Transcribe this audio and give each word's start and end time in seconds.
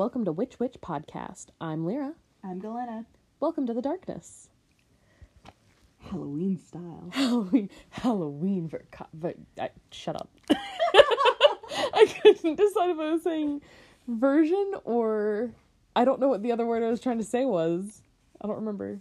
welcome 0.00 0.24
to 0.24 0.32
Witch 0.32 0.58
Witch 0.58 0.76
Podcast. 0.80 1.48
I'm 1.60 1.84
Lyra. 1.84 2.14
I'm 2.42 2.58
Galena. 2.58 3.04
Welcome 3.38 3.66
to 3.66 3.74
the 3.74 3.82
darkness. 3.82 4.48
Halloween 5.98 6.58
style. 6.58 7.10
Halloween, 7.12 7.68
Halloween 7.90 8.72
but 9.12 9.36
I, 9.60 9.68
shut 9.90 10.16
up. 10.16 10.30
I 10.50 12.06
couldn't 12.22 12.54
decide 12.54 12.88
if 12.88 12.98
I 12.98 13.12
was 13.12 13.22
saying 13.22 13.60
version 14.08 14.72
or 14.84 15.50
I 15.94 16.06
don't 16.06 16.18
know 16.18 16.28
what 16.28 16.42
the 16.42 16.52
other 16.52 16.64
word 16.64 16.82
I 16.82 16.88
was 16.88 17.02
trying 17.02 17.18
to 17.18 17.24
say 17.24 17.44
was. 17.44 18.00
I 18.40 18.46
don't 18.46 18.56
remember. 18.56 19.00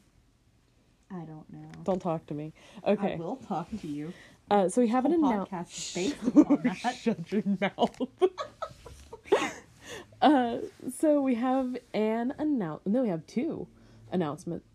I 1.09 1.19
don't 1.19 1.45
know. 1.49 1.69
Don't 1.85 2.01
talk 2.01 2.25
to 2.25 2.33
me. 2.33 2.51
Okay. 2.85 3.13
I 3.13 3.15
will 3.15 3.37
talk 3.37 3.69
to 3.79 3.87
you. 3.87 4.11
Uh, 4.51 4.67
so 4.67 4.81
we 4.81 4.89
have 4.89 5.05
an 5.05 5.13
announcement. 5.13 5.49
podcast 5.49 5.77
is 5.77 5.93
based 5.93 6.27
upon 6.35 6.61
that. 6.83 6.95
Shut 6.97 7.31
your 7.31 7.43
mouth. 7.61 8.01
Uh, 10.21 10.57
so 10.97 11.21
we 11.21 11.35
have 11.35 11.77
an 11.93 12.33
announce. 12.37 12.81
No, 12.85 13.03
we 13.03 13.09
have 13.09 13.25
two 13.25 13.67
announcements. 14.11 14.65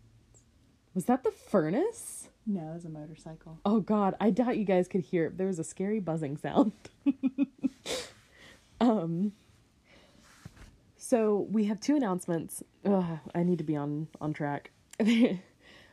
Was 0.93 1.05
that 1.05 1.23
the 1.23 1.31
furnace? 1.31 2.29
No, 2.47 2.71
it 2.71 2.73
was 2.75 2.85
a 2.85 2.89
motorcycle. 2.89 3.59
Oh 3.65 3.79
God, 3.79 4.15
I 4.19 4.29
doubt 4.29 4.57
you 4.57 4.65
guys 4.65 4.87
could 4.87 5.01
hear 5.01 5.25
it. 5.25 5.37
There 5.37 5.47
was 5.47 5.59
a 5.59 5.63
scary 5.63 5.99
buzzing 5.99 6.37
sound. 6.37 6.71
um. 8.81 9.33
So 10.97 11.47
we 11.51 11.65
have 11.65 11.79
two 11.79 11.95
announcements. 11.95 12.63
Ugh, 12.83 13.19
I 13.33 13.43
need 13.43 13.59
to 13.59 13.63
be 13.63 13.75
on 13.75 14.07
on 14.19 14.33
track. 14.33 14.71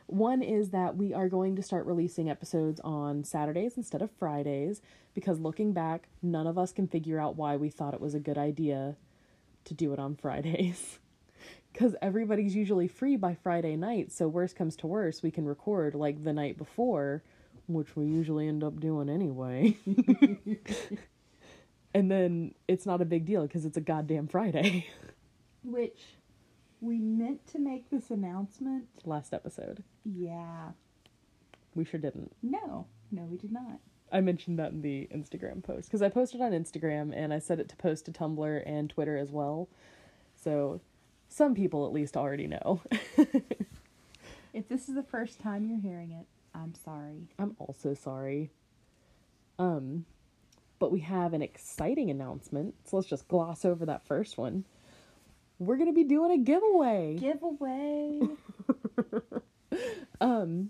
One 0.07 0.41
is 0.41 0.71
that 0.71 0.97
we 0.97 1.13
are 1.13 1.29
going 1.29 1.55
to 1.55 1.63
start 1.63 1.85
releasing 1.85 2.29
episodes 2.29 2.79
on 2.83 3.23
Saturdays 3.23 3.77
instead 3.77 4.01
of 4.01 4.11
Fridays 4.11 4.81
because 5.13 5.39
looking 5.39 5.73
back, 5.73 6.07
none 6.21 6.45
of 6.45 6.57
us 6.57 6.71
can 6.71 6.87
figure 6.87 7.19
out 7.19 7.35
why 7.35 7.55
we 7.55 7.69
thought 7.69 7.93
it 7.93 8.01
was 8.01 8.13
a 8.13 8.19
good 8.19 8.37
idea 8.37 8.95
to 9.65 9.73
do 9.73 9.93
it 9.93 9.99
on 9.99 10.15
Fridays. 10.15 10.99
Because 11.71 11.95
everybody's 12.03 12.55
usually 12.55 12.87
free 12.87 13.15
by 13.15 13.33
Friday 13.33 13.75
night, 13.75 14.11
so 14.11 14.27
worst 14.27 14.55
comes 14.55 14.75
to 14.75 14.85
worst, 14.85 15.23
we 15.23 15.31
can 15.31 15.43
record 15.47 15.95
like 15.95 16.23
the 16.23 16.31
night 16.31 16.55
before, 16.55 17.23
which 17.67 17.95
we 17.95 18.05
usually 18.05 18.47
end 18.47 18.63
up 18.63 18.79
doing 18.79 19.09
anyway. 19.09 19.75
and 21.95 22.11
then 22.11 22.53
it's 22.67 22.85
not 22.85 23.01
a 23.01 23.05
big 23.05 23.25
deal 23.25 23.41
because 23.41 23.65
it's 23.65 23.75
a 23.75 23.81
goddamn 23.81 24.27
Friday. 24.27 24.85
Which 25.63 25.99
we 26.79 26.99
meant 26.99 27.47
to 27.47 27.59
make 27.59 27.89
this 27.89 28.11
announcement. 28.11 28.85
Last 29.03 29.33
episode. 29.33 29.83
Yeah. 30.05 30.73
We 31.73 31.85
sure 31.85 31.99
didn't. 31.99 32.33
No. 32.43 32.85
No, 33.11 33.23
we 33.23 33.37
did 33.37 33.51
not. 33.51 33.79
I 34.13 34.21
mentioned 34.21 34.59
that 34.59 34.71
in 34.71 34.81
the 34.81 35.09
Instagram 35.13 35.63
post 35.63 35.89
because 35.89 36.01
I 36.01 36.07
posted 36.07 36.39
on 36.39 36.51
Instagram 36.51 37.11
and 37.13 37.33
I 37.33 37.39
set 37.39 37.59
it 37.59 37.67
to 37.69 37.75
post 37.75 38.05
to 38.05 38.11
Tumblr 38.11 38.63
and 38.65 38.89
Twitter 38.89 39.17
as 39.17 39.31
well. 39.31 39.67
So 40.35 40.79
some 41.27 41.55
people 41.55 41.85
at 41.85 41.91
least 41.91 42.15
already 42.15 42.47
know. 42.47 42.81
If 44.53 44.69
this 44.69 44.87
is 44.87 44.93
the 44.93 45.03
first 45.03 45.39
time 45.39 45.65
you're 45.65 45.79
hearing 45.79 46.11
it, 46.11 46.27
I'm 46.53 46.75
sorry. 46.75 47.27
I'm 47.39 47.55
also 47.57 47.95
sorry. 47.95 48.51
Um, 49.57 50.05
but 50.77 50.91
we 50.91 50.99
have 50.99 51.33
an 51.33 51.41
exciting 51.41 52.11
announcement. 52.11 52.75
So 52.85 52.97
let's 52.97 53.09
just 53.09 53.27
gloss 53.27 53.65
over 53.65 53.83
that 53.87 54.05
first 54.05 54.37
one. 54.37 54.65
We're 55.57 55.77
gonna 55.77 55.91
be 55.91 56.03
doing 56.03 56.31
a 56.31 56.37
giveaway. 56.37 57.17
Giveaway. 57.19 58.21
Um, 60.21 60.69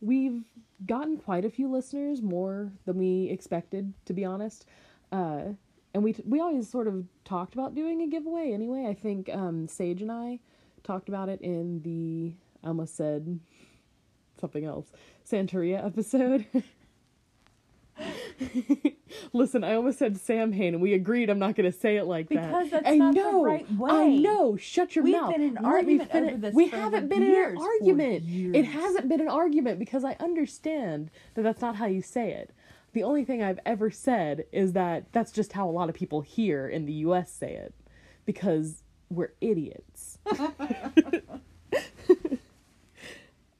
we've 0.00 0.42
gotten 0.86 1.16
quite 1.16 1.44
a 1.44 1.50
few 1.50 1.70
listeners, 1.70 2.22
more 2.22 2.72
than 2.84 2.98
we 2.98 3.28
expected, 3.30 3.92
to 4.06 4.12
be 4.12 4.24
honest. 4.24 4.66
Uh, 5.10 5.54
and 5.94 6.02
we 6.02 6.14
we 6.24 6.40
always 6.40 6.68
sort 6.68 6.88
of 6.88 7.04
talked 7.24 7.54
about 7.54 7.74
doing 7.74 8.02
a 8.02 8.06
giveaway 8.06 8.52
anyway. 8.52 8.86
I 8.88 8.94
think 8.94 9.28
um, 9.30 9.68
Sage 9.68 10.02
and 10.02 10.10
I 10.10 10.38
talked 10.82 11.08
about 11.08 11.28
it 11.28 11.40
in 11.40 11.82
the 11.82 12.34
I 12.64 12.68
almost 12.68 12.96
said 12.96 13.38
something 14.40 14.64
else 14.64 14.90
Santeria 15.28 15.84
episode. 15.84 16.46
Listen, 19.32 19.64
I 19.64 19.74
almost 19.74 19.98
said 19.98 20.16
Sam 20.18 20.50
Samhain, 20.52 20.74
and 20.74 20.82
we 20.82 20.94
agreed 20.94 21.30
I'm 21.30 21.38
not 21.38 21.54
going 21.56 21.70
to 21.70 21.76
say 21.76 21.96
it 21.96 22.04
like 22.04 22.28
that. 22.30 22.46
Because 22.46 22.70
that's 22.70 22.88
I 22.88 22.96
not 22.96 23.14
the 23.14 23.20
know, 23.20 23.44
right 23.44 23.66
I 23.88 24.08
know. 24.08 24.56
Shut 24.56 24.96
your 24.96 25.04
We've 25.04 25.14
mouth. 25.14 25.32
been 25.32 25.42
in 25.42 25.56
an 25.56 25.62
Let 25.62 25.72
argument 25.72 26.10
finish- 26.12 26.32
over 26.32 26.40
this 26.40 26.54
We 26.54 26.68
for 26.68 26.76
haven't 26.76 27.08
been 27.08 27.22
years, 27.22 27.52
in 27.52 27.56
an 27.58 27.62
argument. 27.62 28.24
It 28.56 28.64
hasn't 28.64 29.08
been 29.08 29.20
an 29.20 29.28
argument 29.28 29.78
because 29.78 30.04
I 30.04 30.16
understand 30.20 31.10
that 31.34 31.42
that's 31.42 31.60
not 31.60 31.76
how 31.76 31.86
you 31.86 32.02
say 32.02 32.32
it. 32.32 32.50
The 32.92 33.02
only 33.02 33.24
thing 33.24 33.42
I've 33.42 33.60
ever 33.64 33.90
said 33.90 34.44
is 34.52 34.72
that 34.72 35.10
that's 35.12 35.32
just 35.32 35.52
how 35.54 35.68
a 35.68 35.72
lot 35.72 35.88
of 35.88 35.94
people 35.94 36.20
here 36.20 36.68
in 36.68 36.84
the 36.84 36.92
U.S. 36.94 37.32
say 37.32 37.54
it, 37.54 37.72
because 38.26 38.82
we're 39.08 39.32
idiots. 39.40 40.18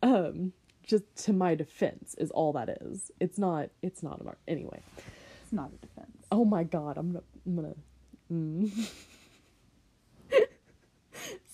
um, 0.02 0.52
just 0.92 1.24
to 1.24 1.32
my 1.32 1.54
defense 1.54 2.14
is 2.18 2.30
all 2.32 2.52
that 2.52 2.68
is. 2.68 3.10
It's 3.18 3.38
not. 3.38 3.70
It's 3.80 4.02
not 4.02 4.20
an 4.20 4.26
art. 4.26 4.38
Anyway. 4.46 4.82
it's 5.42 5.52
not 5.52 5.70
a 5.72 5.86
defense. 5.86 6.26
Oh 6.30 6.44
my 6.44 6.64
god, 6.64 6.98
I'm 6.98 7.12
gonna, 7.12 7.24
I'm 7.46 7.56
gonna. 7.56 7.74
Mm. 8.30 8.90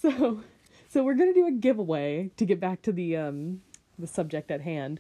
so, 0.03 0.41
so 0.88 1.04
we're 1.04 1.15
gonna 1.15 1.32
do 1.32 1.47
a 1.47 1.53
giveaway 1.53 2.32
to 2.37 2.44
get 2.44 2.59
back 2.59 2.82
to 2.82 2.91
the 2.91 3.16
um 3.16 3.62
the 3.97 4.09
subject 4.09 4.50
at 4.50 4.60
hand. 4.60 4.99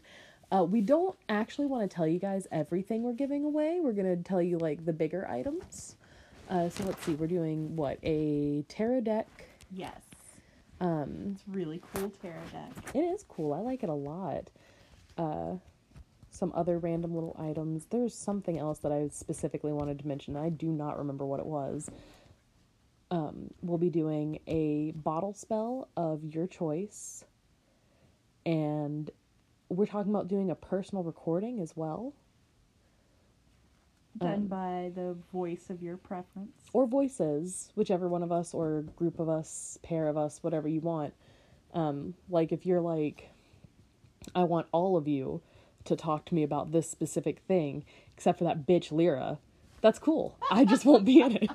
Uh, 0.52 0.62
we 0.62 0.80
don't 0.80 1.18
actually 1.28 1.66
want 1.66 1.90
to 1.90 1.94
tell 1.94 2.06
you 2.06 2.20
guys 2.20 2.46
everything 2.52 3.02
we're 3.02 3.12
giving 3.12 3.44
away. 3.44 3.80
We're 3.82 3.92
gonna 3.92 4.16
tell 4.18 4.40
you 4.40 4.56
like 4.58 4.84
the 4.84 4.92
bigger 4.92 5.26
items. 5.28 5.96
Uh, 6.48 6.68
so 6.68 6.84
let's 6.84 7.04
see, 7.04 7.14
we're 7.14 7.26
doing 7.26 7.74
what 7.74 7.98
a 8.04 8.64
tarot 8.68 9.00
deck. 9.00 9.26
Yes. 9.72 10.07
Um, 10.80 11.32
It's 11.34 11.44
really 11.48 11.82
cool 11.94 12.10
tarot 12.22 12.34
deck. 12.52 12.94
it 12.94 13.00
is 13.00 13.24
cool. 13.28 13.52
I 13.52 13.60
like 13.60 13.82
it 13.82 13.88
a 13.88 13.94
lot. 13.94 14.48
Uh, 15.16 15.56
some 16.30 16.52
other 16.54 16.78
random 16.78 17.14
little 17.14 17.34
items. 17.38 17.86
There's 17.86 18.14
something 18.14 18.58
else 18.58 18.78
that 18.80 18.92
I 18.92 19.08
specifically 19.08 19.72
wanted 19.72 19.98
to 20.00 20.06
mention. 20.06 20.36
I 20.36 20.50
do 20.50 20.68
not 20.68 20.98
remember 20.98 21.26
what 21.26 21.40
it 21.40 21.46
was. 21.46 21.90
Um, 23.10 23.50
we'll 23.62 23.78
be 23.78 23.90
doing 23.90 24.38
a 24.46 24.92
bottle 24.92 25.32
spell 25.32 25.88
of 25.96 26.22
your 26.22 26.46
choice, 26.46 27.24
and 28.44 29.10
we're 29.70 29.86
talking 29.86 30.12
about 30.12 30.28
doing 30.28 30.50
a 30.50 30.54
personal 30.54 31.02
recording 31.02 31.58
as 31.60 31.74
well, 31.74 32.12
Done 34.18 34.34
Um, 34.34 34.46
by 34.46 34.90
the 34.94 35.14
voice 35.32 35.70
of 35.70 35.82
your 35.82 35.96
preference. 35.96 36.50
or 36.72 36.86
voices, 36.86 37.70
whichever 37.76 38.08
one 38.08 38.22
of 38.22 38.32
us, 38.32 38.52
or 38.54 38.82
group 38.96 39.18
of 39.18 39.28
us, 39.28 39.78
pair 39.82 40.08
of 40.08 40.16
us, 40.16 40.42
whatever 40.42 40.68
you 40.68 40.80
want. 40.80 41.14
Um, 41.74 42.14
like 42.28 42.50
if 42.52 42.66
you're 42.66 42.80
like, 42.80 43.30
I 44.34 44.44
want 44.44 44.66
all 44.72 44.96
of 44.96 45.06
you 45.06 45.40
to 45.84 45.94
talk 45.96 46.24
to 46.26 46.34
me 46.34 46.42
about 46.42 46.72
this 46.72 46.90
specific 46.90 47.40
thing, 47.46 47.84
except 48.16 48.38
for 48.38 48.44
that 48.44 48.66
bitch 48.66 48.90
Lyra. 48.90 49.38
That's 49.80 49.98
cool. 50.00 50.36
I 50.50 50.64
just 50.64 50.84
won't 50.84 51.04
be 51.04 51.20
in 51.20 51.36
it. 51.36 51.50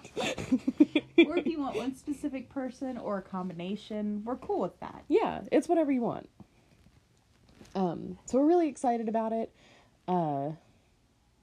or 1.28 1.38
if 1.38 1.46
you 1.46 1.60
want 1.60 1.76
one 1.76 1.96
specific 1.96 2.50
person 2.50 2.98
or 2.98 3.18
a 3.18 3.22
combination, 3.22 4.24
we're 4.24 4.38
cool 4.38 4.62
with 4.62 4.80
that. 4.80 5.04
yeah, 5.10 5.42
it's 5.52 5.68
whatever 5.68 5.92
you 5.92 6.02
want. 6.02 6.30
Um, 7.76 8.18
so 8.26 8.38
we're 8.40 8.46
really 8.46 8.70
excited 8.70 9.10
about 9.10 9.34
it. 9.34 9.52
Uh, 10.08 10.52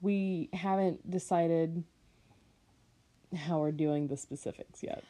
we 0.01 0.49
haven't 0.53 1.09
decided 1.09 1.83
how 3.35 3.59
we're 3.59 3.71
doing 3.71 4.07
the 4.07 4.17
specifics 4.17 4.83
yet. 4.83 5.03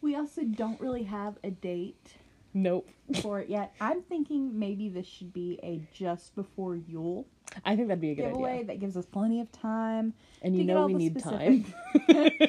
We 0.00 0.14
also 0.16 0.42
don't 0.44 0.80
really 0.80 1.02
have 1.04 1.36
a 1.44 1.50
date 1.50 2.14
Nope. 2.54 2.88
for 3.20 3.40
it 3.40 3.48
yet. 3.48 3.74
I'm 3.80 4.02
thinking 4.02 4.58
maybe 4.58 4.88
this 4.88 5.06
should 5.06 5.32
be 5.32 5.58
a 5.62 5.80
just 5.92 6.34
before 6.34 6.76
Yule 6.76 7.26
I 7.64 7.76
think 7.76 7.88
that'd 7.88 8.00
be 8.00 8.10
a 8.10 8.14
good 8.14 8.24
giveaway 8.28 8.54
idea. 8.54 8.64
that 8.66 8.80
gives 8.80 8.96
us 8.96 9.06
plenty 9.06 9.40
of 9.40 9.50
time. 9.52 10.14
And 10.42 10.56
you 10.56 10.64
know 10.64 10.86
we 10.86 10.94
need 10.94 11.20
specific- 11.20 11.66
time. 12.08 12.44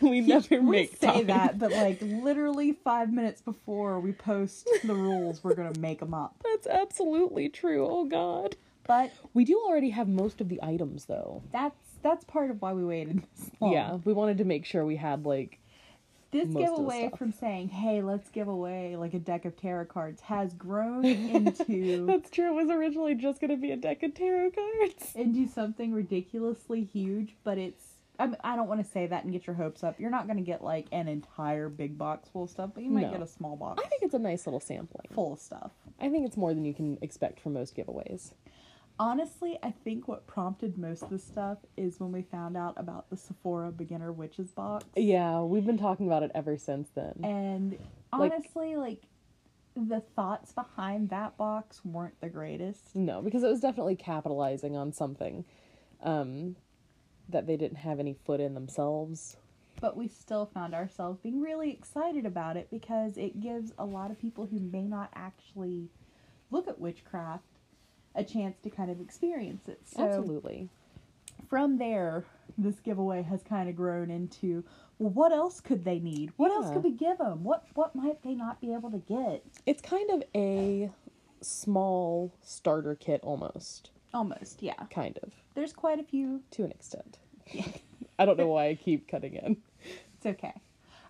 we 0.00 0.20
never 0.20 0.60
we 0.60 0.70
make 0.70 0.96
say 0.96 1.06
time. 1.06 1.26
that, 1.26 1.58
but 1.58 1.72
like 1.72 1.98
literally 2.00 2.72
five 2.72 3.12
minutes 3.12 3.40
before 3.40 4.00
we 4.00 4.12
post 4.12 4.68
the 4.84 4.94
rules, 4.94 5.42
we're 5.44 5.54
gonna 5.54 5.78
make 5.78 6.00
them 6.00 6.14
up. 6.14 6.36
That's 6.44 6.66
absolutely 6.66 7.48
true. 7.48 7.86
Oh 7.86 8.04
god. 8.04 8.56
But 8.90 9.12
We 9.34 9.44
do 9.44 9.56
already 9.64 9.90
have 9.90 10.08
most 10.08 10.40
of 10.40 10.48
the 10.48 10.60
items 10.62 11.04
though. 11.04 11.42
that's 11.52 11.76
that's 12.02 12.24
part 12.24 12.50
of 12.50 12.60
why 12.60 12.72
we 12.72 12.84
waited 12.84 13.22
this 13.36 13.50
long. 13.60 13.72
Yeah, 13.72 13.94
we 14.04 14.12
wanted 14.12 14.38
to 14.38 14.44
make 14.44 14.64
sure 14.64 14.84
we 14.84 14.96
had 14.96 15.24
like 15.26 15.58
This 16.32 16.48
most 16.48 16.62
giveaway 16.64 17.10
from 17.16 17.30
saying, 17.32 17.68
"Hey, 17.68 18.02
let's 18.02 18.30
give 18.30 18.48
away 18.48 18.96
like 18.96 19.14
a 19.14 19.18
deck 19.18 19.44
of 19.44 19.56
tarot 19.56 19.84
cards" 19.86 20.22
has 20.22 20.54
grown 20.54 21.04
into 21.36 22.06
That's 22.06 22.30
true. 22.30 22.48
It 22.58 22.62
was 22.64 22.70
originally 22.70 23.14
just 23.14 23.40
going 23.40 23.50
to 23.50 23.56
be 23.56 23.70
a 23.70 23.76
deck 23.76 24.02
of 24.02 24.14
tarot 24.14 24.50
cards. 24.50 25.12
into 25.14 25.46
something 25.48 25.92
ridiculously 25.92 26.82
huge. 26.82 27.36
But 27.44 27.58
it's 27.58 27.84
I, 28.18 28.26
mean, 28.26 28.36
I 28.44 28.54
don't 28.56 28.68
want 28.68 28.84
to 28.84 28.90
say 28.90 29.06
that 29.06 29.24
and 29.24 29.32
get 29.32 29.46
your 29.46 29.56
hopes 29.56 29.82
up. 29.84 29.98
You're 30.00 30.10
not 30.10 30.26
going 30.26 30.36
to 30.38 30.42
get 30.42 30.62
like 30.64 30.86
an 30.92 31.06
entire 31.08 31.68
big 31.68 31.96
box 31.96 32.28
full 32.28 32.44
of 32.44 32.50
stuff, 32.50 32.70
but 32.74 32.82
you 32.82 32.90
might 32.90 33.06
No. 33.06 33.12
get 33.12 33.22
a 33.22 33.26
small 33.26 33.56
box 33.56 33.82
I 33.84 33.88
think 33.88 34.02
it's 34.02 34.14
a 34.14 34.18
nice 34.18 34.46
little 34.46 34.60
sampling. 34.60 35.06
full 35.12 35.32
of 35.34 35.38
stuff. 35.40 35.70
I 36.00 36.08
think 36.10 36.26
it's 36.26 36.36
more 36.36 36.52
than 36.54 36.64
you 36.64 36.74
can 36.74 36.98
expect 37.02 37.40
from 37.40 37.52
most 37.54 37.74
giveaways. 37.76 38.32
Honestly, 39.00 39.58
I 39.62 39.70
think 39.70 40.08
what 40.08 40.26
prompted 40.26 40.76
most 40.76 41.04
of 41.04 41.08
the 41.08 41.18
stuff 41.18 41.56
is 41.74 41.98
when 41.98 42.12
we 42.12 42.20
found 42.20 42.54
out 42.54 42.74
about 42.76 43.08
the 43.08 43.16
Sephora 43.16 43.72
beginner 43.72 44.12
witches 44.12 44.52
box. 44.52 44.84
Yeah, 44.94 45.40
we've 45.40 45.64
been 45.64 45.78
talking 45.78 46.06
about 46.06 46.22
it 46.22 46.30
ever 46.34 46.58
since 46.58 46.90
then. 46.90 47.14
And 47.24 47.72
Like- 48.12 48.30
honestly, 48.32 48.76
like, 48.76 49.06
the 49.74 50.00
thoughts 50.00 50.52
behind 50.52 51.08
that 51.08 51.38
box 51.38 51.82
weren't 51.82 52.20
the 52.20 52.28
greatest. 52.28 52.94
No, 52.94 53.22
because 53.22 53.42
it 53.42 53.48
was 53.48 53.60
definitely 53.60 53.96
capitalizing 53.96 54.76
on 54.76 54.92
something 54.92 55.46
um, 56.02 56.56
that 57.30 57.46
they 57.46 57.56
didn't 57.56 57.78
have 57.78 58.00
any 58.00 58.12
foot 58.12 58.40
in 58.40 58.52
themselves. 58.52 59.38
But 59.80 59.96
we 59.96 60.08
still 60.08 60.44
found 60.44 60.74
ourselves 60.74 61.20
being 61.20 61.40
really 61.40 61.70
excited 61.70 62.26
about 62.26 62.58
it 62.58 62.68
because 62.70 63.16
it 63.16 63.40
gives 63.40 63.72
a 63.78 63.86
lot 63.86 64.10
of 64.10 64.18
people 64.18 64.44
who 64.44 64.58
may 64.58 64.82
not 64.82 65.08
actually 65.14 65.88
look 66.50 66.68
at 66.68 66.78
witchcraft 66.78 67.49
a 68.14 68.24
chance 68.24 68.58
to 68.62 68.70
kind 68.70 68.90
of 68.90 69.00
experience 69.00 69.68
it. 69.68 69.80
So 69.84 70.02
Absolutely. 70.02 70.68
from 71.48 71.78
there, 71.78 72.24
this 72.58 72.80
giveaway 72.80 73.22
has 73.22 73.42
kind 73.42 73.68
of 73.68 73.76
grown 73.76 74.10
into 74.10 74.64
well, 74.98 75.10
what 75.10 75.32
else 75.32 75.60
could 75.60 75.84
they 75.84 75.98
need? 75.98 76.32
What 76.36 76.50
else 76.50 76.70
could 76.70 76.84
we 76.84 76.92
give 76.92 77.18
them? 77.18 77.42
What 77.42 77.64
what 77.74 77.96
might 77.96 78.22
they 78.22 78.34
not 78.34 78.60
be 78.60 78.74
able 78.74 78.90
to 78.90 78.98
get? 78.98 79.42
It's 79.64 79.80
kind 79.80 80.10
of 80.10 80.22
a 80.34 80.90
small 81.40 82.34
starter 82.42 82.94
kit 82.94 83.20
almost. 83.22 83.90
Almost, 84.12 84.62
yeah. 84.62 84.74
Kind 84.90 85.18
of. 85.22 85.32
There's 85.54 85.72
quite 85.72 85.98
a 85.98 86.02
few. 86.02 86.42
To 86.52 86.64
an 86.64 86.70
extent. 86.70 87.18
Yeah. 87.50 87.64
I 88.18 88.26
don't 88.26 88.36
know 88.36 88.48
why 88.48 88.68
I 88.68 88.74
keep 88.74 89.08
cutting 89.08 89.34
in. 89.36 89.56
It's 90.16 90.26
okay. 90.26 90.52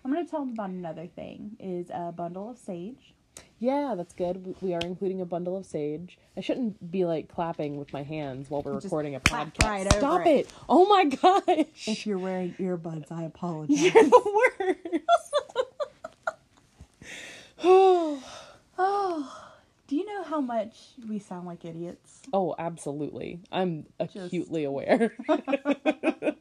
I'm 0.05 0.13
gonna 0.13 0.25
tell 0.25 0.39
them 0.39 0.53
about 0.53 0.69
another 0.69 1.07
thing. 1.07 1.57
Is 1.59 1.89
a 1.93 2.13
bundle 2.13 2.49
of 2.49 2.57
sage. 2.57 3.13
Yeah, 3.63 3.93
that's 3.95 4.13
good. 4.15 4.55
We 4.59 4.73
are 4.73 4.81
including 4.81 5.21
a 5.21 5.25
bundle 5.25 5.55
of 5.55 5.67
sage. 5.67 6.17
I 6.35 6.41
shouldn't 6.41 6.91
be 6.91 7.05
like 7.05 7.27
clapping 7.29 7.77
with 7.77 7.93
my 7.93 8.01
hands 8.01 8.49
while 8.49 8.63
we're 8.63 8.73
Just 8.73 8.85
recording 8.85 9.13
a 9.13 9.19
podcast. 9.19 9.63
right 9.63 9.93
Stop 9.93 10.25
it. 10.25 10.47
it. 10.47 10.53
Oh 10.67 10.87
my 10.87 11.05
gosh. 11.05 11.87
If 11.87 12.07
you're 12.07 12.17
wearing 12.17 12.55
earbuds, 12.59 13.11
I 13.11 13.21
apologize. 13.23 13.79
You're 13.93 13.93
the 13.93 14.41
worst. 14.57 14.77
Oh, 18.83 19.47
do 19.85 19.95
you 19.95 20.05
know 20.07 20.23
how 20.23 20.41
much 20.41 20.75
we 21.07 21.19
sound 21.19 21.45
like 21.45 21.63
idiots? 21.65 22.21
oh, 22.33 22.55
absolutely. 22.57 23.41
I'm 23.51 23.85
Just- 24.11 24.15
acutely 24.27 24.63
aware. 24.63 25.13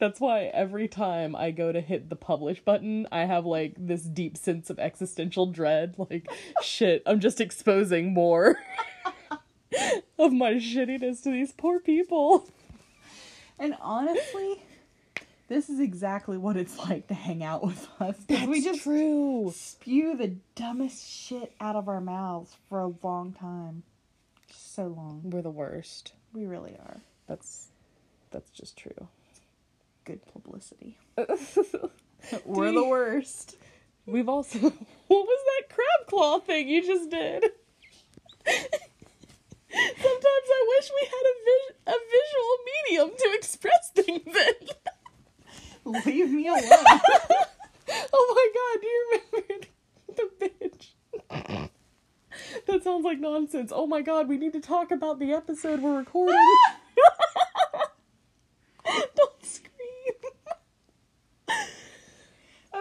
That's 0.00 0.18
why 0.18 0.44
every 0.54 0.88
time 0.88 1.36
I 1.36 1.50
go 1.50 1.70
to 1.72 1.80
hit 1.80 2.08
the 2.08 2.16
publish 2.16 2.60
button, 2.60 3.06
I 3.12 3.26
have 3.26 3.44
like 3.46 3.74
this 3.76 4.02
deep 4.02 4.36
sense 4.36 4.70
of 4.70 4.78
existential 4.78 5.46
dread. 5.46 5.94
Like, 5.98 6.26
shit, 6.62 7.02
I'm 7.06 7.20
just 7.20 7.40
exposing 7.40 8.12
more 8.14 8.56
of 10.18 10.32
my 10.32 10.54
shittiness 10.54 11.22
to 11.24 11.30
these 11.30 11.52
poor 11.52 11.78
people. 11.80 12.48
And 13.58 13.76
honestly, 13.82 14.62
this 15.48 15.68
is 15.68 15.80
exactly 15.80 16.38
what 16.38 16.56
it's 16.56 16.78
like 16.78 17.06
to 17.08 17.14
hang 17.14 17.42
out 17.44 17.62
with 17.62 17.86
us. 18.00 18.16
'cause 18.26 18.48
we 18.48 18.62
just 18.62 18.82
true. 18.82 19.52
spew 19.54 20.16
the 20.16 20.36
dumbest 20.54 21.06
shit 21.06 21.52
out 21.60 21.76
of 21.76 21.88
our 21.88 22.00
mouths 22.00 22.56
for 22.70 22.80
a 22.80 22.90
long 23.02 23.34
time. 23.34 23.82
So 24.50 24.86
long. 24.86 25.20
We're 25.24 25.42
the 25.42 25.50
worst. 25.50 26.14
We 26.32 26.46
really 26.46 26.72
are. 26.78 27.02
That's 27.26 27.68
that's 28.30 28.50
just 28.50 28.78
true. 28.78 29.08
Good 30.10 30.26
publicity. 30.32 30.98
We're 32.44 32.72
the 32.72 32.84
worst. 32.84 33.56
We've 34.06 34.28
also 34.28 34.58
what 34.58 34.74
was 35.08 35.40
that 35.46 35.72
crab 35.72 36.08
claw 36.08 36.40
thing 36.40 36.68
you 36.68 36.84
just 36.84 37.08
did? 37.10 37.44
Sometimes 39.70 40.48
I 40.50 40.66
wish 40.68 40.90
we 41.00 41.06
had 41.06 41.26
a 41.30 41.34
vis- 41.46 41.76
a 41.86 41.94
visual 42.10 42.56
medium 42.66 43.10
to 43.16 43.32
express 43.36 43.90
things 43.94 44.36
in. 44.36 45.92
Leave 46.04 46.32
me 46.32 46.48
alone. 46.48 46.64
oh 48.12 48.34
my 48.34 48.48
god, 48.58 48.80
do 48.80 48.86
you 48.88 49.20
remember 49.32 49.66
the 50.16 50.28
bitch? 50.40 51.70
that 52.66 52.82
sounds 52.82 53.04
like 53.04 53.20
nonsense. 53.20 53.70
Oh 53.72 53.86
my 53.86 54.02
god, 54.02 54.26
we 54.26 54.38
need 54.38 54.54
to 54.54 54.60
talk 54.60 54.90
about 54.90 55.20
the 55.20 55.30
episode 55.32 55.80
we're 55.80 55.98
recording. 55.98 56.34
Don't 59.14 59.44
scream. 59.44 59.70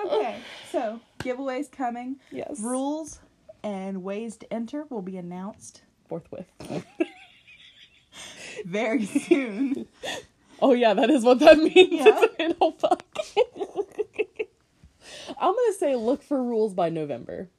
Okay, 0.10 0.38
so 0.72 1.00
giveaways 1.20 1.72
coming. 1.72 2.18
Yes. 2.32 2.60
Rules 2.60 3.20
and 3.64 4.04
ways 4.04 4.38
to 4.38 4.54
enter 4.54 4.86
will 4.90 5.02
be 5.02 5.18
announced 5.18 5.84
Forthwith. 6.08 6.48
very 8.66 9.06
soon. 9.06 9.88
Oh 10.62 10.74
yeah, 10.74 10.94
that 10.94 11.10
is 11.10 11.24
what 11.24 11.40
that 11.40 11.58
means. 11.76 11.76
Yeah. 11.92 12.26
isn't 12.40 12.58
it? 12.62 12.80
Fuck. 12.80 13.04
I'm 15.40 15.54
gonna 15.54 15.74
say 15.78 15.96
look 15.96 16.24
for 16.24 16.42
rules 16.44 16.74
by 16.74 16.90
November. 16.90 17.50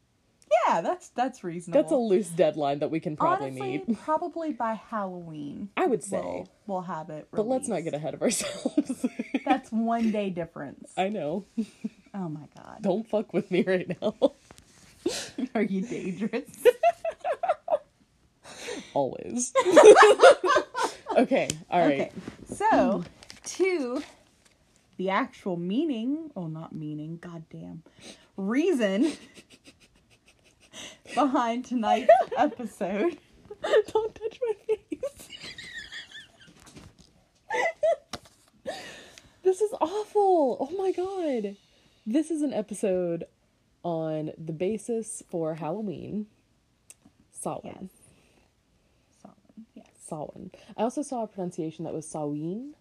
yeah, 0.66 0.80
that's 0.80 1.08
that's 1.10 1.44
reasonable. 1.44 1.80
That's 1.80 1.92
a 1.92 1.96
loose 1.96 2.28
deadline 2.28 2.80
that 2.80 2.90
we 2.90 3.00
can 3.00 3.16
probably 3.16 3.48
Honestly, 3.48 3.84
meet. 3.86 3.98
probably 4.04 4.52
by 4.52 4.74
Halloween. 4.74 5.70
I 5.76 5.86
would 5.86 6.02
say. 6.02 6.20
we'll, 6.20 6.48
we'll 6.66 6.80
have 6.82 7.10
it. 7.10 7.28
But 7.32 7.46
let's 7.46 7.68
not 7.68 7.84
get 7.84 7.94
ahead 7.94 8.14
of 8.14 8.22
ourselves. 8.22 9.06
That's 9.44 9.70
one 9.70 10.10
day 10.10 10.30
difference. 10.30 10.92
I 10.96 11.08
know. 11.08 11.44
Oh 12.14 12.28
my 12.28 12.46
god. 12.56 12.78
Don't 12.82 13.08
fuck 13.08 13.32
with 13.32 13.50
me 13.50 13.62
right 13.62 13.88
now. 14.00 14.14
Are 15.54 15.62
you 15.62 15.82
dangerous? 15.82 16.50
Always. 18.94 19.52
okay, 21.16 21.48
alright. 21.70 22.00
Okay. 22.00 22.12
So, 22.52 23.04
to 23.44 24.02
the 24.96 25.10
actual 25.10 25.56
meaning, 25.56 26.30
oh 26.34 26.46
not 26.46 26.74
meaning, 26.74 27.18
goddamn. 27.20 27.82
Reason 28.36 29.12
behind 31.14 31.64
tonight's 31.64 32.10
episode. 32.36 33.18
Don't 33.62 34.14
touch 34.14 34.40
my 34.46 34.54
face. 34.66 35.28
this 39.42 39.60
is 39.60 39.72
awful. 39.80 40.56
Oh 40.60 40.76
my 40.76 40.92
god. 40.92 41.56
This 42.06 42.30
is 42.30 42.42
an 42.42 42.52
episode 42.52 43.24
on 43.84 44.32
the 44.38 44.52
basis 44.52 45.22
for 45.28 45.54
Halloween. 45.54 46.26
Samhain. 47.30 47.90
Yes. 47.90 47.90
Solid. 49.22 49.36
Yes. 49.74 49.86
Samhain. 50.06 50.50
I 50.76 50.82
also 50.82 51.02
saw 51.02 51.22
a 51.24 51.26
pronunciation 51.26 51.84
that 51.84 51.94
was 51.94 52.06
Samhain, 52.06 52.74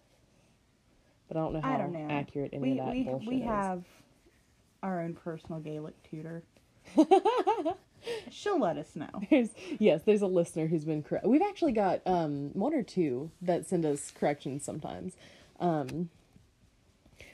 but 1.28 1.36
I 1.36 1.40
don't 1.40 1.52
know 1.54 1.60
how 1.60 1.78
don't 1.78 1.92
know. 1.92 2.06
accurate 2.10 2.50
any 2.52 2.72
we 2.72 2.78
of 2.78 2.86
that 2.86 2.94
we, 2.94 3.02
bullshit 3.04 3.28
we 3.28 3.36
is. 3.36 3.44
have 3.44 3.84
our 4.82 5.00
own 5.00 5.14
personal 5.14 5.60
Gaelic 5.60 5.94
tutor. 6.10 6.42
She'll 8.30 8.58
let 8.58 8.78
us 8.78 8.96
know. 8.96 9.10
There's 9.30 9.50
yes, 9.78 10.02
there's 10.04 10.22
a 10.22 10.26
listener 10.26 10.66
who's 10.66 10.84
been 10.86 11.02
correct. 11.02 11.26
We've 11.26 11.42
actually 11.42 11.72
got 11.72 12.00
um 12.06 12.50
one 12.54 12.74
or 12.74 12.82
two 12.82 13.30
that 13.42 13.66
send 13.66 13.84
us 13.84 14.10
corrections 14.10 14.64
sometimes. 14.64 15.14
Um 15.60 16.08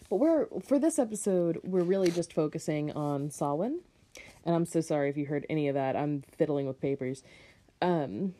but 0.09 0.17
we're 0.17 0.47
for 0.61 0.79
this 0.79 0.99
episode, 0.99 1.61
we're 1.65 1.83
really 1.83 2.11
just 2.11 2.33
focusing 2.33 2.93
on 2.93 3.31
Samhain. 3.31 3.81
And 4.45 4.55
I'm 4.55 4.65
so 4.67 4.81
sorry 4.81 5.11
if 5.11 5.17
you 5.17 5.27
heard 5.27 5.45
any 5.51 5.69
of 5.69 5.75
that. 5.75 5.97
I'm 5.97 6.23
fiddling 6.37 6.67
with 6.67 6.81
papers. 6.81 7.23
Um 7.83 8.35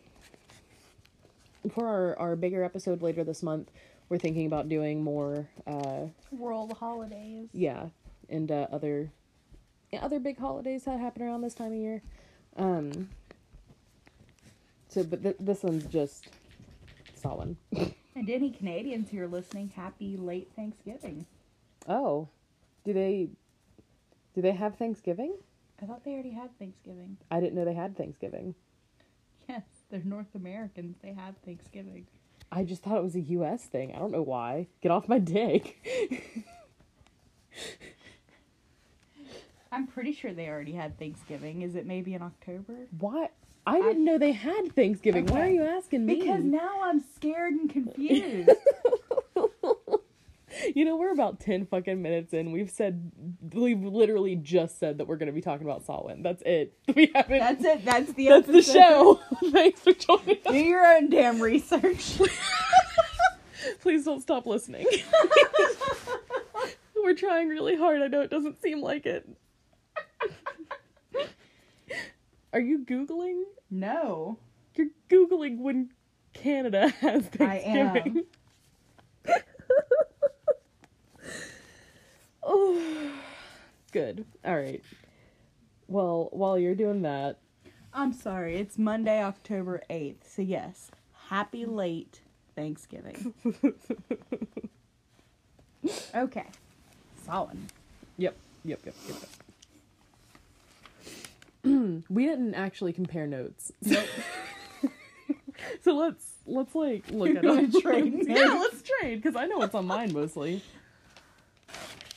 for 1.75 1.87
our, 1.87 2.19
our 2.19 2.37
bigger 2.37 2.63
episode 2.63 3.03
later 3.03 3.25
this 3.25 3.43
month, 3.43 3.71
we're 4.09 4.19
thinking 4.19 4.47
about 4.47 4.69
doing 4.69 5.03
more 5.03 5.49
uh 5.67 6.07
World 6.31 6.73
holidays. 6.79 7.49
yeah, 7.53 7.87
and 8.29 8.51
uh, 8.53 8.69
other 8.73 9.11
yeah, 9.93 10.05
other 10.05 10.19
big 10.21 10.39
holidays 10.39 10.85
that 10.85 10.99
happen 11.01 11.23
around 11.23 11.43
this 11.43 11.55
time 11.55 11.73
of 11.73 11.79
year. 11.79 12.03
Um. 12.57 13.09
So, 14.89 15.03
but 15.05 15.23
th- 15.23 15.37
this 15.41 15.63
one's 15.63 15.85
just 15.87 16.29
Samhain. 17.15 17.57
And 18.15 18.31
any 18.31 18.49
Canadians 18.51 19.11
who 19.11 19.21
are 19.21 19.27
listening, 19.27 19.71
happy 19.77 20.17
late 20.17 20.51
Thanksgiving. 20.57 21.27
Oh, 21.89 22.29
do 22.85 22.93
they 22.93 23.29
do 24.35 24.43
they 24.43 24.53
have 24.53 24.77
Thanksgiving? 24.77 25.35
I 25.83 25.87
thought 25.87 26.05
they 26.05 26.13
already 26.13 26.31
had 26.31 26.57
Thanksgiving. 26.59 27.17
I 27.31 27.41
didn't 27.41 27.55
know 27.55 27.65
they 27.65 27.75
had 27.75 27.97
Thanksgiving. 27.97 28.55
Yes, 29.49 29.63
they're 29.91 30.03
North 30.05 30.35
Americans. 30.35 30.97
They 31.03 31.13
have 31.13 31.37
Thanksgiving. 31.45 32.07
I 32.51 32.65
just 32.65 32.83
thought 32.83 32.97
it 32.97 33.03
was 33.03 33.17
a 33.17 33.21
U.S. 33.21 33.65
thing. 33.65 33.95
I 33.95 33.99
don't 33.99 34.13
know 34.13 34.23
why. 34.23 34.69
Get 34.81 34.91
off 34.91 35.09
my 35.09 35.19
dick. 35.19 35.77
I'm 39.73 39.87
pretty 39.87 40.13
sure 40.13 40.33
they 40.33 40.49
already 40.49 40.73
had 40.73 40.99
Thanksgiving. 40.99 41.63
Is 41.63 41.75
it 41.75 41.87
maybe 41.87 42.15
in 42.15 42.23
October? 42.23 42.87
Why? 42.99 43.31
I 43.67 43.81
didn't 43.81 44.05
know 44.05 44.17
they 44.17 44.33
had 44.33 44.75
Thanksgiving. 44.75 45.27
Why 45.27 45.41
are 45.41 45.51
you 45.51 45.65
asking 45.65 46.07
me? 46.07 46.21
Because 46.21 46.45
now 46.45 46.83
I'm 46.85 47.03
scared 47.17 47.55
and 47.55 47.69
confused. 47.69 48.51
You 50.75 50.85
know, 50.85 50.97
we're 50.97 51.13
about 51.13 51.41
10 51.41 51.67
fucking 51.67 52.01
minutes 52.03 52.33
in. 52.33 52.53
We've 52.53 52.71
said 52.71 53.11
we've 53.53 53.83
literally 53.83 54.37
just 54.37 54.79
said 54.79 54.99
that 54.99 55.07
we're 55.07 55.17
going 55.17 55.29
to 55.29 55.33
be 55.33 55.41
talking 55.41 55.67
about 55.67 55.85
Samhain. 55.85 56.23
That's 56.23 56.43
it. 56.45 56.73
We 56.95 57.11
haven't. 57.15 57.39
That's 57.39 57.65
it. 57.65 57.85
That's 57.85 58.13
the 58.15 58.29
That's 58.29 58.47
the 58.47 58.63
show. 58.63 59.21
Thanks 59.51 59.81
for 59.81 59.93
joining 59.93 60.39
Do 60.49 60.55
your 60.57 60.85
own 60.87 61.11
damn 61.11 61.41
research. 61.41 62.19
Please 63.81 64.05
don't 64.05 64.21
stop 64.21 64.47
listening. 64.47 64.87
we're 66.95 67.15
trying 67.15 67.49
really 67.49 67.77
hard. 67.77 68.01
I 68.03 68.07
know 68.09 68.21
it 68.23 68.31
doesn't 68.31 68.61
seem 68.63 68.81
like 68.81 69.07
it. 69.07 69.29
Are 72.53 72.61
you 72.61 72.79
googling? 72.85 73.43
no. 73.71 74.39
You're 74.75 74.89
googling 75.11 75.59
when 75.59 75.91
Canada 76.35 76.89
has 77.01 77.29
I 77.41 77.59
am. 77.59 77.93
Thanksgiving. 77.95 78.25
Oh, 82.47 83.11
good. 83.93 84.25
All 84.45 84.57
right. 84.57 84.83
Well, 85.89 86.29
while 86.33 86.59
you're 86.59 86.75
doing 86.75 87.03
that, 87.03 87.39
I'm 87.93 88.13
sorry. 88.13 88.57
It's 88.57 88.79
Monday, 88.79 89.23
October 89.23 89.83
8th. 89.91 90.25
So, 90.27 90.43
yes, 90.43 90.91
happy 91.29 91.65
late 91.67 92.21
Thanksgiving. 92.55 93.35
okay. 96.15 96.47
Solid. 97.25 97.59
Yep, 98.19 98.37
yep, 98.65 98.81
yep, 98.85 98.95
yep. 99.09 99.17
yep. 99.21 99.31
we 102.09 102.27
didn't 102.27 102.55
actually 102.55 102.93
compare 102.93 103.27
notes. 103.27 103.73
So, 103.83 104.03
so 105.83 105.95
let's 105.95 106.25
let's 106.47 106.75
like 106.75 107.05
look 107.11 107.35
at 107.35 107.43
gonna 107.43 107.69
trade 107.81 108.25
yeah, 108.29 108.59
let's 108.61 108.83
trade 108.83 109.21
because 109.21 109.37
I 109.37 109.47
know 109.47 109.59
what's 109.59 109.75
on 109.75 109.87
mine 109.87 110.13
mostly. 110.13 110.63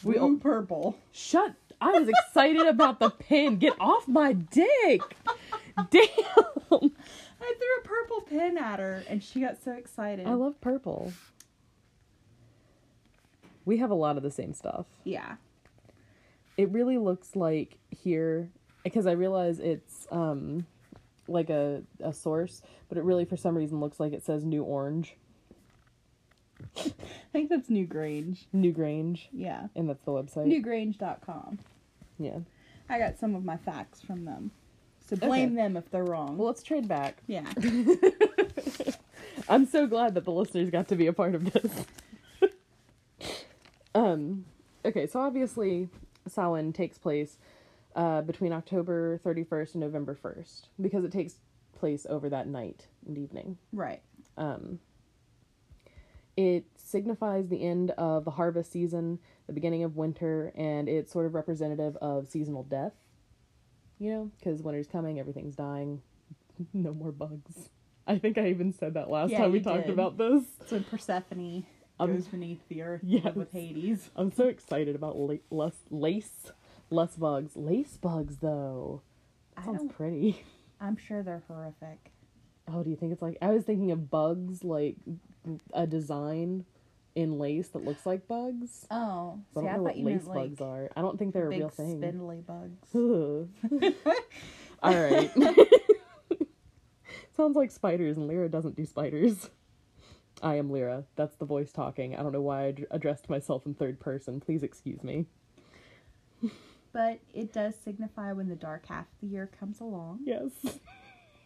We 0.03 0.13
Blue 0.13 0.21
all, 0.21 0.35
purple. 0.37 0.97
shut. 1.11 1.53
I 1.81 1.91
was 1.99 2.09
excited 2.09 2.65
about 2.67 2.99
the 2.99 3.09
pin. 3.09 3.57
Get 3.57 3.73
off 3.79 4.07
my 4.07 4.33
dick. 4.33 5.01
Damn. 5.89 6.01
I 6.71 7.53
threw 7.57 7.77
a 7.79 7.81
purple 7.83 8.21
pin 8.27 8.57
at 8.57 8.79
her 8.79 9.03
and 9.07 9.23
she 9.23 9.39
got 9.39 9.63
so 9.63 9.71
excited. 9.71 10.27
I 10.27 10.33
love 10.33 10.59
purple. 10.59 11.13
We 13.65 13.77
have 13.77 13.91
a 13.91 13.95
lot 13.95 14.17
of 14.17 14.23
the 14.23 14.31
same 14.31 14.53
stuff. 14.53 14.85
yeah. 15.03 15.35
it 16.57 16.69
really 16.71 16.97
looks 16.97 17.35
like 17.35 17.77
here 17.91 18.49
because 18.83 19.05
I 19.07 19.11
realize 19.11 19.59
it's 19.59 20.07
um 20.11 20.65
like 21.27 21.49
a 21.49 21.83
a 22.01 22.11
source, 22.11 22.61
but 22.89 22.97
it 22.97 23.03
really 23.03 23.23
for 23.25 23.37
some 23.37 23.55
reason 23.55 23.79
looks 23.79 23.99
like 23.99 24.11
it 24.13 24.23
says 24.23 24.43
New 24.43 24.63
Orange, 24.63 25.15
I 26.77 26.91
think 27.31 27.49
that's 27.49 27.69
New 27.69 27.85
Grange. 27.85 28.47
New 28.53 28.71
Grange, 28.71 29.29
Yeah. 29.31 29.67
and 29.75 29.89
that's 29.89 30.03
the 30.03 30.11
website. 30.11 30.47
Newgrange.com. 30.47 31.59
yeah. 32.17 32.39
I 32.89 32.97
got 32.97 33.19
some 33.19 33.35
of 33.35 33.45
my 33.45 33.57
facts 33.57 34.01
from 34.01 34.25
them. 34.25 34.51
So 35.07 35.15
blame 35.15 35.49
Okay. 35.49 35.55
them 35.55 35.77
if 35.77 35.89
they're 35.91 36.03
wrong. 36.03 36.37
Well, 36.37 36.47
let's 36.47 36.63
trade 36.63 36.87
back. 36.87 37.17
yeah. 37.27 37.51
I'm 39.49 39.65
so 39.65 39.87
glad 39.87 40.13
that 40.15 40.25
the 40.25 40.31
listeners 40.31 40.69
got 40.69 40.87
to 40.89 40.95
be 40.95 41.07
a 41.07 41.13
part 41.13 41.33
of 41.35 41.51
this. 41.51 41.85
um, 43.95 44.45
okay, 44.85 45.07
so 45.07 45.19
obviously 45.19 45.89
Samhain 46.27 46.73
takes 46.73 46.97
place 46.97 47.37
uh, 47.95 48.21
between 48.21 48.53
October 48.53 49.19
31st 49.25 49.73
and 49.75 49.81
November 49.81 50.15
1st 50.21 50.61
because 50.81 51.03
it 51.03 51.11
takes 51.11 51.35
place 51.77 52.05
over 52.09 52.29
that 52.29 52.47
night 52.47 52.87
and 53.07 53.17
evening. 53.17 53.57
Right. 53.73 54.01
Um, 54.37 54.79
it 56.39 56.65
signifies 56.77 57.49
the 57.49 57.61
end 57.63 57.91
of 57.91 58.23
the 58.23 58.31
harvest 58.31 58.71
season, 58.71 59.19
the 59.47 59.53
beginning 59.53 59.83
of 59.83 59.97
winter, 59.97 60.51
and 60.55 60.87
it's 60.87 61.11
sort 61.11 61.25
of 61.25 61.33
representative 61.33 61.97
of 61.97 62.27
seasonal 62.27 62.63
death. 62.63 62.93
You 63.99 64.11
know, 64.11 64.31
because 64.39 64.61
winter's 64.63 64.87
coming, 64.87 65.19
everything's 65.19 65.55
dying, 65.55 66.01
no 66.73 66.93
more 66.93 67.11
bugs. 67.11 67.69
I 68.07 68.17
think 68.17 68.37
I 68.37 68.47
even 68.47 68.71
said 68.73 68.93
that 68.93 69.09
last 69.09 69.31
Yeah, 69.31 69.39
time 69.39 69.51
we 69.51 69.59
talked 69.59 69.87
did. 69.87 69.93
about 69.93 70.17
this. 70.17 70.43
So 70.67 70.79
Persephone 70.79 71.65
Um, 71.99 72.13
goes 72.13 72.27
beneath 72.27 72.61
the 72.69 72.81
earth 72.81 73.01
yes. 73.05 73.35
with 73.35 73.51
Hades. 73.51 74.09
I'm 74.15 74.31
so 74.31 74.45
excited 74.47 74.95
about 74.95 75.17
la- 75.17 75.35
less 75.51 75.75
lace, 75.91 76.51
less 76.89 77.17
bugs. 77.17 77.57
Lace 77.57 77.97
bugs, 77.97 78.37
though. 78.37 79.01
That 79.57 79.65
sounds 79.65 79.91
pretty. 79.91 80.43
I'm 80.79 80.95
sure 80.95 81.21
they're 81.21 81.43
horrific. 81.49 82.11
Oh, 82.71 82.83
do 82.83 82.89
you 82.89 82.95
think 82.95 83.11
it's 83.11 83.21
like 83.21 83.37
I 83.41 83.49
was 83.49 83.63
thinking 83.65 83.91
of 83.91 84.09
bugs 84.09 84.63
like 84.63 84.95
a 85.73 85.87
design 85.87 86.65
in 87.15 87.37
lace 87.39 87.69
that 87.69 87.83
looks 87.83 88.05
like 88.05 88.27
bugs. 88.27 88.85
Oh, 88.91 89.39
But 89.53 89.61
see, 89.61 89.67
I 89.67 89.71
I 89.71 89.73
don't 89.75 89.83
know 89.83 89.89
thought 89.89 89.95
what 89.95 89.97
you 89.97 90.05
lace 90.05 90.15
meant 90.25 90.27
like 90.27 90.49
bugs 90.49 90.61
are. 90.61 90.89
I 90.95 91.01
don't 91.01 91.17
think 91.19 91.33
they're 91.33 91.45
a 91.47 91.49
real 91.49 91.69
thing. 91.69 91.97
spindly 91.99 92.41
bugs. 92.41 92.77
All 94.83 94.93
right. 94.95 95.31
Sounds 97.35 97.55
like 97.55 97.71
spiders, 97.71 98.17
and 98.17 98.27
Lyra 98.27 98.49
doesn't 98.49 98.75
do 98.75 98.85
spiders. 98.85 99.49
I 100.41 100.55
am 100.55 100.69
Lyra. 100.71 101.03
That's 101.15 101.35
the 101.37 101.45
voice 101.45 101.71
talking. 101.71 102.15
I 102.15 102.23
don't 102.23 102.31
know 102.31 102.41
why 102.41 102.67
I 102.67 102.75
addressed 102.91 103.29
myself 103.29 103.65
in 103.65 103.73
third 103.73 103.99
person. 103.99 104.39
Please 104.39 104.63
excuse 104.63 105.03
me. 105.03 105.25
But 106.91 107.19
it 107.33 107.53
does 107.53 107.75
signify 107.83 108.31
when 108.31 108.47
the 108.49 108.55
dark 108.55 108.85
half 108.87 109.05
of 109.05 109.19
the 109.21 109.27
year 109.27 109.49
comes 109.59 109.79
along. 109.79 110.19
Yes. 110.25 110.51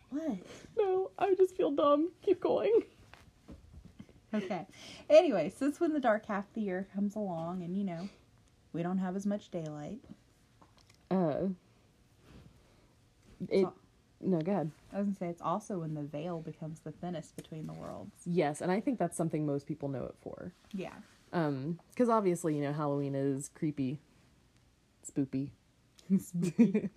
What? 0.10 0.38
No, 0.77 1.12
I 1.17 1.33
just 1.36 1.57
feel 1.57 1.72
dumb. 1.72 2.12
Keep 2.22 2.39
going. 2.39 2.83
Okay. 4.34 4.66
Anyway, 5.10 5.54
so 5.56 5.68
it's 5.68 5.80
when 5.80 5.94
the 5.94 6.00
dark 6.00 6.25
half 6.25 6.48
of 6.48 6.54
the 6.54 6.62
year 6.62 6.88
comes 6.94 7.16
along, 7.16 7.63
and 7.63 7.78
you 7.78 7.84
know, 7.84 8.10
we 8.74 8.82
don't 8.84 8.98
have 8.98 9.16
as 9.16 9.25
much 9.25 9.50
daylight. 9.52 10.00
Uh. 11.12 11.48
It. 13.50 13.63
So- 13.63 13.74
No, 14.22 14.40
go 14.40 14.52
ahead. 14.54 14.72
I 14.94 14.98
was 15.00 15.08
gonna 15.08 15.18
say 15.18 15.28
it's 15.28 15.42
also 15.42 15.80
when 15.80 15.94
the 15.96 16.02
veil 16.04 16.40
becomes 16.40 16.80
the 16.80 16.92
thinnest 16.92 17.36
between 17.36 17.68
the 17.68 17.74
worlds. 17.74 18.22
Yes, 18.25 18.62
and 18.62 18.72
I 18.72 18.80
think 18.80 18.98
that's 19.00 19.18
something 19.18 19.46
most 19.46 19.68
people 19.68 19.90
know 19.90 20.04
it 20.06 20.16
for. 20.22 20.54
Yeah. 20.72 20.94
Um, 21.34 21.80
because 21.90 22.10
obviously, 22.10 22.56
you 22.56 22.62
know, 22.62 22.72
Halloween 22.74 23.16
is 23.16 23.50
creepy, 23.50 24.00
spoopy. 25.06 25.50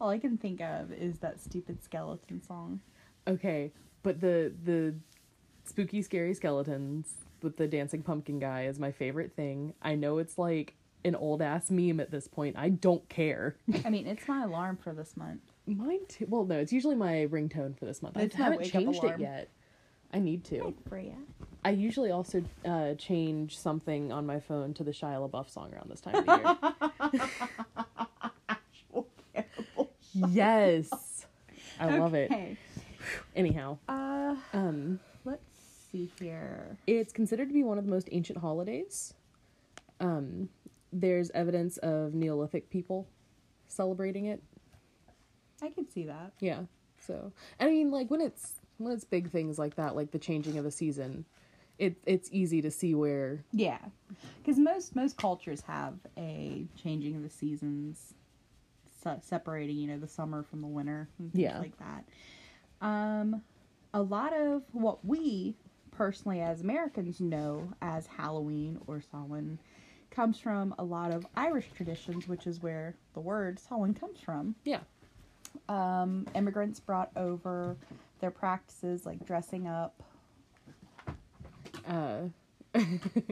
All 0.00 0.10
I 0.10 0.18
can 0.18 0.36
think 0.36 0.60
of 0.60 0.92
is 0.92 1.18
that 1.18 1.40
stupid 1.40 1.82
skeleton 1.82 2.42
song. 2.42 2.80
Okay, 3.26 3.72
but 4.02 4.20
the 4.20 4.52
the 4.64 4.94
spooky, 5.64 6.02
scary 6.02 6.34
skeletons 6.34 7.12
with 7.42 7.56
the 7.56 7.66
dancing 7.66 8.02
pumpkin 8.02 8.38
guy 8.38 8.64
is 8.66 8.78
my 8.78 8.92
favorite 8.92 9.32
thing. 9.34 9.74
I 9.82 9.94
know 9.94 10.18
it's 10.18 10.38
like 10.38 10.74
an 11.04 11.14
old 11.16 11.42
ass 11.42 11.70
meme 11.70 11.98
at 12.00 12.10
this 12.10 12.28
point. 12.28 12.56
I 12.56 12.68
don't 12.68 13.06
care. 13.08 13.56
I 13.84 13.90
mean, 13.90 14.06
it's 14.06 14.28
my 14.28 14.44
alarm 14.44 14.76
for 14.76 14.92
this 14.92 15.16
month. 15.16 15.40
Mine 15.66 16.00
too. 16.08 16.26
Well, 16.28 16.44
no, 16.44 16.58
it's 16.58 16.72
usually 16.72 16.94
my 16.94 17.26
ringtone 17.30 17.76
for 17.78 17.84
this 17.84 18.02
month. 18.02 18.16
I 18.16 18.22
It's 18.22 18.36
my 18.38 18.44
haven't 18.44 18.64
changed 18.64 19.02
it 19.04 19.18
yet. 19.18 19.48
I 20.14 20.18
need 20.18 20.44
to. 20.46 20.58
Good 20.58 20.74
for 20.88 20.98
ya. 20.98 21.12
I 21.64 21.70
usually 21.70 22.10
also 22.10 22.44
uh, 22.64 22.94
change 22.94 23.56
something 23.58 24.12
on 24.12 24.26
my 24.26 24.40
phone 24.40 24.74
to 24.74 24.84
the 24.84 24.90
Shia 24.90 25.28
LaBeouf 25.28 25.48
song 25.50 25.72
around 25.72 25.90
this 25.90 26.00
time 26.00 26.16
of 26.16 26.26
the 26.26 27.20
year. 29.42 29.52
yes, 30.28 31.26
I 31.80 31.96
love 31.96 32.14
it. 32.14 32.30
Anyhow, 33.34 33.78
Uh, 33.88 34.36
um, 34.52 35.00
let's 35.00 35.11
see 35.92 36.10
here. 36.18 36.76
it's 36.86 37.12
considered 37.12 37.48
to 37.48 37.54
be 37.54 37.62
one 37.62 37.78
of 37.78 37.84
the 37.84 37.90
most 37.90 38.08
ancient 38.12 38.38
holidays. 38.38 39.14
Um, 40.00 40.48
there's 40.92 41.30
evidence 41.30 41.76
of 41.78 42.14
Neolithic 42.14 42.70
people 42.70 43.06
celebrating 43.68 44.26
it. 44.26 44.42
I 45.62 45.70
can 45.70 45.88
see 45.88 46.04
that. 46.06 46.32
Yeah. 46.40 46.62
So, 46.98 47.32
I 47.60 47.66
mean, 47.66 47.90
like 47.90 48.10
when 48.10 48.20
it's 48.20 48.54
when 48.78 48.92
it's 48.92 49.04
big 49.04 49.30
things 49.30 49.58
like 49.58 49.76
that, 49.76 49.94
like 49.94 50.10
the 50.10 50.18
changing 50.18 50.58
of 50.58 50.66
a 50.66 50.70
season, 50.70 51.24
it 51.78 51.96
it's 52.06 52.28
easy 52.32 52.62
to 52.62 52.70
see 52.70 52.94
where. 52.94 53.44
Yeah, 53.52 53.78
because 54.38 54.58
most 54.58 54.96
most 54.96 55.16
cultures 55.16 55.60
have 55.62 55.94
a 56.16 56.66
changing 56.82 57.16
of 57.16 57.22
the 57.22 57.30
seasons, 57.30 58.14
se- 59.02 59.20
separating 59.22 59.76
you 59.76 59.88
know 59.88 59.98
the 59.98 60.08
summer 60.08 60.42
from 60.42 60.60
the 60.62 60.66
winter 60.66 61.08
and 61.18 61.32
things 61.32 61.42
Yeah. 61.42 61.58
like 61.58 61.76
that. 61.78 62.04
Um, 62.84 63.42
a 63.94 64.02
lot 64.02 64.32
of 64.32 64.62
what 64.72 65.04
we 65.04 65.56
personally 65.92 66.40
as 66.40 66.60
Americans 66.60 67.20
know 67.20 67.68
as 67.80 68.06
Halloween 68.06 68.80
or 68.86 69.00
Samhain 69.00 69.58
comes 70.10 70.38
from 70.38 70.74
a 70.78 70.84
lot 70.84 71.12
of 71.12 71.26
Irish 71.36 71.70
traditions, 71.74 72.26
which 72.28 72.46
is 72.46 72.60
where 72.62 72.94
the 73.14 73.20
word 73.20 73.58
Samhain 73.58 73.94
comes 73.94 74.18
from. 74.20 74.54
Yeah. 74.64 74.80
Um, 75.68 76.26
immigrants 76.34 76.80
brought 76.80 77.10
over 77.16 77.76
their 78.20 78.30
practices 78.30 79.06
like 79.06 79.24
dressing 79.26 79.66
up. 79.68 80.02
Uh, 81.86 82.22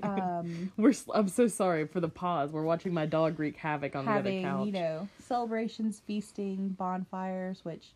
Um, 0.03 0.71
we're. 0.77 0.93
I'm 1.15 1.29
so 1.29 1.47
sorry 1.47 1.87
for 1.87 1.99
the 2.01 2.11
pause. 2.11 2.51
We're 2.53 2.63
watching 2.65 2.93
my 2.93 3.07
dog 3.07 3.39
wreak 3.39 3.57
havoc 3.57 3.97
on 3.97 4.05
having 4.05 4.43
the 4.43 4.49
other 4.49 4.59
couch. 4.59 4.67
you 4.67 4.73
know 4.73 5.09
celebrations 5.19 6.03
feasting 6.07 6.69
bonfires 6.71 7.65
which 7.65 7.93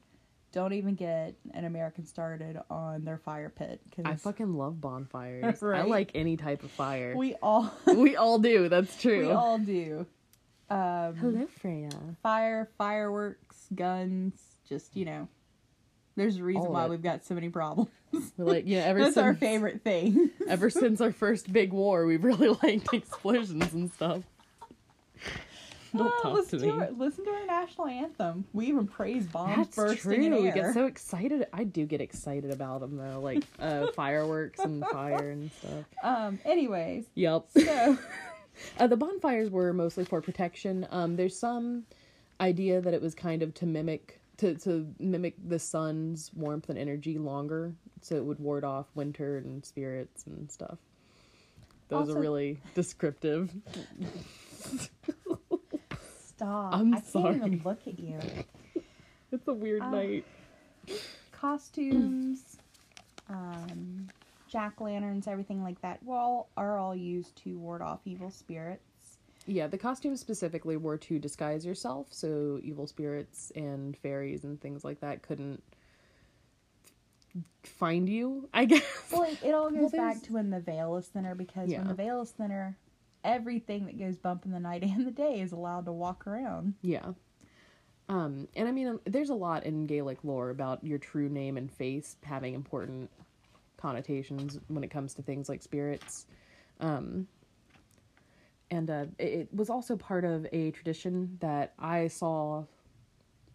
don't 0.54 0.72
even 0.72 0.94
get 0.94 1.34
an 1.52 1.64
american 1.64 2.06
started 2.06 2.58
on 2.70 3.04
their 3.04 3.18
fire 3.18 3.48
pit 3.50 3.80
because 3.90 4.04
I 4.06 4.14
fucking 4.16 4.54
love 4.54 4.80
bonfires. 4.80 5.62
I 5.62 5.82
like 5.82 6.12
any 6.14 6.36
type 6.36 6.62
of 6.62 6.70
fire. 6.70 7.14
we 7.16 7.34
all 7.42 7.72
we 7.86 8.16
all 8.16 8.38
do. 8.38 8.68
That's 8.68 8.96
true. 9.02 9.26
we 9.26 9.32
all 9.32 9.58
do 9.58 10.06
Um, 10.70 11.16
Hello, 11.16 11.46
Freya. 11.60 11.90
Fire, 12.22 12.70
fireworks, 12.78 13.66
guns. 13.74 14.40
Just 14.68 14.96
you 14.96 15.04
know, 15.04 15.28
there's 16.16 16.36
a 16.38 16.42
reason 16.44 16.62
All 16.68 16.72
why 16.72 16.86
we've 16.86 17.02
got 17.02 17.24
so 17.24 17.34
many 17.34 17.48
problems. 17.48 17.90
We're 18.36 18.44
like, 18.44 18.64
yeah, 18.66 18.84
ever 18.84 19.00
That's 19.00 19.14
since 19.14 19.24
our 19.24 19.34
favorite 19.34 19.82
thing. 19.82 20.30
ever 20.48 20.70
since 20.70 21.00
our 21.00 21.10
first 21.12 21.52
big 21.52 21.72
war, 21.72 22.06
we've 22.06 22.22
really 22.24 22.56
liked 22.62 22.94
explosions 22.94 23.72
and 23.74 23.92
stuff. 23.92 24.22
Don't 25.98 26.12
Oh, 26.18 26.22
talk 26.22 26.32
listen 26.34 26.58
to 26.60 26.66
me. 26.66 26.70
our, 26.72 26.90
listen 26.90 27.24
to 27.24 27.30
our 27.30 27.46
national 27.46 27.86
anthem. 27.86 28.44
We 28.52 28.66
even 28.66 28.86
praise 28.86 29.26
bombs 29.26 29.56
That's 29.56 29.76
bursting 29.76 30.00
true. 30.00 30.24
in 30.38 30.42
We 30.44 30.50
get 30.50 30.74
so 30.74 30.86
excited. 30.86 31.46
I 31.52 31.64
do 31.64 31.86
get 31.86 32.00
excited 32.00 32.50
about 32.50 32.80
them 32.80 32.96
though, 32.96 33.20
like 33.20 33.44
uh, 33.60 33.86
fireworks 33.94 34.58
and 34.60 34.84
fire 34.86 35.30
and 35.30 35.50
stuff. 35.52 35.84
Um. 36.02 36.38
Anyways, 36.44 37.04
Yep. 37.14 37.46
so 37.56 37.98
Uh, 38.78 38.86
the 38.86 38.96
bonfires 38.96 39.50
were 39.50 39.72
mostly 39.72 40.04
for 40.04 40.20
protection. 40.20 40.86
Um, 40.92 41.16
there's 41.16 41.36
some 41.36 41.84
idea 42.40 42.80
that 42.80 42.94
it 42.94 43.02
was 43.02 43.12
kind 43.14 43.42
of 43.42 43.52
to 43.54 43.66
mimic 43.66 44.20
to 44.36 44.54
to 44.58 44.86
mimic 45.00 45.34
the 45.48 45.58
sun's 45.58 46.30
warmth 46.34 46.68
and 46.68 46.78
energy 46.78 47.18
longer, 47.18 47.74
so 48.00 48.14
it 48.16 48.24
would 48.24 48.38
ward 48.38 48.62
off 48.64 48.86
winter 48.94 49.38
and 49.38 49.64
spirits 49.64 50.24
and 50.26 50.50
stuff. 50.52 50.78
Those 51.88 52.08
Also- 52.08 52.16
are 52.16 52.20
really 52.20 52.60
descriptive. 52.76 53.52
Stop. 56.36 56.74
I'm 56.74 56.92
I 56.94 56.96
can't 56.98 57.06
sorry. 57.06 57.36
even 57.36 57.62
look 57.64 57.80
at 57.86 57.98
you. 57.98 58.18
It's 59.32 59.48
a 59.48 59.52
weird 59.52 59.82
Uh, 59.82 59.90
night. 59.90 60.24
Costumes, 61.32 62.56
um, 63.28 64.08
jack 64.48 64.80
lanterns, 64.80 65.26
everything 65.26 65.60
like 65.62 65.80
that. 65.82 66.00
Were 66.04 66.16
all 66.16 66.50
are 66.56 66.78
all 66.78 66.94
used 66.94 67.34
to 67.42 67.58
ward 67.58 67.82
off 67.82 67.98
evil 68.04 68.30
spirits. 68.30 69.18
Yeah, 69.46 69.66
the 69.66 69.76
costumes 69.76 70.20
specifically 70.20 70.76
were 70.76 70.96
to 70.98 71.18
disguise 71.18 71.66
yourself, 71.66 72.06
so 72.10 72.60
evil 72.62 72.86
spirits 72.86 73.50
and 73.56 73.96
fairies 73.96 74.44
and 74.44 74.60
things 74.60 74.84
like 74.84 75.00
that 75.00 75.22
couldn't 75.22 75.62
find 77.64 78.08
you. 78.08 78.48
I 78.54 78.64
guess. 78.66 78.82
Well, 79.12 79.24
it, 79.24 79.38
it 79.42 79.52
all 79.54 79.70
Well, 79.70 79.82
goes 79.82 79.92
back 79.92 80.22
to 80.22 80.32
when 80.32 80.50
the 80.50 80.60
veil 80.60 80.96
is 80.96 81.06
thinner 81.08 81.34
because 81.34 81.68
Yeah. 81.68 81.78
when 81.78 81.88
the 81.88 81.94
veil 81.94 82.22
is 82.22 82.30
thinner, 82.30 82.76
everything 83.24 83.86
that 83.86 83.98
goes 83.98 84.16
bump 84.16 84.44
in 84.44 84.52
the 84.52 84.60
night 84.60 84.82
and 84.84 85.06
the 85.06 85.10
day 85.10 85.40
is 85.40 85.52
allowed 85.52 85.86
to 85.86 85.92
walk 85.92 86.26
around. 86.26 86.74
Yeah. 86.82 87.12
Um, 88.08 88.48
and 88.54 88.68
I 88.68 88.72
mean, 88.72 88.86
um, 88.86 89.00
there's 89.06 89.30
a 89.30 89.34
lot 89.34 89.64
in 89.64 89.86
Gaelic 89.86 90.18
lore 90.24 90.50
about 90.50 90.84
your 90.84 90.98
true 90.98 91.28
name 91.28 91.56
and 91.56 91.72
face 91.72 92.16
having 92.22 92.54
important 92.54 93.10
connotations 93.78 94.58
when 94.68 94.84
it 94.84 94.90
comes 94.90 95.14
to 95.14 95.22
things 95.22 95.48
like 95.48 95.62
spirits. 95.62 96.26
Um, 96.80 97.26
and 98.70 98.90
uh, 98.90 99.06
it, 99.18 99.24
it 99.24 99.48
was 99.54 99.70
also 99.70 99.96
part 99.96 100.24
of 100.24 100.46
a 100.52 100.70
tradition 100.72 101.38
that 101.40 101.72
I 101.78 102.08
saw 102.08 102.64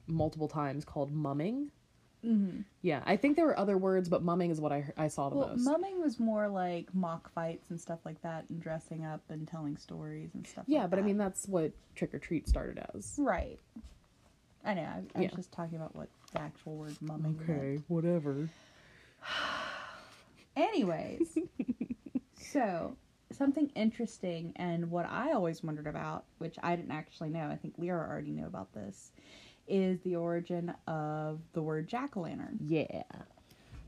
multiple 0.08 0.48
times 0.48 0.84
called 0.84 1.12
mumming. 1.12 1.72
Mm-hmm. 2.26 2.62
Yeah, 2.82 3.02
I 3.06 3.16
think 3.16 3.38
there 3.38 3.46
were 3.46 3.58
other 3.58 3.78
words, 3.78 4.10
but 4.10 4.24
mumming 4.24 4.52
is 4.52 4.60
what 4.60 4.72
I 4.74 4.86
I 4.98 5.08
saw 5.08 5.30
the 5.30 5.38
Well, 5.38 5.50
most. 5.50 5.64
mumming 5.64 6.02
was 6.02 6.20
more 6.20 6.48
like 6.50 6.94
mock 6.94 7.32
fights 7.34 7.70
and 7.70 7.80
stuff 7.80 8.00
like 8.06 8.22
that, 8.24 8.46
and 8.50 8.62
dressing 8.62 9.06
up 9.06 9.22
and 9.30 9.48
telling 9.48 9.78
stories 9.78 10.32
and 10.34 10.46
stuff. 10.46 10.66
yeah, 10.68 10.82
like 10.82 10.90
but 10.90 11.00
I 11.00 11.02
mean 11.02 11.18
that's 11.18 11.48
what 11.48 11.72
trick 11.96 12.14
or 12.14 12.20
treat 12.20 12.48
started 12.50 12.84
as. 12.94 13.16
right. 13.18 13.58
I 14.66 14.74
know. 14.74 14.82
I, 14.82 15.02
I 15.16 15.22
Yeah. 15.22 15.28
was 15.28 15.36
just 15.38 15.52
talking 15.54 15.78
about 15.78 15.96
what 15.96 16.10
the 16.34 16.42
actual 16.42 16.76
word 16.76 16.98
mumming. 17.02 17.40
meant. 17.48 17.84
whatever. 17.88 18.50
Anyways, 20.56 21.38
so 22.38 22.96
something 23.32 23.70
interesting 23.76 24.52
and 24.58 24.92
what 24.92 25.06
I 25.10 25.32
always 25.32 25.64
wondered 25.64 25.88
about, 25.88 26.26
which 26.40 26.58
I 26.62 26.76
didn't 26.76 26.92
actually 26.92 27.30
know, 27.30 27.48
I 27.48 27.56
think 27.56 27.76
Lyra 27.78 28.08
already 28.10 28.32
knew 28.32 28.46
about 28.46 28.74
this, 28.74 29.12
is 29.70 30.00
the 30.02 30.16
origin 30.16 30.74
of 30.88 31.40
the 31.54 31.62
word 31.62 31.88
jack 31.88 32.18
o' 32.18 32.22
lantern. 32.22 32.58
Yeah. 32.66 33.04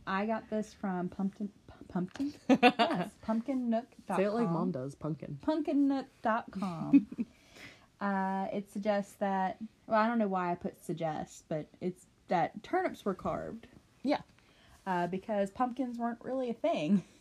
I 0.08 0.26
got 0.26 0.50
this 0.50 0.74
from 0.74 1.10
pumpkin 1.10 1.50
pumpkin 1.92 2.34
yes, 2.50 3.12
pumpkinnook.com. 3.26 4.18
Say 4.18 4.24
it 4.24 4.32
like 4.32 4.50
mom 4.50 4.72
does, 4.72 4.96
pumpkin. 4.96 5.38
pumpkinnook.com. 5.46 7.08
uh, 8.02 8.48
it 8.54 8.72
suggests 8.72 9.14
that 9.20 9.58
well, 9.88 10.00
I 10.00 10.08
don't 10.08 10.20
know 10.20 10.28
why 10.28 10.52
I 10.52 10.56
put 10.56 10.84
suggest, 10.84 11.46
but 11.50 11.68
it's 11.82 12.06
that 12.30 12.64
turnips 12.64 13.06
were 13.06 13.14
carved. 13.14 13.68
Yeah. 14.04 14.22
Uh, 14.88 15.08
because 15.08 15.52
pumpkins 15.52 15.98
weren't 15.98 16.20
really 16.22 16.50
a 16.50 16.54
thing. 16.54 17.04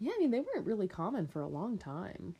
Yeah, 0.00 0.10
I 0.16 0.18
mean 0.18 0.32
they 0.32 0.40
weren't 0.40 0.66
really 0.66 0.88
common 0.88 1.28
for 1.28 1.40
a 1.40 1.46
long 1.46 1.78
time. 1.78 2.34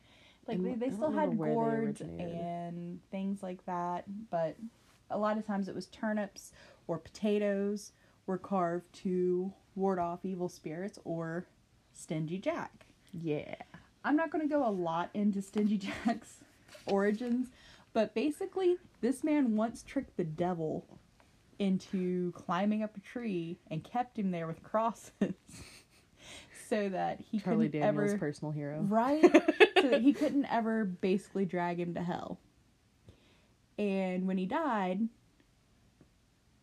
Like 0.45 0.57
And 0.57 0.67
they, 0.67 0.75
they 0.75 0.91
still 0.93 1.09
had 1.09 1.35
gourds 1.37 2.01
and 2.01 2.99
things 3.09 3.41
like 3.41 3.65
that, 3.65 4.03
but 4.29 4.55
a 5.09 5.17
lot 5.17 5.37
of 5.37 5.45
times 5.45 5.67
it 5.67 5.75
was 5.75 5.87
turnips 5.87 6.51
or 6.87 6.97
potatoes 6.97 7.91
were 8.27 8.37
carved 8.37 8.91
to 8.93 9.53
ward 9.75 9.99
off 9.99 10.25
evil 10.25 10.49
spirits 10.49 10.99
or 11.03 11.45
stingy 11.93 12.37
jack. 12.37 12.85
Yeah. 13.11 13.55
I'm 14.03 14.15
not 14.15 14.29
going 14.29 14.47
to 14.47 14.53
go 14.53 14.67
a 14.67 14.69
lot 14.69 15.09
into 15.13 15.41
Stingy 15.41 15.77
Jack's 16.05 16.37
origins, 16.85 17.47
but 17.93 18.13
basically, 18.13 18.77
this 19.01 19.23
man 19.23 19.55
once 19.55 19.81
tricked 19.81 20.15
the 20.15 20.23
devil 20.23 20.85
into 21.57 22.31
climbing 22.33 22.83
up 22.83 22.95
a 22.95 22.99
tree 22.99 23.57
and 23.71 23.83
kept 23.83 24.19
him 24.19 24.29
there 24.29 24.45
with 24.45 24.61
crosses 24.61 25.11
so 26.69 26.89
that 26.89 27.19
he 27.31 27.39
Charlie 27.39 27.69
couldn't 27.69 27.81
Daniels' 27.81 28.11
ever 28.11 28.17
personal 28.19 28.51
hero. 28.51 28.81
right 28.81 29.21
so 29.81 29.89
that 29.89 30.01
he 30.01 30.13
couldn't 30.13 30.45
ever 30.45 30.85
basically 30.85 31.45
drag 31.45 31.79
him 31.79 31.93
to 31.95 32.03
hell. 32.03 32.37
And 33.77 34.27
when 34.27 34.37
he 34.37 34.45
died, 34.45 35.07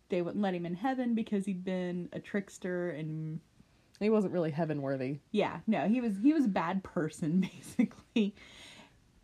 they 0.09 0.23
wouldn't 0.23 0.43
let 0.43 0.55
him 0.55 0.67
in 0.67 0.75
heaven 0.75 1.15
because 1.15 1.45
he'd 1.47 1.65
been 1.65 2.09
a 2.13 2.21
trickster 2.21 2.91
and 2.91 3.41
He 4.01 4.11
wasn't 4.11 4.33
really 4.33 4.51
heaven 4.51 4.83
worthy. 4.83 5.21
yeah, 5.31 5.61
no, 5.67 5.89
he 5.89 6.01
was 6.01 6.15
he 6.23 6.33
was 6.33 6.45
a 6.47 6.49
bad 6.49 6.83
person 6.83 7.41
basically. 7.57 8.35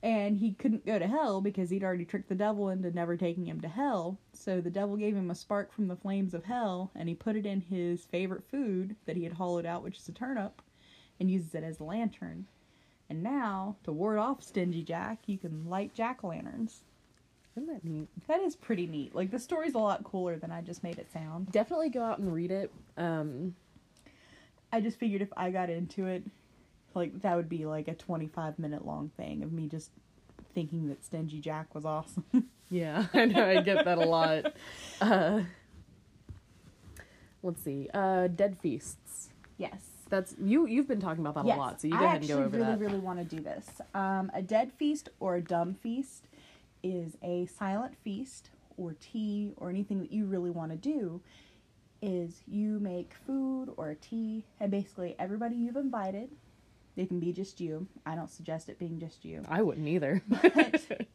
And 0.01 0.37
he 0.39 0.53
couldn't 0.53 0.87
go 0.87 0.97
to 0.99 1.09
hell 1.09 1.41
because 1.41 1.71
he'd 1.71 1.83
already 1.83 2.05
tricked 2.05 2.29
the 2.29 2.35
devil 2.37 2.69
into 2.69 2.93
never 2.93 3.17
taking 3.17 3.47
him 3.49 3.61
to 3.63 3.69
hell. 3.69 4.17
So 4.33 4.61
the 4.61 4.71
devil 4.71 4.97
gave 4.97 5.17
him 5.17 5.31
a 5.31 5.35
spark 5.35 5.73
from 5.73 5.89
the 5.89 5.97
flames 5.97 6.35
of 6.35 6.45
hell 6.45 6.93
and 6.95 7.09
he 7.09 7.15
put 7.17 7.35
it 7.37 7.45
in 7.47 7.61
his 7.63 8.05
favorite 8.05 8.45
food 8.49 8.95
that 9.07 9.17
he 9.17 9.25
had 9.25 9.33
hollowed 9.33 9.67
out, 9.67 9.83
which 9.83 9.99
is 9.99 10.09
a 10.09 10.13
turnip, 10.13 10.63
and 11.19 11.29
uses 11.31 11.55
it 11.55 11.65
as 11.65 11.81
a 11.81 11.85
lantern. 11.85 12.47
And 13.11 13.23
now, 13.25 13.77
to 13.85 13.93
ward 13.93 14.19
off 14.19 14.43
Stingy 14.43 14.83
Jack, 14.85 15.21
you 15.27 15.37
can 15.39 15.69
light 15.69 15.95
jack 15.95 16.23
o' 16.23 16.29
lanterns. 16.29 16.85
Isn't 17.59 17.73
that 17.73 17.85
neat? 17.85 18.09
That 18.29 18.41
is 18.41 18.55
pretty 18.55 18.87
neat. 18.87 19.17
Like 19.17 19.33
the 19.33 19.39
story's 19.39 19.75
a 19.75 19.79
lot 19.79 20.05
cooler 20.05 20.37
than 20.37 20.53
I 20.53 20.61
just 20.61 20.85
made 20.85 20.97
it 20.99 21.11
sound. 21.13 21.51
Definitely 21.51 21.89
go 21.89 22.05
out 22.05 22.21
and 22.21 22.33
read 22.33 22.53
it. 22.53 22.71
Um, 22.97 23.57
I 24.73 24.81
just 24.81 24.97
figured 24.99 25.23
if 25.23 25.33
I 25.37 25.51
got 25.51 25.69
into 25.69 26.07
it, 26.07 26.23
like 26.95 27.21
that 27.23 27.35
would 27.35 27.49
be 27.49 27.67
like 27.67 27.89
a 27.89 27.95
25 27.95 28.61
minute 28.61 28.87
long 28.87 29.11
thing 29.17 29.43
of 29.43 29.53
me 29.53 29.67
just 29.67 29.91
thinking 30.55 30.89
that 30.89 31.05
Stingy 31.05 31.41
Jack 31.41 31.75
was 31.75 31.85
awesome. 31.85 32.25
yeah, 32.71 33.07
I 33.15 33.25
know 33.25 33.45
I 33.45 33.61
get 33.61 33.85
that 33.85 33.99
a 33.99 34.07
lot. 34.07 34.53
Uh, 35.01 35.41
let's 37.43 37.63
see. 37.65 37.89
Uh, 37.93 38.29
Dead 38.29 38.57
feasts. 38.61 39.31
yes. 39.57 39.81
That's 40.11 40.35
you. 40.43 40.67
You've 40.67 40.89
been 40.89 41.01
talking 41.03 41.21
about 41.21 41.35
that 41.35 41.45
yes. 41.45 41.57
a 41.57 41.61
lot, 41.61 41.81
so 41.83 41.89
you 41.89 41.95
I 41.95 42.05
ahead 42.05 42.23
and 42.23 42.25
actually 42.25 42.29
go 42.29 42.47
over 42.47 42.57
really, 42.57 42.71
that. 42.71 42.79
really 42.79 42.99
want 42.99 43.19
to 43.19 43.37
do 43.37 43.43
this. 43.43 43.69
Um, 43.95 44.31
a 44.33 44.41
dead 44.41 44.73
feast 44.79 45.11
or 45.21 45.37
a 45.37 45.43
dumb 45.43 45.75
feast 45.75 46.28
is 46.83 47.17
a 47.23 47.47
silent 47.47 47.97
feast 48.03 48.51
or 48.77 48.95
tea 49.01 49.53
or 49.57 49.71
anything 49.71 50.01
that 50.01 50.13
you 50.13 50.27
really 50.27 50.51
want 50.51 50.71
to 50.71 50.77
do. 50.77 51.21
Is 52.01 52.43
you 52.47 52.79
make 52.79 53.13
food 53.27 53.75
or 53.77 53.97
tea, 54.01 54.45
and 54.61 54.71
basically 54.71 55.17
everybody 55.19 55.57
you've 55.57 55.75
invited, 55.75 56.31
they 56.97 57.07
can 57.07 57.19
be 57.19 57.33
just 57.33 57.61
you. 57.61 57.89
I 58.07 58.15
don't 58.15 58.31
suggest 58.31 58.69
it 58.69 58.79
being 58.79 59.01
just 59.01 59.25
you. 59.25 59.43
I 59.49 59.63
wouldn't 59.63 59.89
either. 59.89 60.23
But 60.31 61.09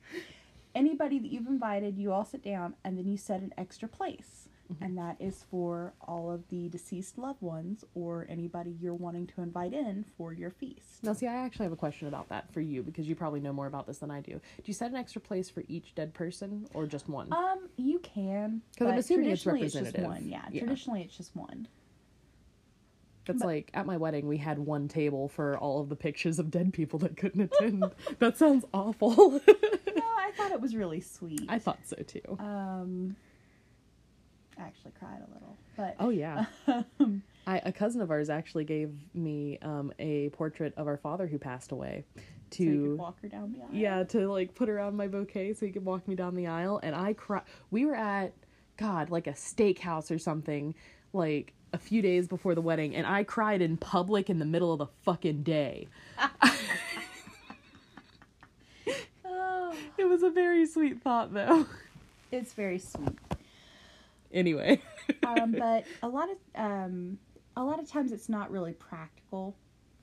anybody 0.75 1.19
that 1.19 1.31
you've 1.31 1.47
invited, 1.47 1.97
you 1.97 2.11
all 2.11 2.25
sit 2.25 2.43
down 2.43 2.75
and 2.83 2.97
then 2.97 3.07
you 3.07 3.17
set 3.17 3.41
an 3.41 3.53
extra 3.57 3.87
place. 3.87 4.42
Mm-hmm. 4.73 4.83
And 4.83 4.97
that 4.97 5.17
is 5.19 5.43
for 5.51 5.93
all 6.07 6.31
of 6.31 6.47
the 6.49 6.69
deceased 6.69 7.17
loved 7.17 7.41
ones 7.41 7.83
or 7.95 8.25
anybody 8.29 8.75
you're 8.79 8.93
wanting 8.93 9.27
to 9.27 9.41
invite 9.41 9.73
in 9.73 10.05
for 10.17 10.33
your 10.33 10.49
feast. 10.51 11.03
now, 11.03 11.13
see, 11.13 11.27
I 11.27 11.33
actually 11.35 11.65
have 11.65 11.73
a 11.73 11.77
question 11.77 12.07
about 12.07 12.29
that 12.29 12.51
for 12.53 12.61
you 12.61 12.81
because 12.83 13.07
you 13.07 13.15
probably 13.15 13.39
know 13.39 13.53
more 13.53 13.67
about 13.67 13.87
this 13.87 13.97
than 13.99 14.09
I 14.11 14.21
do. 14.21 14.33
Do 14.33 14.41
you 14.65 14.73
set 14.73 14.89
an 14.91 14.97
extra 14.97 15.21
place 15.21 15.49
for 15.49 15.63
each 15.67 15.93
dead 15.95 16.13
person 16.13 16.67
or 16.73 16.85
just 16.85 17.07
one? 17.09 17.31
Um, 17.33 17.69
you 17.77 17.99
can 17.99 18.61
because 18.73 18.87
I'm 18.91 18.97
assuming 18.97 19.29
it's 19.29 19.43
traditionally 19.43 19.91
just 19.91 19.99
one. 19.99 20.27
Yeah, 20.27 20.43
Yeah. 20.51 20.61
traditionally 20.63 21.01
it's 21.01 21.15
just 21.17 21.35
one. 21.35 21.67
That's 23.25 23.39
but- 23.39 23.47
like 23.47 23.71
at 23.73 23.85
my 23.85 23.97
wedding, 23.97 24.27
we 24.27 24.37
had 24.37 24.59
one 24.59 24.87
table 24.87 25.29
for 25.29 25.57
all 25.57 25.79
of 25.81 25.89
the 25.89 25.95
pictures 25.95 26.39
of 26.39 26.51
dead 26.51 26.73
people 26.73 26.99
that 26.99 27.15
couldn't 27.15 27.41
attend. 27.53 27.85
that 28.19 28.37
sounds 28.37 28.65
awful. 28.73 29.11
no, 29.31 29.39
I 29.47 30.31
thought 30.35 30.51
it 30.51 30.59
was 30.59 30.75
really 30.75 30.99
sweet. 30.99 31.45
I 31.47 31.59
thought 31.59 31.79
so 31.85 31.95
too. 32.05 32.21
um, 32.39 33.15
actually 34.59 34.91
cried 34.99 35.19
a 35.19 35.33
little, 35.33 35.57
but 35.75 35.95
Oh 35.99 36.09
yeah. 36.09 36.45
I, 37.47 37.57
a 37.65 37.71
cousin 37.73 37.99
of 38.01 38.09
ours 38.11 38.29
actually 38.29 38.63
gave 38.63 38.91
me 39.13 39.57
um, 39.61 39.91
a 39.99 40.29
portrait 40.29 40.73
of 40.77 40.87
our 40.87 40.97
father 40.97 41.27
who 41.27 41.37
passed 41.37 41.71
away 41.73 42.05
so 42.15 42.21
you 42.63 42.71
to 42.71 42.81
could 42.89 42.97
walk 42.99 43.21
her 43.21 43.27
down 43.27 43.51
the 43.51 43.59
aisle. 43.61 43.69
yeah 43.73 44.03
to 44.03 44.27
like 44.31 44.53
put 44.55 44.69
around 44.69 44.95
my 44.95 45.07
bouquet 45.07 45.53
so 45.53 45.65
he 45.65 45.71
could 45.71 45.83
walk 45.83 46.07
me 46.07 46.15
down 46.15 46.35
the 46.35 46.45
aisle 46.47 46.79
and 46.83 46.95
i 46.95 47.11
cried. 47.13 47.41
we 47.71 47.83
were 47.85 47.95
at 47.95 48.31
god 48.77 49.09
like 49.09 49.25
a 49.27 49.31
steakhouse 49.33 50.09
or 50.09 50.17
something 50.19 50.73
like 51.13 51.51
a 51.73 51.77
few 51.79 52.01
days 52.01 52.27
before 52.27 52.53
the 52.55 52.61
wedding 52.61 52.95
and 52.95 53.05
i 53.07 53.23
cried 53.23 53.61
in 53.61 53.75
public 53.75 54.29
in 54.29 54.37
the 54.39 54.45
middle 54.45 54.71
of 54.71 54.77
the 54.79 54.87
fucking 55.03 55.41
day 55.43 55.87
Oh, 59.25 59.73
it 59.97 60.05
was 60.05 60.23
a 60.23 60.29
very 60.29 60.65
sweet 60.65 61.01
thought 61.01 61.33
though 61.33 61.65
it's 62.31 62.53
very 62.53 62.79
sweet. 62.79 63.09
Anyway 64.33 64.81
um, 65.23 65.51
but 65.51 65.85
a 66.01 66.07
lot 66.07 66.29
of 66.29 66.37
um, 66.55 67.17
a 67.55 67.63
lot 67.63 67.79
of 67.79 67.89
times 67.89 68.11
it's 68.11 68.29
not 68.29 68.51
really 68.51 68.73
practical 68.73 69.55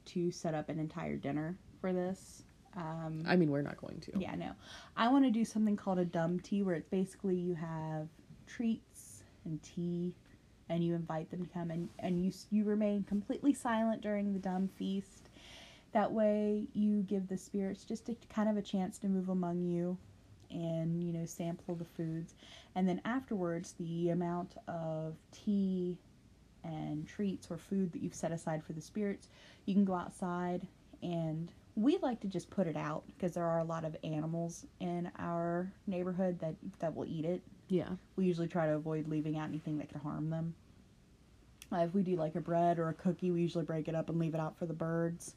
to 0.06 0.30
set 0.30 0.54
up 0.54 0.68
an 0.68 0.78
entire 0.78 1.16
dinner 1.16 1.56
for 1.80 1.92
this. 1.92 2.42
Um, 2.76 3.24
i 3.26 3.34
mean 3.34 3.50
we're 3.50 3.62
not 3.62 3.76
going 3.78 3.98
to 3.98 4.12
yeah, 4.16 4.36
no, 4.36 4.52
I 4.96 5.08
want 5.08 5.24
to 5.24 5.30
do 5.30 5.44
something 5.44 5.76
called 5.76 5.98
a 5.98 6.04
dumb 6.04 6.38
tea, 6.38 6.62
where 6.62 6.76
it's 6.76 6.88
basically 6.88 7.34
you 7.34 7.54
have 7.54 8.06
treats 8.46 9.24
and 9.44 9.60
tea, 9.62 10.14
and 10.68 10.84
you 10.84 10.94
invite 10.94 11.30
them 11.32 11.44
to 11.44 11.50
come, 11.52 11.70
and 11.72 11.88
and 11.98 12.24
you 12.24 12.32
you 12.50 12.64
remain 12.64 13.02
completely 13.02 13.52
silent 13.52 14.02
during 14.02 14.32
the 14.32 14.38
dumb 14.38 14.68
feast. 14.76 15.30
That 15.92 16.12
way, 16.12 16.66
you 16.72 17.02
give 17.02 17.26
the 17.26 17.36
spirits 17.36 17.82
just 17.84 18.08
a 18.08 18.16
kind 18.32 18.48
of 18.48 18.56
a 18.56 18.62
chance 18.62 18.98
to 18.98 19.08
move 19.08 19.28
among 19.28 19.64
you, 19.64 19.98
and 20.50 21.02
you 21.02 21.12
know 21.12 21.24
sample 21.24 21.74
the 21.74 21.84
foods, 21.84 22.34
and 22.74 22.88
then 22.88 23.00
afterwards, 23.04 23.74
the 23.78 24.10
amount 24.10 24.56
of 24.68 25.16
tea 25.32 25.98
and 26.64 27.06
treats 27.06 27.50
or 27.50 27.56
food 27.56 27.92
that 27.92 28.02
you've 28.02 28.14
set 28.14 28.32
aside 28.32 28.62
for 28.62 28.72
the 28.72 28.80
spirits, 28.80 29.28
you 29.64 29.74
can 29.74 29.84
go 29.84 29.94
outside 29.94 30.66
and 31.02 31.52
we 31.76 31.96
like 31.98 32.20
to 32.20 32.28
just 32.28 32.50
put 32.50 32.66
it 32.66 32.76
out 32.76 33.04
because 33.06 33.32
there 33.32 33.46
are 33.46 33.58
a 33.58 33.64
lot 33.64 33.84
of 33.84 33.96
animals 34.04 34.66
in 34.80 35.10
our 35.18 35.72
neighborhood 35.86 36.38
that 36.40 36.54
that 36.78 36.94
will 36.94 37.06
eat 37.06 37.24
it. 37.24 37.42
yeah 37.68 37.88
We 38.16 38.26
usually 38.26 38.48
try 38.48 38.66
to 38.66 38.74
avoid 38.74 39.08
leaving 39.08 39.38
out 39.38 39.48
anything 39.48 39.78
that 39.78 39.88
could 39.88 40.00
harm 40.02 40.30
them. 40.30 40.54
Uh, 41.72 41.78
if 41.78 41.94
we 41.94 42.02
do 42.02 42.16
like 42.16 42.34
a 42.34 42.40
bread 42.40 42.78
or 42.78 42.88
a 42.88 42.94
cookie, 42.94 43.30
we 43.30 43.40
usually 43.40 43.64
break 43.64 43.86
it 43.88 43.94
up 43.94 44.08
and 44.08 44.18
leave 44.18 44.34
it 44.34 44.40
out 44.40 44.58
for 44.58 44.66
the 44.66 44.74
birds. 44.74 45.34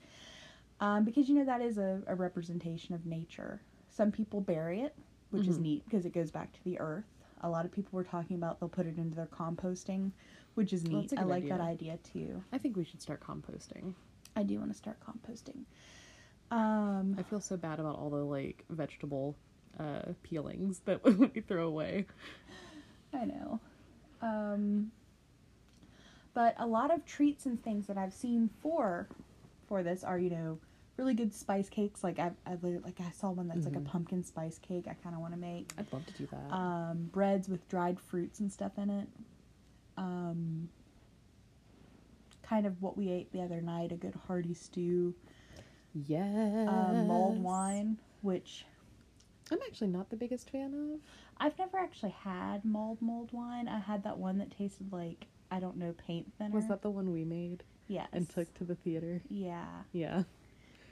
Um, 0.79 1.05
because 1.05 1.29
you 1.29 1.35
know 1.35 1.45
that 1.45 1.61
is 1.61 1.77
a, 1.77 2.01
a 2.07 2.15
representation 2.15 2.95
of 2.95 3.05
nature. 3.05 3.61
Some 3.93 4.11
people 4.11 4.41
bury 4.41 4.81
it, 4.81 4.95
which 5.29 5.47
is 5.47 5.57
Mhm. 5.59 5.61
neat 5.61 5.85
because 5.85 6.03
it 6.05 6.13
goes 6.13 6.31
back 6.31 6.51
to 6.53 6.63
the 6.63 6.79
earth. 6.79 7.05
A 7.41 7.49
lot 7.49 7.63
of 7.63 7.71
people 7.71 7.95
were 7.95 8.03
talking 8.03 8.35
about 8.37 8.59
they'll 8.59 8.67
put 8.69 8.87
it 8.87 8.97
into 8.97 9.15
their 9.15 9.27
composting, 9.27 10.11
which 10.55 10.73
is 10.73 10.83
neat. 10.83 11.13
a 11.13 11.19
I 11.19 11.23
like 11.23 11.47
that 11.49 11.61
idea. 11.61 11.93
idea 11.93 11.97
too. 11.97 12.43
i 12.51 12.57
think 12.57 12.75
we 12.75 12.83
should 12.83 13.01
start 13.01 13.19
composting 13.21 13.93
I 14.35 14.41
do 14.41 14.57
want 14.57 14.71
to 14.71 14.77
start 14.77 14.97
composting. 14.99 15.65
Um, 16.49 17.15
i 17.19 17.23
feel 17.23 17.39
so 17.39 17.55
bad 17.55 17.79
about 17.79 17.97
all 17.97 18.09
the 18.09 18.23
like 18.25 18.65
vegetable 18.69 19.35
uh 19.79 20.13
peelings 20.23 20.79
that 20.85 21.03
we 21.35 21.41
throw 21.41 21.67
away 21.67 22.05
I 23.13 23.25
know. 23.25 23.59
Um, 24.23 24.91
but 26.33 26.55
a 26.57 26.65
lot 26.65 26.89
of 26.91 27.05
treats 27.05 27.45
and 27.45 27.61
things 27.63 27.85
that 27.87 27.97
I've 27.97 28.13
seen 28.13 28.49
for 28.61 29.07
for 29.67 29.83
this 29.83 30.03
are 30.03 30.17
you 30.17 30.31
know 30.31 30.57
really 30.97 31.13
good 31.13 31.33
spice 31.33 31.69
cakes. 31.69 32.03
Like 32.03 32.19
I've, 32.19 32.35
I've 32.45 32.63
like 32.63 32.99
I 32.99 33.11
saw 33.11 33.31
one 33.31 33.47
that's 33.47 33.65
like 33.65 33.73
Mhm. 33.75 33.85
a 33.85 33.89
pumpkin 33.89 34.23
spice 34.23 34.57
cake. 34.59 34.85
I 34.87 34.93
kind 34.93 35.15
of 35.15 35.21
want 35.21 35.33
to 35.33 35.39
make. 35.39 35.71
i'd 35.77 35.91
love 35.91 36.05
to 36.05 36.13
do 36.13 36.27
that 36.27 36.53
Um, 36.53 37.05
breads 37.11 37.49
with 37.49 37.67
dried 37.67 37.99
fruits 37.99 38.39
and 38.39 38.51
stuff 38.51 38.77
in 38.77 38.89
it. 38.89 39.07
Um, 39.97 40.69
kind 42.41 42.65
of 42.65 42.81
what 42.81 42.97
we 42.97 43.09
ate 43.09 43.31
the 43.31 43.41
other 43.41 43.61
night. 43.61 43.91
A 43.91 43.95
good 43.95 44.15
hearty 44.27 44.53
stew. 44.53 45.15
yes 45.93 46.67
Um, 46.67 47.07
mulled 47.07 47.41
wine, 47.41 47.97
which 48.21 48.65
i'm 49.51 49.59
actually 49.67 49.89
not 49.89 50.09
the 50.09 50.15
biggest 50.15 50.49
fan 50.49 50.73
of 50.73 50.99
I've 51.37 51.57
never 51.59 51.77
actually 51.77 52.11
had 52.23 52.63
mulled 52.63 53.01
mulled 53.01 53.31
wine. 53.33 53.67
I 53.67 53.79
had 53.79 54.03
that 54.03 54.17
one 54.17 54.37
that 54.37 54.51
tasted 54.51 54.91
like 54.93 55.25
I 55.51 55.59
don't 55.59 55.77
know 55.77 55.93
paint 55.93 56.31
thinner. 56.37 56.55
Was 56.55 56.67
that 56.67 56.81
the 56.81 56.89
one 56.89 57.11
we 57.11 57.23
made 57.25 57.63
yes 57.87 58.07
and 58.13 58.27
took 58.29 58.53
to 58.55 58.63
the 58.63 58.75
theater? 58.75 59.21
Yeah, 59.29 59.65
Yeah, 59.91 60.23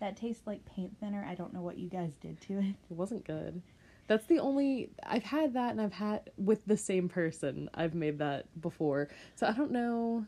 that 0.01 0.17
tastes 0.17 0.45
like 0.45 0.65
paint 0.65 0.97
thinner. 0.99 1.25
I 1.27 1.35
don't 1.35 1.53
know 1.53 1.61
what 1.61 1.77
you 1.77 1.87
guys 1.89 2.13
did 2.21 2.39
to 2.41 2.59
it. 2.59 2.75
it 2.89 2.95
wasn't 2.95 3.25
good. 3.25 3.61
That's 4.07 4.25
the 4.25 4.39
only 4.39 4.89
I've 5.05 5.23
had 5.23 5.53
that, 5.53 5.71
and 5.71 5.79
I've 5.79 5.93
had 5.93 6.29
with 6.37 6.65
the 6.65 6.75
same 6.75 7.07
person. 7.07 7.69
I've 7.73 7.95
made 7.95 8.19
that 8.19 8.45
before, 8.61 9.07
so 9.35 9.47
I 9.47 9.53
don't 9.53 9.71
know. 9.71 10.25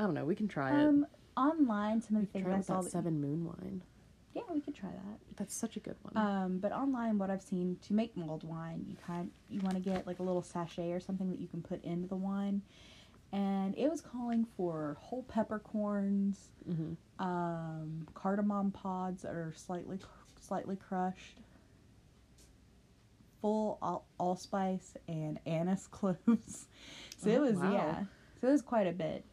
I 0.00 0.04
don't 0.04 0.14
know. 0.14 0.24
We 0.24 0.34
can 0.34 0.48
try 0.48 0.70
it. 0.70 0.86
Um, 0.86 1.06
online, 1.36 2.00
some 2.00 2.16
of 2.16 2.22
the 2.22 2.28
things 2.28 2.48
I 2.48 2.60
saw. 2.60 2.80
That, 2.80 2.90
Seven 2.90 3.20
Moon 3.20 3.44
wine. 3.44 3.82
yeah, 4.34 4.42
we 4.54 4.60
could 4.60 4.74
try 4.74 4.90
that. 4.90 5.18
That's 5.36 5.54
such 5.54 5.76
a 5.76 5.80
good 5.80 5.96
one. 6.02 6.16
Um, 6.16 6.58
but 6.58 6.72
online, 6.72 7.18
what 7.18 7.28
I've 7.30 7.42
seen 7.42 7.76
to 7.86 7.92
make 7.92 8.16
mulled 8.16 8.44
wine, 8.44 8.86
you 8.88 8.96
kind 9.06 9.30
you 9.50 9.60
want 9.60 9.74
to 9.74 9.82
get 9.82 10.06
like 10.06 10.18
a 10.18 10.22
little 10.22 10.42
sachet 10.42 10.92
or 10.92 11.00
something 11.00 11.28
that 11.30 11.38
you 11.40 11.48
can 11.48 11.60
put 11.62 11.84
into 11.84 12.08
the 12.08 12.16
wine, 12.16 12.62
and 13.32 13.74
it 13.76 13.88
was 13.90 14.00
calling 14.00 14.46
for 14.56 14.96
whole 15.00 15.22
peppercorns, 15.24 16.48
hmm 16.64 16.92
um, 17.18 18.06
cardamom 18.14 18.70
pods 18.72 19.22
that 19.22 19.34
are 19.34 19.52
slightly 19.56 19.98
slightly 20.40 20.76
crushed, 20.76 21.38
full 23.40 23.78
all, 23.80 24.06
allspice 24.18 24.96
and 25.08 25.38
anise 25.46 25.86
cloves. 25.90 26.66
so 27.16 27.30
it 27.30 27.38
Oh, 27.38 27.42
was 27.42 27.56
wow. 27.56 27.72
yeah, 27.72 28.04
so 28.40 28.48
it 28.48 28.52
was 28.52 28.62
quite 28.62 28.86
a 28.86 28.92
bit. 28.92 29.24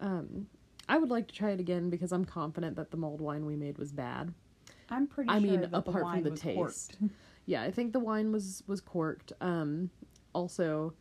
Um, 0.00 0.46
I 0.88 0.98
would 0.98 1.10
like 1.10 1.26
to 1.28 1.34
try 1.34 1.50
it 1.50 1.60
again 1.60 1.90
because 1.90 2.12
I'm 2.12 2.24
confident 2.24 2.76
that 2.76 2.90
the 2.90 2.96
mulled 2.96 3.20
wine 3.20 3.46
we 3.46 3.56
made 3.56 3.78
was 3.78 3.92
bad. 3.92 4.32
I'm 4.90 5.06
pretty 5.06 5.30
I 5.30 5.40
sure 5.40 5.42
mean, 5.42 5.64
apart 5.72 5.84
the 5.84 6.10
from 6.10 6.22
the 6.22 6.30
taste. 6.36 6.96
Yeah, 7.48 7.62
I 7.62 7.70
think 7.70 7.92
the 7.92 8.00
wine 8.00 8.32
was 8.32 8.64
was 8.66 8.80
corked. 8.80 9.32
Um, 9.40 9.90
also, 10.32 10.94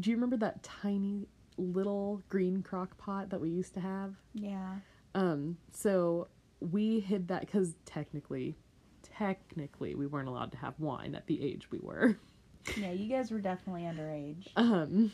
do 0.00 0.10
you 0.10 0.16
remember 0.16 0.36
that 0.38 0.62
tiny 0.62 1.26
little 1.58 2.22
green 2.28 2.62
crock 2.62 2.96
pot 2.98 3.30
that 3.30 3.40
we 3.40 3.48
used 3.50 3.74
to 3.74 3.80
have? 3.80 4.14
Yeah. 4.34 4.74
Um, 5.14 5.56
so 5.72 6.28
we 6.60 7.00
hid 7.00 7.28
that 7.28 7.40
because 7.42 7.74
technically, 7.86 8.56
technically, 9.02 9.94
we 9.94 10.06
weren't 10.06 10.28
allowed 10.28 10.52
to 10.52 10.58
have 10.58 10.74
wine 10.78 11.14
at 11.14 11.26
the 11.26 11.42
age 11.42 11.70
we 11.70 11.78
were. 11.80 12.16
Yeah, 12.76 12.90
you 12.90 13.08
guys 13.08 13.30
were 13.30 13.38
definitely 13.40 13.82
underage. 13.82 14.48
Um, 14.56 15.12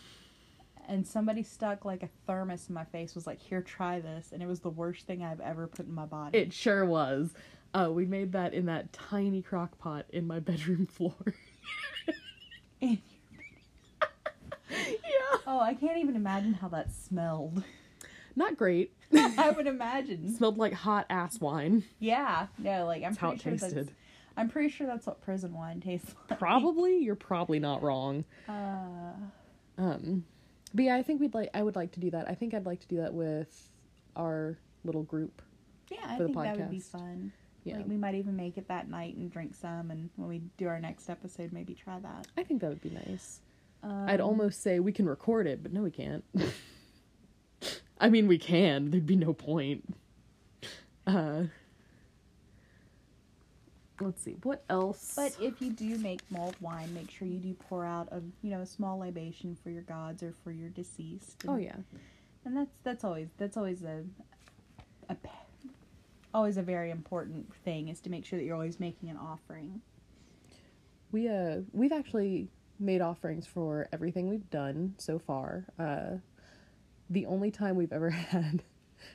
And 0.89 1.07
somebody 1.07 1.43
stuck 1.43 1.85
like 1.85 2.03
a 2.03 2.09
thermos 2.27 2.67
in 2.71 2.75
my 2.75 2.85
face, 2.85 3.15
was 3.15 3.27
like, 3.27 3.43
Here, 3.43 3.61
try 3.61 4.01
this. 4.01 4.31
And 4.33 4.43
it 4.43 4.47
was 4.47 4.61
the 4.61 4.71
worst 4.71 5.07
thing 5.07 5.23
I've 5.23 5.41
ever 5.41 5.67
put 5.67 5.85
in 5.87 5.93
my 5.93 6.07
body. 6.07 6.39
it 6.39 6.55
sure 6.55 6.87
was. 6.87 7.35
Uh, 7.75 7.91
we 7.93 8.07
made 8.07 8.33
that 8.33 8.55
in 8.55 8.65
that 8.67 8.95
tiny 8.95 9.43
crock 9.43 9.77
pot 9.79 10.07
in 10.09 10.27
my 10.27 10.39
bedroom 10.49 10.87
floor. 10.87 11.15
yeah. 12.81 12.97
Oh, 15.53 15.61
I 15.61 15.75
can't 15.75 15.99
even 15.99 16.17
imagine 16.17 16.55
how 16.55 16.69
that 16.69 16.91
smelled. 16.93 17.63
Not 18.35 18.57
great. 18.57 18.93
I 19.15 19.51
would 19.51 19.67
imagine. 19.67 20.35
Smelled 20.37 20.57
like 20.57 20.73
hot 20.73 21.05
ass 21.11 21.39
wine. 21.41 21.85
Yeah. 21.99 22.47
No, 22.59 22.87
like, 22.87 23.03
I'm 23.03 23.11
That's 23.11 23.19
how 23.19 23.29
pretty 23.31 23.41
it 23.41 23.43
sure 23.43 23.53
tasted. 23.69 23.87
that's. 23.89 23.97
I'm 24.39 24.49
pretty 24.49 24.71
sure 24.71 24.87
that's 24.87 25.07
what 25.07 25.21
prison 25.21 25.53
wine 25.53 25.81
tastes 25.81 26.15
like. 26.31 26.39
Probably, 26.39 26.97
you're 26.99 27.15
probably 27.15 27.59
not 27.59 27.83
wrong. 27.83 28.25
Uh, 28.49 29.13
Um, 29.77 30.25
but 30.73 30.85
yeah, 30.85 30.97
I 30.97 31.03
think 31.03 31.21
we'd 31.21 31.35
like. 31.35 31.51
I 31.53 31.63
would 31.63 31.77
like 31.77 31.93
to 31.93 32.01
do 32.01 32.11
that. 32.13 32.27
I 32.29 32.35
think 32.35 32.55
I'd 32.55 32.65
like 32.65 32.81
to 32.81 32.89
do 32.89 32.97
that 32.97 33.13
with 33.13 33.69
our 34.17 34.57
little 34.85 35.03
group. 35.03 35.43
yeah, 35.91 35.99
I 36.07 36.17
think 36.17 36.35
that 36.35 36.57
would 36.57 36.71
be 36.71 36.81
fun. 36.81 37.33
Yeah, 37.65 37.77
Like, 37.77 37.87
we 37.89 37.97
might 37.99 38.15
even 38.15 38.35
make 38.35 38.57
it 38.59 38.67
that 38.69 38.89
night 38.89 39.15
and 39.17 39.31
drink 39.31 39.55
some, 39.55 39.91
and 39.91 40.09
when 40.17 40.29
we 40.29 40.41
do 40.57 40.67
our 40.67 40.81
next 40.81 41.09
episode, 41.11 41.53
maybe 41.53 41.75
try 41.75 42.01
that. 42.01 42.27
I 42.37 42.43
think 42.43 42.61
that 42.63 42.71
would 42.71 42.81
be 42.83 42.91
nice. 42.91 43.41
Um, 43.83 44.09
I'd 44.09 44.21
almost 44.21 44.63
say 44.63 44.79
we 44.81 44.93
can 44.93 45.09
record 45.09 45.47
it, 45.47 45.63
but 45.63 45.73
no, 45.73 45.83
we 45.83 45.91
can't. 45.91 46.25
I 48.01 48.09
mean, 48.09 48.27
we 48.29 48.39
can. 48.39 48.91
There'd 48.91 49.07
be 49.07 49.17
no 49.17 49.33
point. 49.33 49.83
Uh, 51.07 51.45
let's 54.01 54.23
see. 54.23 54.37
What 54.43 54.65
else? 54.69 55.15
But 55.17 55.37
if 55.41 55.61
you 55.61 55.71
do 55.73 55.99
make 55.99 56.21
mulled 56.31 56.57
wine, 56.61 56.93
make 56.95 57.11
sure 57.11 57.27
you 57.29 57.39
do 57.39 57.55
pour 57.55 57.85
out 57.85 58.09
a 58.13 58.21
you 58.43 58.51
know 58.51 58.61
a 58.61 58.67
small 58.67 58.99
libation 58.99 59.57
for 59.63 59.71
your 59.71 59.83
gods 59.83 60.23
or 60.23 60.33
for 60.45 60.51
your 60.53 60.69
deceased. 60.71 61.43
oh 61.49 61.55
And- 61.55 61.65
yeah, 61.65 61.77
and 62.45 62.57
that's 62.57 62.75
that's 62.85 63.05
always 63.05 63.29
that's 63.39 63.57
always 63.57 63.83
a 63.83 64.05
a 65.09 65.17
always 66.35 66.57
a 66.57 66.63
very 66.63 66.91
important 66.91 67.53
thing 67.65 67.89
is 67.89 68.01
to 68.01 68.11
make 68.11 68.25
sure 68.25 68.39
that 68.39 68.45
you're 68.45 68.55
always 68.55 68.81
making 68.81 69.11
an 69.11 69.17
offering. 69.19 69.81
we 71.11 71.29
uh 71.29 71.59
we've 71.73 71.93
actually 71.93 72.49
made 72.83 73.01
offerings 73.01 73.47
for 73.47 73.89
everything 73.93 74.29
we've 74.29 74.51
done 74.51 74.95
so 74.99 75.19
far. 75.19 75.67
Uh, 75.79 76.19
the 77.09 77.27
only 77.27 77.51
time 77.51 77.77
we've 77.77 77.93
ever 77.93 78.11
had 78.11 78.63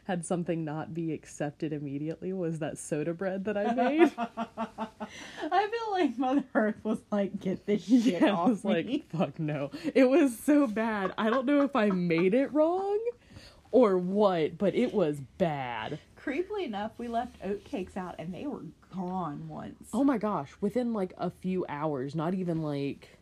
had 0.04 0.26
something 0.26 0.66
not 0.66 0.94
be 0.94 1.14
accepted 1.14 1.72
immediately 1.72 2.34
was 2.34 2.60
that 2.60 2.78
soda 2.78 3.14
bread 3.14 3.46
that 3.46 3.58
I 3.58 3.74
made. 3.74 4.12
I 4.18 5.68
feel 5.68 5.92
like 5.92 6.18
Mother 6.18 6.44
Earth 6.54 6.76
was 6.84 7.00
like, 7.12 7.40
get 7.40 7.66
this 7.66 7.84
shit 7.88 8.22
yeah, 8.22 8.26
I 8.26 8.30
off 8.32 8.50
was 8.50 8.64
me. 8.66 8.74
like, 8.74 9.10
fuck 9.10 9.40
no. 9.40 9.72
It 9.96 10.10
was 10.10 10.38
so 10.38 10.68
bad. 10.68 11.14
I 11.18 11.30
don't 11.30 11.46
know 11.46 11.62
if 11.62 11.76
I 11.76 11.90
made 11.90 12.34
it 12.34 12.52
wrong 12.54 13.00
or 13.72 13.98
what, 13.98 14.58
but 14.58 14.76
it 14.76 14.94
was 14.94 15.20
bad. 15.38 16.00
Creepily 16.20 16.66
enough, 16.66 16.92
we 16.98 17.08
left 17.08 17.42
oatcakes 17.42 17.96
out 17.96 18.16
and 18.20 18.34
they 18.34 18.46
were 18.46 18.66
gone 18.94 19.48
once. 19.48 19.88
Oh 19.94 20.04
my 20.04 20.18
gosh, 20.18 20.52
within 20.60 20.92
like 20.94 21.14
a 21.18 21.30
few 21.30 21.66
hours, 21.70 22.14
not 22.16 22.34
even 22.34 22.62
like 22.62 23.17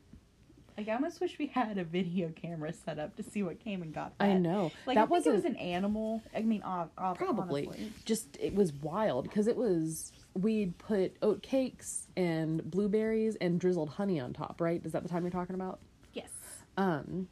Like 0.78 0.90
I 0.90 0.94
almost 0.94 1.22
wish 1.22 1.38
we 1.40 1.48
had 1.48 1.78
a 1.78 1.84
video 1.86 2.30
camera 2.36 2.74
set 2.74 3.00
up 3.00 3.16
to 3.16 3.24
see 3.24 3.44
what 3.44 3.60
came 3.60 3.82
and 3.82 3.94
got 3.94 4.18
that. 4.18 4.26
I 4.26 4.34
know. 4.34 4.72
Like 4.86 4.96
that 4.96 5.04
I 5.04 5.04
think 5.04 5.10
wasn't 5.10 5.34
it 5.34 5.38
was 5.38 5.46
an 5.46 5.56
animal. 5.56 6.22
I 6.36 6.42
mean, 6.42 6.64
ob- 6.64 6.92
ob- 6.98 7.18
probably 7.18 7.68
honestly. 7.68 7.92
just 8.04 8.38
it 8.42 8.54
was 8.54 8.74
wild 8.74 9.24
because 9.24 9.48
it 9.48 9.56
was 9.56 10.12
we'd 10.34 10.78
put 10.78 11.16
oat 11.22 11.42
cakes 11.42 12.08
and 12.18 12.70
blueberries 12.70 13.38
and 13.38 13.60
drizzled 13.60 13.90
honey 13.90 14.20
on 14.20 14.34
top, 14.34 14.60
right? 14.60 14.82
Is 14.86 14.92
that 14.92 15.04
the 15.04 15.10
time 15.10 15.24
you're 15.24 15.32
talking 15.32 15.56
about? 15.56 15.80
Yes. 16.14 16.30
Um 16.78 17.30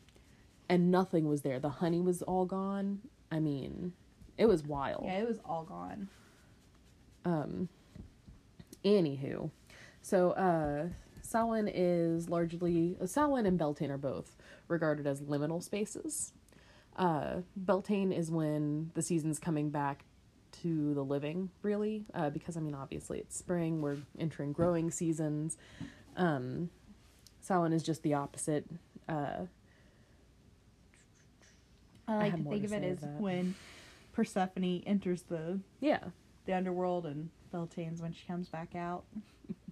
and 0.69 0.89
nothing 0.89 1.27
was 1.27 1.41
there. 1.41 1.59
The 1.59 1.69
honey 1.69 1.99
was 1.99 2.21
all 2.21 2.45
gone. 2.45 3.01
I 3.31 3.39
mean, 3.39 3.93
it 4.37 4.45
was 4.45 4.63
wild. 4.63 5.03
Yeah, 5.05 5.19
it 5.19 5.27
was 5.27 5.39
all 5.45 5.63
gone. 5.63 6.07
Um, 7.25 7.69
anywho, 8.83 9.49
so 10.01 10.31
uh, 10.31 10.87
Samhain 11.23 11.67
is 11.73 12.29
largely 12.29 12.97
uh, 13.01 13.07
Samhain 13.07 13.45
and 13.45 13.57
Beltane 13.57 13.89
are 13.89 13.97
both 13.97 14.35
regarded 14.67 15.07
as 15.07 15.21
liminal 15.21 15.63
spaces. 15.63 16.33
Uh, 16.95 17.37
Beltane 17.55 18.11
is 18.11 18.29
when 18.29 18.91
the 18.93 19.01
season's 19.01 19.39
coming 19.39 19.71
back 19.71 20.05
to 20.61 20.93
the 20.93 21.03
living, 21.03 21.49
really, 21.63 22.05
uh, 22.13 22.29
because 22.29 22.55
I 22.55 22.59
mean, 22.59 22.75
obviously 22.75 23.19
it's 23.19 23.35
spring. 23.35 23.81
We're 23.81 23.97
entering 24.19 24.53
growing 24.53 24.91
seasons. 24.91 25.57
Um, 26.15 26.69
Samhain 27.41 27.73
is 27.73 27.81
just 27.81 28.03
the 28.03 28.13
opposite. 28.13 28.65
Uh, 29.09 29.47
I 32.07 32.15
like 32.15 32.31
have 32.31 32.43
to 32.43 32.49
think 32.49 32.67
to 32.67 32.75
of 32.75 32.83
it 32.83 32.85
as 32.85 32.99
that. 32.99 33.19
when 33.19 33.55
Persephone 34.11 34.83
enters 34.85 35.23
the 35.23 35.59
yeah, 35.79 36.03
the 36.45 36.53
underworld 36.53 37.05
and 37.05 37.29
Beltane's 37.51 38.01
when 38.01 38.11
she 38.11 38.27
comes 38.27 38.49
back 38.49 38.75
out. 38.75 39.05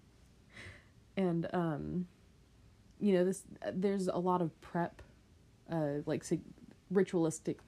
and 1.18 1.48
um 1.54 2.08
you 3.00 3.14
know 3.14 3.26
this 3.26 3.44
there's 3.74 4.08
a 4.08 4.18
lot 4.18 4.42
of 4.42 4.60
prep 4.62 5.02
uh 5.72 6.00
like 6.06 6.24
sig- 6.24 6.42
ritualistic 6.90 7.60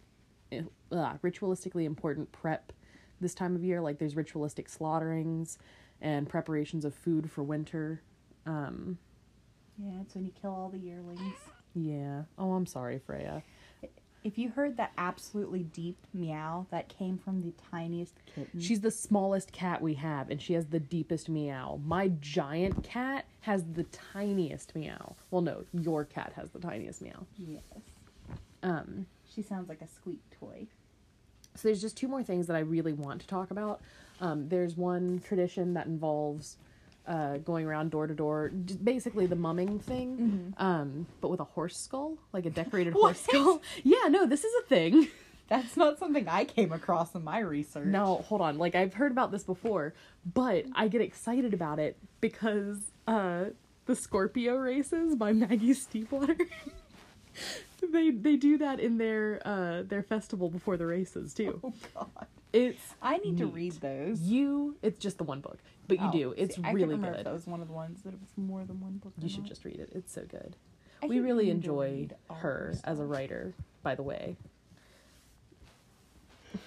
uh, 0.51 1.13
ritualistically 1.23 1.85
important 1.85 2.31
prep 2.31 2.71
this 3.19 3.33
time 3.33 3.55
of 3.55 3.63
year. 3.63 3.81
Like 3.81 3.97
there's 3.97 4.15
ritualistic 4.15 4.69
slaughterings 4.69 5.57
and 6.01 6.29
preparations 6.29 6.85
of 6.85 6.93
food 6.93 7.31
for 7.31 7.41
winter. 7.43 8.01
Um 8.45 8.97
Yeah, 9.77 10.01
it's 10.01 10.13
when 10.15 10.25
you 10.25 10.31
kill 10.39 10.51
all 10.51 10.69
the 10.69 10.77
yearlings. 10.77 11.33
yeah. 11.73 12.23
Oh 12.37 12.51
i'm 12.53 12.65
sorry 12.67 12.99
freya 12.99 13.41
If 14.23 14.37
you 14.37 14.49
heard 14.49 14.77
that 14.77 14.91
absolutely 14.97 15.63
deep 15.63 15.97
meow, 16.13 16.65
that 16.71 16.87
came 16.89 17.17
from 17.17 17.41
the 17.41 17.53
tiniest 17.71 18.13
kitten. 18.33 18.59
she's 18.59 18.79
the 18.81 18.91
smallest 18.91 19.51
cat 19.51 19.81
we 19.81 19.95
have 19.95 20.29
and 20.29 20.41
she 20.41 20.53
has 20.53 20.67
the 20.67 20.79
deepest 20.79 21.27
meow 21.29 21.79
my 21.85 22.07
giant 22.21 22.83
cat 22.83 23.25
has 23.41 23.63
the 23.73 23.83
tiniest 23.83 24.75
meow 24.75 25.15
well 25.31 25.41
no 25.41 25.63
your 25.73 26.05
cat 26.05 26.31
has 26.35 26.49
the 26.51 26.59
tiniest 26.59 27.01
meow 27.01 27.25
yes. 27.37 27.61
um 28.63 29.05
She 29.33 29.41
sounds 29.41 29.67
like 29.69 29.81
a 29.81 29.87
squeak 29.87 30.21
toy. 30.39 30.67
So 31.55 31.67
there's 31.67 31.81
just 31.81 31.97
two 31.97 32.07
more 32.07 32.23
things 32.23 32.47
that 32.47 32.55
I 32.55 32.59
really 32.59 32.93
want 32.93 33.21
to 33.21 33.27
talk 33.27 33.51
about. 33.51 33.81
Um, 34.21 34.47
there's 34.49 34.75
one 34.75 35.21
tradition 35.25 35.73
that 35.75 35.85
involves 35.85 36.57
uh, 37.07 37.37
going 37.37 37.65
around 37.65 37.91
door 37.91 38.07
to 38.07 38.13
door, 38.13 38.49
basically 38.83 39.25
the 39.25 39.35
mumming 39.35 39.79
thing, 39.79 40.53
um, 40.57 41.05
but 41.21 41.29
with 41.29 41.39
a 41.39 41.43
horse 41.45 41.77
skull, 41.77 42.17
like 42.31 42.45
a 42.45 42.49
decorated 42.49 42.93
horse 42.99 43.21
skull. 43.21 43.61
Yeah, 43.83 44.07
no, 44.09 44.25
this 44.25 44.43
is 44.43 44.53
a 44.63 44.67
thing. 44.67 45.07
That's 45.49 45.75
not 45.75 45.99
something 45.99 46.27
I 46.27 46.45
came 46.45 46.71
across 46.71 47.13
in 47.15 47.23
my 47.23 47.39
research. 47.39 47.85
No, 47.85 48.23
hold 48.27 48.39
on. 48.41 48.57
Like 48.57 48.75
I've 48.75 48.93
heard 48.93 49.11
about 49.11 49.31
this 49.31 49.43
before, 49.43 49.93
but 50.33 50.65
I 50.73 50.87
get 50.87 51.01
excited 51.01 51.53
about 51.53 51.79
it 51.79 51.97
because 52.21 52.79
uh, 53.07 53.45
the 53.85 53.95
Scorpio 53.95 54.55
races 54.55 55.15
by 55.15 55.33
Maggie 55.33 55.73
Stiefvater. 55.73 56.39
They 57.91 58.11
they 58.11 58.35
do 58.37 58.57
that 58.59 58.79
in 58.79 58.97
their 58.97 59.41
uh, 59.45 59.83
their 59.83 60.03
festival 60.03 60.49
before 60.49 60.77
the 60.77 60.85
races 60.85 61.33
too. 61.33 61.59
Oh 61.63 61.73
god. 61.93 62.27
It's 62.51 62.81
I 63.01 63.17
need 63.17 63.37
to 63.39 63.47
read 63.47 63.73
those. 63.73 64.21
You, 64.21 64.77
it's 64.83 64.99
just 64.99 65.17
the 65.17 65.23
one 65.23 65.41
book, 65.41 65.57
but 65.87 65.99
you 65.99 66.05
Oh, 66.07 66.11
do. 66.11 66.33
It's 66.37 66.55
see, 66.55 66.61
I 66.61 66.65
couldn't 66.71 66.75
really 66.75 66.95
remember 66.95 67.17
If 67.17 67.17
good. 67.17 67.25
that 67.25 67.33
was 67.33 67.47
one 67.47 67.61
of 67.61 67.67
the 67.67 67.73
ones 67.73 68.03
that 68.03 68.13
it 68.13 68.19
was 68.19 68.29
more 68.37 68.63
than 68.63 68.79
one 68.79 68.97
book. 68.97 69.13
You 69.17 69.27
should 69.27 69.39
not. 69.39 69.49
just 69.49 69.65
read 69.65 69.79
it. 69.79 69.89
It's 69.93 70.13
so 70.13 70.21
good. 70.23 70.55
I 71.01 71.07
we 71.07 71.19
really 71.19 71.45
meaning 71.45 71.61
to 71.63 71.69
enjoy 71.69 71.85
read 71.91 72.15
all 72.29 72.35
her 72.37 72.49
her 72.49 72.73
as 72.83 72.99
a 72.99 73.05
writer, 73.05 73.53
by 73.81 73.95
the 73.95 74.03
way. 74.03 74.37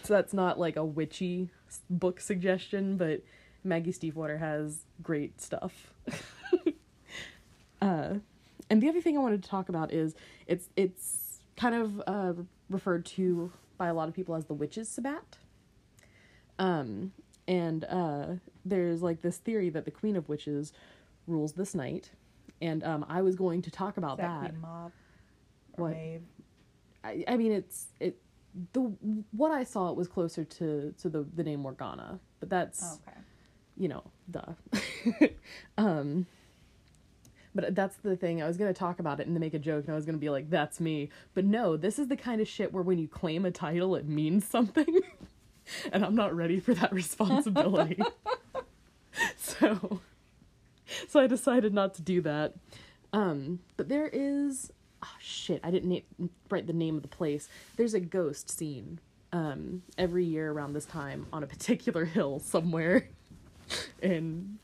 So 0.03 0.15
that's 0.15 0.33
not 0.35 0.59
like 0.59 0.77
a 0.77 0.85
witchy 0.85 1.51
book 1.89 2.21
suggestion, 2.21 2.97
but 2.97 3.23
Maggie 3.63 3.93
Stiefvater 3.93 4.39
has 4.41 4.81
great 5.03 5.41
stuff. 5.41 5.93
uh, 7.81 8.15
and 8.71 8.83
the 8.83 8.89
other 8.89 9.01
thing 9.01 9.17
I 9.17 9.21
wanted 9.21 9.43
to 9.43 9.49
talk 9.49 9.69
about 9.69 9.93
is 9.93 10.15
it's 10.47 10.69
it's 10.77 11.41
kind 11.57 11.75
of 11.75 12.03
uh, 12.07 12.33
referred 12.69 13.05
to 13.07 13.53
by 13.79 13.89
a 13.89 13.95
lot 13.95 14.09
of 14.09 14.15
people 14.15 14.35
as 14.35 14.45
the 14.47 14.55
witches' 14.55 14.89
Sabbat. 14.89 15.39
Um, 16.59 17.13
and 17.47 17.85
uh, 17.85 18.27
there's 18.65 19.03
like 19.03 19.21
this 19.23 19.37
theory 19.39 19.69
that 19.71 19.85
the 19.85 19.91
Queen 19.91 20.17
of 20.17 20.29
Witches 20.29 20.73
rules 21.27 21.53
this 21.53 21.75
night, 21.75 22.11
and 22.61 22.83
um, 22.85 23.05
I 23.09 23.23
was 23.23 23.37
going 23.37 23.63
to 23.63 23.71
talk 23.71 23.97
about 23.97 24.17
that 24.19 24.43
that. 24.43 24.51
Queen 24.51 24.61
Mab? 24.61 24.93
Or 25.79 25.85
What? 25.85 25.93
Maeve? 25.97 26.23
I, 27.05 27.25
I 27.29 27.37
mean, 27.37 27.53
it's 27.53 27.87
it. 28.01 28.19
The 28.73 28.81
what 29.33 29.51
I 29.53 29.65
saw 29.65 29.91
it 29.91 29.97
was 29.97 30.09
closer 30.09 30.45
to 30.45 30.93
to 30.99 31.09
the 31.09 31.27
the 31.35 31.45
name 31.45 31.61
Morgana, 31.61 32.19
but 32.41 32.49
that's 32.49 32.83
Oh, 32.83 32.99
okay. 33.07 33.19
you 33.77 33.89
know, 33.89 34.03
duh. 34.31 34.55
um, 35.79 36.27
but 37.57 37.75
that's 37.75 37.97
the 37.97 38.17
thing. 38.17 38.43
I 38.43 38.47
was 38.47 38.57
gonna 38.57 38.75
talk 38.75 39.01
about 39.01 39.19
it 39.19 39.27
and 39.27 39.35
to 39.35 39.41
make 39.41 39.55
a 39.55 39.59
joke, 39.59 39.85
and 39.85 39.93
I 39.93 39.97
was 39.97 40.07
gonna 40.07 40.19
be 40.19 40.31
like, 40.31 40.51
"That's 40.51 40.79
me." 40.79 41.09
But 41.35 41.45
no, 41.45 41.77
this 41.77 41.99
is 41.99 42.09
the 42.09 42.17
kind 42.17 42.41
of 42.41 42.47
shit 42.47 42.73
where 42.73 42.83
when 42.83 42.99
you 42.99 43.09
claim 43.09 43.45
a 43.45 43.51
title, 43.51 43.97
it 43.97 44.07
means 44.07 44.47
something, 44.47 45.01
and 45.93 46.05
I'm 46.05 46.15
not 46.15 46.37
ready 46.37 46.61
for 46.61 46.75
that 46.75 46.93
responsibility. 46.93 48.01
so, 49.37 50.01
so 51.09 51.21
I 51.21 51.27
decided 51.27 51.75
not 51.75 51.95
to 51.95 52.03
do 52.03 52.21
that. 52.21 52.55
Um, 53.13 53.61
but 53.77 53.89
there 53.89 54.09
is, 54.13 54.71
oh 55.03 55.17
shit, 55.19 55.61
I 55.65 55.71
didn't 55.71 56.05
na- 56.19 56.29
write 56.51 56.67
the 56.67 56.73
name 56.75 56.97
of 56.97 57.03
the 57.03 57.09
place. 57.09 57.49
There's 57.77 57.95
a 57.95 58.01
ghost 58.01 58.51
scene 58.51 59.01
um, 59.33 59.83
every 59.97 60.25
year 60.25 60.53
around 60.53 60.75
this 60.75 60.85
time 60.85 61.27
on 61.33 61.43
a 61.43 61.47
particular 61.47 62.05
hill 62.05 62.39
somewhere 62.39 63.09
in 64.03 64.56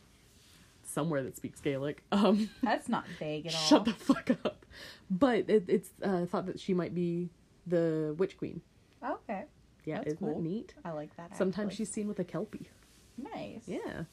somewhere 0.93 1.23
that 1.23 1.37
speaks 1.37 1.61
Gaelic. 1.61 2.03
Um, 2.13 2.51
That's 2.63 2.89
not 2.89 3.05
vague 3.19 3.47
at 3.47 3.55
all. 3.55 3.61
shut 3.61 3.85
the 3.85 3.93
fuck 3.95 4.31
up. 4.45 4.67
But 5.11 5.49
it, 5.51 5.65
it's 5.69 5.91
uh, 6.03 6.27
thought 6.27 6.47
that 6.47 6.61
she 6.61 6.75
might 6.75 6.95
be 6.95 7.31
the 7.67 8.15
witch 8.19 8.37
queen. 8.39 8.61
okay. 9.05 9.45
Yeah, 9.85 9.97
That's 9.97 10.13
isn't 10.15 10.19
cool. 10.27 10.35
that 10.37 10.43
neat? 10.43 10.75
I 10.85 10.93
like 10.93 11.17
that. 11.17 11.37
Sometimes 11.37 11.73
actually. 11.73 11.77
she's 11.87 11.91
seen 11.93 12.07
with 12.09 12.19
a 12.21 12.25
kelpie. 12.25 12.69
nice. 13.19 13.63
Yeah. 13.67 14.05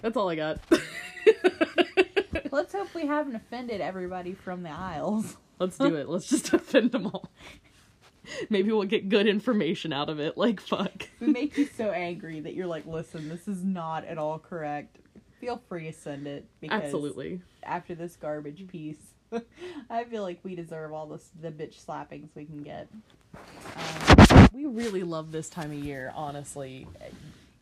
That's 0.00 0.16
all 0.16 0.28
I 0.30 0.36
got. 0.36 0.58
Let's 2.52 2.72
hope 2.72 2.94
we 2.94 3.06
haven't 3.06 3.34
offended 3.34 3.80
everybody 3.80 4.34
from 4.34 4.62
the 4.62 4.70
Isles. 4.70 5.36
Let's 5.58 5.76
do 5.78 5.96
it. 5.96 6.08
Let's 6.08 6.28
just 6.28 6.52
offend 6.52 6.92
them 6.92 7.06
all. 7.06 7.30
Maybe 8.48 8.70
we'll 8.72 8.84
get 8.84 9.08
good 9.08 9.26
information 9.26 9.92
out 9.92 10.08
of 10.08 10.18
it. 10.20 10.36
Like, 10.38 10.60
fuck. 10.60 11.08
We 11.20 11.26
make 11.28 11.56
you 11.58 11.66
so 11.76 11.90
angry 11.90 12.40
that 12.40 12.54
you're 12.54 12.66
like, 12.66 12.86
listen, 12.86 13.28
this 13.28 13.48
is 13.48 13.64
not 13.64 14.04
at 14.04 14.18
all 14.18 14.38
correct. 14.38 14.98
Feel 15.44 15.62
free 15.68 15.84
to 15.84 15.92
send 15.92 16.26
it 16.26 16.46
because 16.60 16.82
Absolutely. 16.84 17.40
after 17.62 17.94
this 17.94 18.16
garbage 18.16 18.66
piece, 18.68 18.96
I 19.90 20.04
feel 20.04 20.22
like 20.22 20.40
we 20.42 20.54
deserve 20.54 20.92
all 20.92 21.06
this 21.06 21.28
the 21.40 21.50
bitch 21.50 21.84
slappings 21.84 22.28
we 22.34 22.44
can 22.46 22.62
get. 22.62 22.88
Um, 23.76 24.48
We 24.52 24.64
really 24.66 25.02
love 25.02 25.32
this 25.32 25.48
time 25.48 25.70
of 25.72 25.78
year, 25.78 26.12
honestly. 26.14 26.86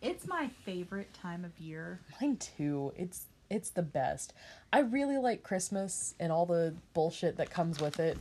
it's 0.01 0.27
my 0.27 0.49
favorite 0.64 1.12
time 1.14 1.45
of 1.45 1.59
year. 1.59 1.99
Mine 2.21 2.37
too. 2.37 2.92
It's 2.97 3.25
it's 3.51 3.71
the 3.71 3.83
best. 3.83 4.33
I 4.73 4.79
really 4.81 5.18
like 5.18 5.42
Christmas 5.42 6.14
and 6.21 6.31
all 6.33 6.47
the 6.47 6.75
bullshit 6.95 7.37
that 7.38 7.51
comes 7.51 7.81
with 7.81 7.99
it. 8.01 8.16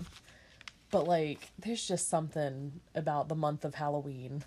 But 0.89 1.07
like 1.07 1.49
there's 1.59 1.87
just 1.87 2.09
something 2.09 2.79
about 2.95 3.29
the 3.29 3.35
month 3.35 3.63
of 3.63 3.75
Halloween 3.75 4.43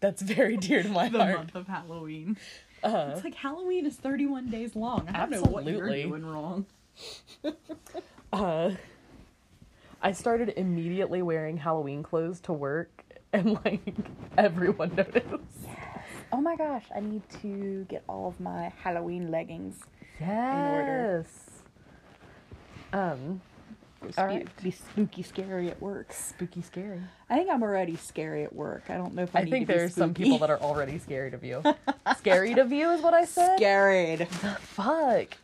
that's 0.00 0.22
very 0.22 0.56
dear 0.56 0.82
to 0.82 0.88
my 0.88 1.08
The 1.10 1.18
heart. 1.18 1.30
The 1.32 1.38
month 1.38 1.54
of 1.54 1.66
Halloween. 1.68 2.36
Uh, 2.82 3.10
It's 3.14 3.24
like 3.24 3.34
Halloween 3.34 3.86
is 3.86 3.96
31 3.96 4.50
days 4.50 4.76
long. 4.76 5.08
I 5.08 5.18
don't 5.20 5.30
know 5.30 5.42
what 5.42 5.66
Absolutely. 5.66 6.00
you're 6.02 6.08
doing 6.10 6.24
wrong. 6.26 6.66
uh 8.32 8.70
I 10.00 10.12
started 10.12 10.52
immediately 10.56 11.22
wearing 11.22 11.56
Halloween 11.56 12.02
clothes 12.02 12.40
to 12.42 12.52
work 12.52 13.04
and 13.32 13.58
like 13.64 13.80
everyone 14.36 14.94
noticed. 14.94 15.24
Yes. 15.64 16.04
Oh 16.32 16.40
my 16.40 16.56
gosh, 16.56 16.84
I 16.94 17.00
need 17.00 17.22
to 17.42 17.84
get 17.88 18.04
all 18.08 18.28
of 18.28 18.38
my 18.40 18.72
Halloween 18.82 19.30
leggings. 19.30 19.76
In 20.20 20.28
order. 20.28 21.24
Yes. 21.24 21.62
Um, 22.92 23.40
Be, 23.40 23.40
All 24.16 24.26
right. 24.26 24.46
be 24.62 24.70
spooky 24.70 25.22
scary 25.22 25.70
at 25.70 25.80
work. 25.82 26.12
spooky, 26.12 26.62
scary. 26.62 27.00
I 27.28 27.36
think 27.36 27.50
I'm 27.50 27.62
already 27.62 27.96
scary 27.96 28.44
at 28.44 28.52
work. 28.54 28.84
I 28.88 28.96
don't 28.96 29.14
know 29.14 29.22
if 29.22 29.34
I, 29.34 29.40
I 29.40 29.42
need 29.44 29.50
think 29.50 29.66
to 29.66 29.72
be 29.72 29.78
there's 29.78 29.94
some 29.94 30.14
people 30.14 30.38
that 30.38 30.50
are 30.50 30.60
already 30.60 30.98
scared 30.98 31.34
of 31.34 31.42
you. 31.44 31.62
scared 32.18 32.58
of 32.58 32.72
you 32.72 32.90
is 32.90 33.02
what 33.02 33.12
I 33.14 33.24
said. 33.24 33.56
scared. 33.56 34.20
The 34.20 34.56
fuck. 34.60 35.36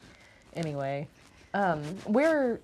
Anyway, 0.54 1.08
um, 1.52 1.82
we're 2.06 2.60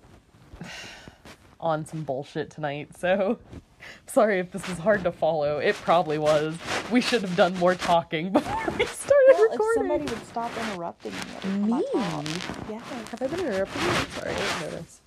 on 1.59 1.85
some 1.85 2.03
bullshit 2.03 2.49
tonight, 2.49 2.97
so 2.97 3.37
sorry 4.07 4.39
if 4.39 4.51
this 4.51 4.67
was 4.69 4.77
hard 4.77 5.03
to 5.03 5.11
follow. 5.11 5.57
It 5.57 5.75
probably 5.75 6.17
was. 6.17 6.55
We 6.89 7.01
should 7.01 7.21
have 7.21 7.35
done 7.35 7.55
more 7.57 7.75
talking 7.75 8.29
before 8.33 8.65
we 8.77 8.85
started 8.85 9.25
Well, 9.27 9.43
if 9.45 9.51
recording. 9.51 9.77
somebody 9.89 10.03
would 10.05 10.25
stop 10.27 10.51
interrupting 10.57 11.11
me. 11.11 11.19
every 11.43 11.83
time 11.91 12.03
I 12.15 12.21
Me? 12.21 12.29
Yeah. 12.69 12.79
Have 12.79 13.21
I 13.21 13.27
been 13.27 13.39
interrupting 13.41 13.81
you? 13.81 13.89
Sorry, 13.91 14.31
I 14.31 14.35
didn't 14.37 14.61
notice. 14.71 15.00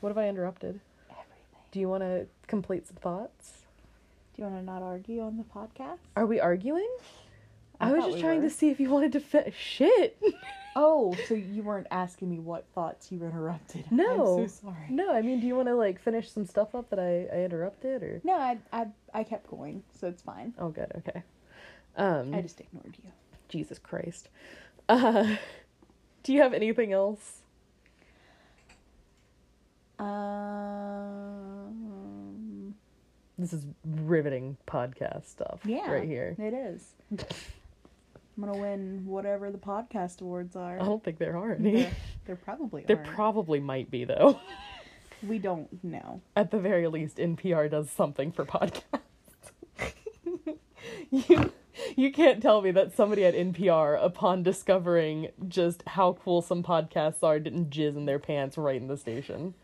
What 0.00 0.10
have 0.10 0.18
I 0.18 0.28
interrupted? 0.28 0.80
Everything. 1.10 1.26
Do 1.72 1.80
you 1.80 1.88
want 1.88 2.02
to 2.02 2.26
complete 2.46 2.86
some 2.86 2.96
thoughts? 2.96 3.52
Do 4.34 4.42
you 4.42 4.48
want 4.48 4.60
to 4.60 4.64
not 4.64 4.82
argue 4.82 5.22
on 5.22 5.36
the 5.36 5.44
podcast? 5.44 5.98
Are 6.16 6.26
we 6.26 6.40
arguing? 6.40 6.88
I, 7.80 7.90
I 7.90 7.92
was 7.92 8.04
just 8.04 8.14
we 8.16 8.20
trying 8.20 8.42
were. 8.42 8.48
to 8.48 8.54
see 8.54 8.70
if 8.70 8.80
you 8.80 8.90
wanted 8.90 9.12
to 9.12 9.20
fit 9.20 9.52
shit. 9.58 10.20
Oh, 10.80 11.12
so 11.26 11.34
you 11.34 11.64
weren't 11.64 11.88
asking 11.90 12.30
me 12.30 12.38
what 12.38 12.64
thoughts 12.72 13.10
you 13.10 13.24
interrupted? 13.24 13.90
No. 13.90 14.38
I'm 14.38 14.48
so 14.48 14.60
sorry. 14.62 14.86
no, 14.90 15.12
I 15.12 15.22
mean, 15.22 15.40
do 15.40 15.46
you 15.48 15.56
want 15.56 15.66
to 15.66 15.74
like 15.74 16.00
finish 16.00 16.30
some 16.30 16.46
stuff 16.46 16.72
up 16.72 16.88
that 16.90 17.00
I, 17.00 17.26
I 17.36 17.42
interrupted 17.42 18.04
or? 18.04 18.20
No, 18.22 18.34
I, 18.34 18.58
I 18.72 18.86
I 19.12 19.24
kept 19.24 19.50
going, 19.50 19.82
so 19.98 20.06
it's 20.06 20.22
fine. 20.22 20.54
Oh, 20.56 20.68
good. 20.68 20.92
Okay. 20.98 21.24
Um, 21.96 22.32
I 22.32 22.42
just 22.42 22.60
ignored 22.60 22.96
you. 23.02 23.10
Jesus 23.48 23.80
Christ. 23.80 24.28
Uh, 24.88 25.34
do 26.22 26.32
you 26.32 26.42
have 26.42 26.54
anything 26.54 26.92
else? 26.92 27.37
Um. 29.98 31.74
This 33.38 33.52
is 33.52 33.64
riveting 33.84 34.56
podcast 34.66 35.26
stuff. 35.26 35.60
Yeah. 35.64 35.90
Right 35.90 36.08
here. 36.08 36.34
It 36.38 36.54
is. 36.54 36.94
I'm 37.12 38.44
gonna 38.44 38.56
win 38.58 39.02
whatever 39.06 39.50
the 39.50 39.58
podcast 39.58 40.20
awards 40.20 40.56
are. 40.56 40.76
I 40.80 40.84
don't 40.84 41.02
think 41.02 41.18
there 41.18 41.36
are 41.36 41.52
any. 41.54 41.82
There, 41.82 41.90
there 42.26 42.36
probably 42.36 42.84
There 42.86 42.98
aren't. 42.98 43.08
probably 43.10 43.60
might 43.60 43.90
be 43.90 44.04
though. 44.04 44.38
we 45.26 45.38
don't 45.38 45.82
know. 45.84 46.20
At 46.36 46.50
the 46.50 46.58
very 46.60 46.86
least, 46.88 47.16
NPR 47.18 47.70
does 47.70 47.90
something 47.90 48.32
for 48.32 48.44
podcasts. 48.44 48.82
you 51.10 51.52
you 51.96 52.12
can't 52.12 52.42
tell 52.42 52.60
me 52.60 52.70
that 52.72 52.94
somebody 52.96 53.24
at 53.24 53.34
NPR, 53.34 54.02
upon 54.04 54.42
discovering 54.42 55.28
just 55.48 55.82
how 55.86 56.12
cool 56.24 56.42
some 56.42 56.62
podcasts 56.62 57.22
are, 57.22 57.38
didn't 57.38 57.70
jizz 57.70 57.96
in 57.96 58.04
their 58.04 58.18
pants 58.18 58.58
right 58.58 58.80
in 58.80 58.88
the 58.88 58.96
station. 58.96 59.54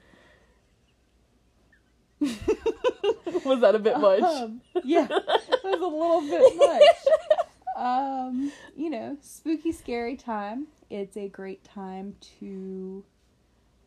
Was 3.45 3.61
that 3.61 3.75
a 3.75 3.79
bit 3.79 3.99
much? 3.99 4.23
Um, 4.23 4.61
yeah, 4.85 5.07
that 5.07 5.61
was 5.65 5.81
a 5.81 5.87
little 5.87 6.21
bit 6.23 6.57
much. 7.77 7.77
Um, 7.77 8.53
you 8.77 8.89
know, 8.91 9.17
spooky, 9.21 9.73
scary 9.73 10.17
time. 10.17 10.69
It's 10.91 11.17
a 11.17 11.29
great 11.29 11.65
time 11.65 12.17
to 12.41 13.05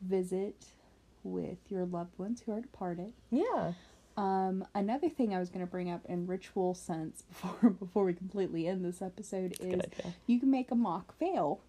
visit 0.01 0.65
with 1.23 1.57
your 1.69 1.85
loved 1.85 2.17
ones 2.19 2.43
who 2.45 2.51
are 2.53 2.61
departed. 2.61 3.13
yeah. 3.31 3.73
Um, 4.17 4.65
another 4.73 5.09
thing 5.09 5.35
I 5.35 5.39
was 5.39 5.49
going 5.49 5.63
to 5.63 5.69
bring 5.69 5.91
up 5.91 6.01
in 6.09 6.25
ritual 6.25 6.73
sense 6.73 7.21
before 7.21 7.69
before 7.79 8.03
we 8.03 8.13
completely 8.13 8.67
end 8.67 8.83
this 8.83 8.99
episode 8.99 9.55
is 9.59 9.79
you 10.25 10.39
can 10.39 10.49
make 10.49 10.71
a 10.71 10.75
mock 10.75 11.17
veil, 11.19 11.59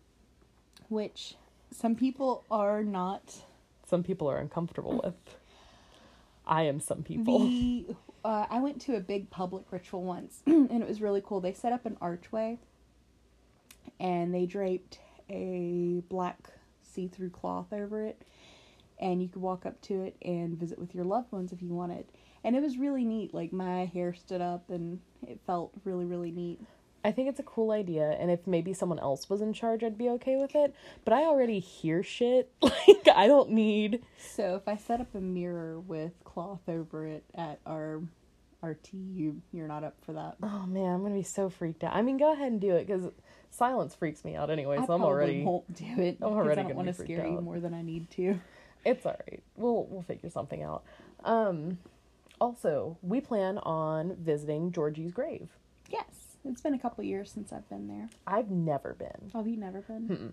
which 0.89 1.35
some 1.71 1.95
people 1.95 2.45
are 2.51 2.83
not. 2.83 3.37
Some 3.87 4.03
people 4.03 4.31
are 4.31 4.39
uncomfortable 4.39 4.99
with. 5.05 5.15
I 6.49 6.63
am 6.63 6.81
some 6.81 7.03
people. 7.03 7.41
The 7.41 7.95
uh, 8.25 8.47
I 8.51 8.59
went 8.61 8.81
to 8.83 8.97
a 8.97 9.01
big 9.01 9.31
public 9.31 9.65
ritual 9.71 10.03
once, 10.03 10.43
and 10.47 10.83
it 10.83 10.89
was 10.89 11.01
really 11.01 11.23
cool. 11.25 11.41
They 11.41 11.53
set 11.53 11.73
up 11.73 11.87
an 11.87 11.97
archway, 12.01 12.59
and 14.01 14.35
they 14.35 14.47
draped 14.47 14.99
a 15.31 16.03
black 16.09 16.51
see-through 16.83 17.31
cloth 17.31 17.73
over 17.73 18.05
it, 18.05 18.23
and 18.99 19.23
you 19.23 19.29
could 19.29 19.43
walk 19.43 19.67
up 19.67 19.81
to 19.83 20.03
it 20.03 20.17
and 20.23 20.59
visit 20.59 20.79
with 20.79 20.95
your 20.95 21.05
loved 21.05 21.31
ones 21.31 21.53
if 21.53 21.63
you 21.63 21.69
wanted. 21.69 22.07
And 22.43 22.57
it 22.57 22.63
was 22.63 22.79
really 22.79 23.05
neat. 23.05 23.35
Like 23.35 23.53
my 23.53 23.85
hair 23.85 24.15
stood 24.15 24.41
up, 24.41 24.71
and 24.71 25.01
it 25.27 25.41
felt 25.47 25.73
really, 25.85 26.07
really 26.07 26.31
neat. 26.31 26.61
I 27.05 27.13
think 27.13 27.29
it's 27.29 27.39
a 27.41 27.45
cool 27.45 27.71
idea, 27.71 28.11
and 28.19 28.31
if 28.31 28.47
maybe 28.47 28.73
someone 28.75 28.99
else 28.99 29.31
was 29.31 29.41
in 29.41 29.53
charge, 29.53 29.85
I'd 29.85 29.97
be 29.97 30.09
okay 30.11 30.37
with 30.37 30.55
it. 30.57 30.75
But 31.05 31.15
I 31.15 31.23
already 31.25 31.59
hear 31.61 32.03
shit. 32.03 32.51
Like, 32.63 33.09
I 33.15 33.27
don't 33.27 33.51
need. 33.51 34.03
So 34.19 34.55
if 34.57 34.67
I 34.69 34.77
set 34.77 35.01
up 35.01 35.15
a 35.15 35.21
mirror 35.21 35.79
with 35.81 36.13
cloth 36.25 36.69
over 36.69 37.07
it 37.07 37.25
at 37.35 37.61
our 37.67 38.03
our 38.63 38.75
tea, 38.75 38.97
you 39.15 39.41
you're 39.53 39.69
not 39.69 39.85
up 39.85 39.95
for 40.05 40.13
that. 40.15 40.37
Oh 40.43 40.67
man, 40.67 40.95
I'm 40.95 41.03
gonna 41.03 41.15
be 41.15 41.23
so 41.23 41.49
freaked 41.49 41.85
out. 41.85 41.95
I 41.95 42.03
mean, 42.03 42.17
go 42.19 42.33
ahead 42.33 42.51
and 42.51 42.61
do 42.61 42.75
it 42.75 42.87
because 42.87 43.11
silence 43.51 43.95
freaks 43.95 44.25
me 44.25 44.35
out 44.35 44.51
anyway. 44.51 44.77
I 44.79 44.87
So 44.87 44.95
I'm 44.95 45.01
probably 45.01 45.07
already. 45.07 45.43
won't 45.45 45.75
do 45.75 45.85
it 46.03 46.19
because 46.19 46.33
already 46.33 46.61
I 46.61 46.65
don't 46.65 46.75
want 46.75 46.89
to 46.89 46.95
scare 46.95 47.27
you 47.27 47.41
more 47.41 47.61
than 47.61 47.73
I 47.75 47.83
need 47.83 48.11
to. 48.13 48.39
It's 48.85 49.07
all 49.07 49.17
right. 49.29 49.43
We'll 49.57 49.85
we'll 49.85 50.03
figure 50.03 50.29
something 50.31 50.63
out. 50.63 50.83
Um, 51.25 51.79
also, 52.41 52.97
we 53.03 53.21
plan 53.21 53.59
on 53.59 54.17
visiting 54.17 54.73
Georgie's 54.73 55.13
grave. 55.13 55.51
Yes, 55.91 56.18
it's 56.45 56.61
been 56.61 56.75
a 56.75 56.79
couple 56.79 57.05
years 57.05 57.31
since 57.31 57.53
I've 57.53 57.69
been 57.69 57.89
there. 57.89 58.09
I've 58.27 58.51
never 58.51 58.95
been, 58.95 59.31
Oh, 59.35 59.39
Have 59.39 59.49
you 59.49 59.57
never 59.57 59.81
been? 59.83 60.33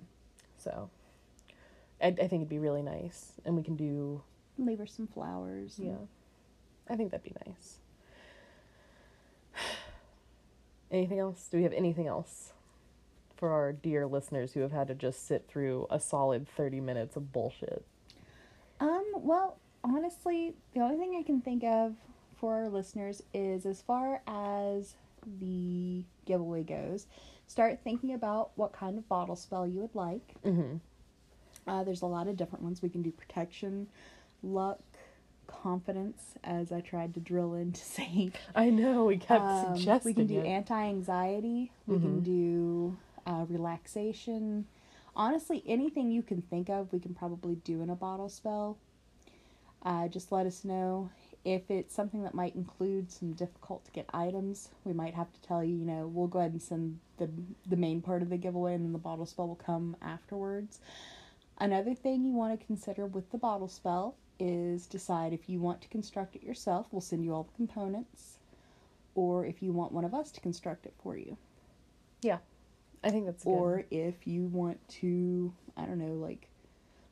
so 0.58 0.90
I, 2.02 2.08
I 2.08 2.12
think 2.14 2.34
it'd 2.34 2.50
be 2.50 2.60
really 2.60 2.82
nice, 2.82 3.34
and 3.46 3.56
we 3.56 3.64
can 3.64 3.76
do. 3.76 4.22
Leave 4.58 4.80
her 4.80 4.86
some 4.88 5.08
flowers. 5.08 5.76
Yeah, 5.78 5.96
I 6.90 6.96
think 6.96 7.12
that'd 7.12 7.24
be 7.24 7.36
nice. 7.46 7.78
Anything 10.92 11.20
else? 11.20 11.48
Do 11.52 11.58
we 11.58 11.64
have 11.64 11.74
anything 11.74 12.08
else 12.08 12.54
for 13.36 13.50
our 13.52 13.74
dear 13.74 14.06
listeners 14.08 14.54
who 14.54 14.62
have 14.62 14.72
had 14.72 14.88
to 14.88 14.96
just 14.96 15.28
sit 15.28 15.46
through 15.48 15.88
a 15.90 16.00
solid 16.00 16.48
thirty 16.48 16.80
minutes 16.80 17.16
of 17.16 17.34
bullshit? 17.34 17.84
Um. 18.80 19.04
Well, 19.16 19.58
honestly, 19.84 20.54
the 20.74 20.82
only 20.82 20.98
thing 20.98 21.18
I 21.20 21.24
can 21.24 21.42
think 21.42 21.64
of 21.64 21.96
for 22.38 22.54
our 22.56 22.70
listeners 22.70 23.22
is 23.34 23.66
as 23.66 23.82
far 23.82 24.22
as 24.28 24.96
the 25.40 26.04
giveaway 26.26 26.64
goes, 26.64 27.08
start 27.48 27.80
thinking 27.84 28.14
about 28.14 28.52
what 28.56 28.74
kind 28.74 28.98
of 28.98 29.08
bottle 29.08 29.36
spell 29.36 29.68
you 29.68 29.82
would 29.82 29.96
like. 29.96 30.36
Mm-hmm. 30.46 30.78
Uh, 31.68 31.84
there's 31.84 32.02
a 32.02 32.06
lot 32.08 32.28
of 32.28 32.38
different 32.38 32.64
ones. 32.64 32.82
We 32.82 32.90
can 32.90 33.02
do 33.02 33.12
protection, 33.12 33.88
luck, 34.44 34.80
confidence, 35.48 36.36
as 36.44 36.72
I 36.72 36.82
tried 36.82 37.14
to 37.16 37.20
drill 37.20 37.54
into 37.56 37.80
saying. 37.84 38.34
I 38.56 38.70
know 38.70 39.06
we 39.06 39.18
kept 39.18 39.42
Um, 39.42 39.78
suggesting 39.78 40.10
we 40.10 40.14
can 40.14 40.28
do 40.28 40.42
anti-anxiety. 40.42 41.72
We 41.88 42.00
can 42.00 42.22
do 42.22 42.98
uh, 43.26 43.46
relaxation. 43.50 44.66
Honestly, 45.16 45.64
anything 45.66 46.12
you 46.12 46.22
can 46.22 46.42
think 46.42 46.70
of, 46.70 46.92
we 46.92 47.00
can 47.00 47.14
probably 47.16 47.56
do 47.56 47.82
in 47.82 47.90
a 47.90 47.96
bottle 47.96 48.30
spell. 48.30 48.78
Uh, 49.84 50.08
just 50.08 50.32
let 50.32 50.46
us 50.46 50.66
know 50.66 51.10
if 51.46 51.70
it's 51.70 51.96
something 51.96 52.24
that 52.24 52.34
might 52.34 52.56
include 52.56 53.12
some 53.12 53.34
difficult 53.34 53.86
to 53.86 53.92
get 53.92 54.10
items. 54.14 54.70
We 54.84 54.94
might 54.94 55.14
have 55.14 55.32
to 55.32 55.42
tell 55.42 55.64
you. 55.64 55.76
You 55.76 55.86
know, 55.86 56.08
we'll 56.08 56.28
go 56.28 56.40
ahead 56.40 56.52
and 56.52 56.62
send 56.62 57.00
the 57.18 57.30
the 57.68 57.78
main 57.78 58.02
part 58.02 58.22
of 58.22 58.30
the 58.30 58.38
giveaway, 58.38 58.74
and 58.74 58.84
then 58.84 58.94
the 58.94 59.00
bottle 59.00 59.26
spell 59.26 59.48
will 59.48 59.56
come 59.56 59.96
afterwards. 60.02 60.80
Another 61.58 61.94
thing 61.94 62.26
you 62.26 62.34
want 62.34 62.60
to 62.60 62.66
consider 62.66 63.06
with 63.06 63.32
the 63.32 63.38
bottle 63.38 63.70
spell 63.70 64.16
is 64.40 64.88
decide 64.88 65.32
if 65.32 65.48
you 65.48 65.62
want 65.62 65.82
to 65.82 65.88
construct 65.88 66.36
it 66.36 66.44
yourself. 66.44 66.88
We'll 66.92 67.00
send 67.00 67.24
you 67.24 67.34
all 67.34 67.44
the 67.44 67.56
components 67.56 68.40
or 69.16 69.46
if 69.46 69.64
you 69.64 69.72
want 69.72 69.94
one 69.94 70.06
of 70.06 70.14
us 70.14 70.30
to 70.32 70.42
construct 70.42 70.86
it 70.86 70.94
for 71.02 71.18
you, 71.18 71.38
yeah, 72.22 72.40
I 73.04 73.10
think 73.10 73.26
that's 73.26 73.44
good. 73.44 73.50
or 73.50 73.86
if 73.90 74.28
you 74.28 74.46
want 74.48 74.78
to, 75.00 75.54
I 75.78 75.86
don't 75.86 76.00
know, 76.00 76.14
like 76.16 76.50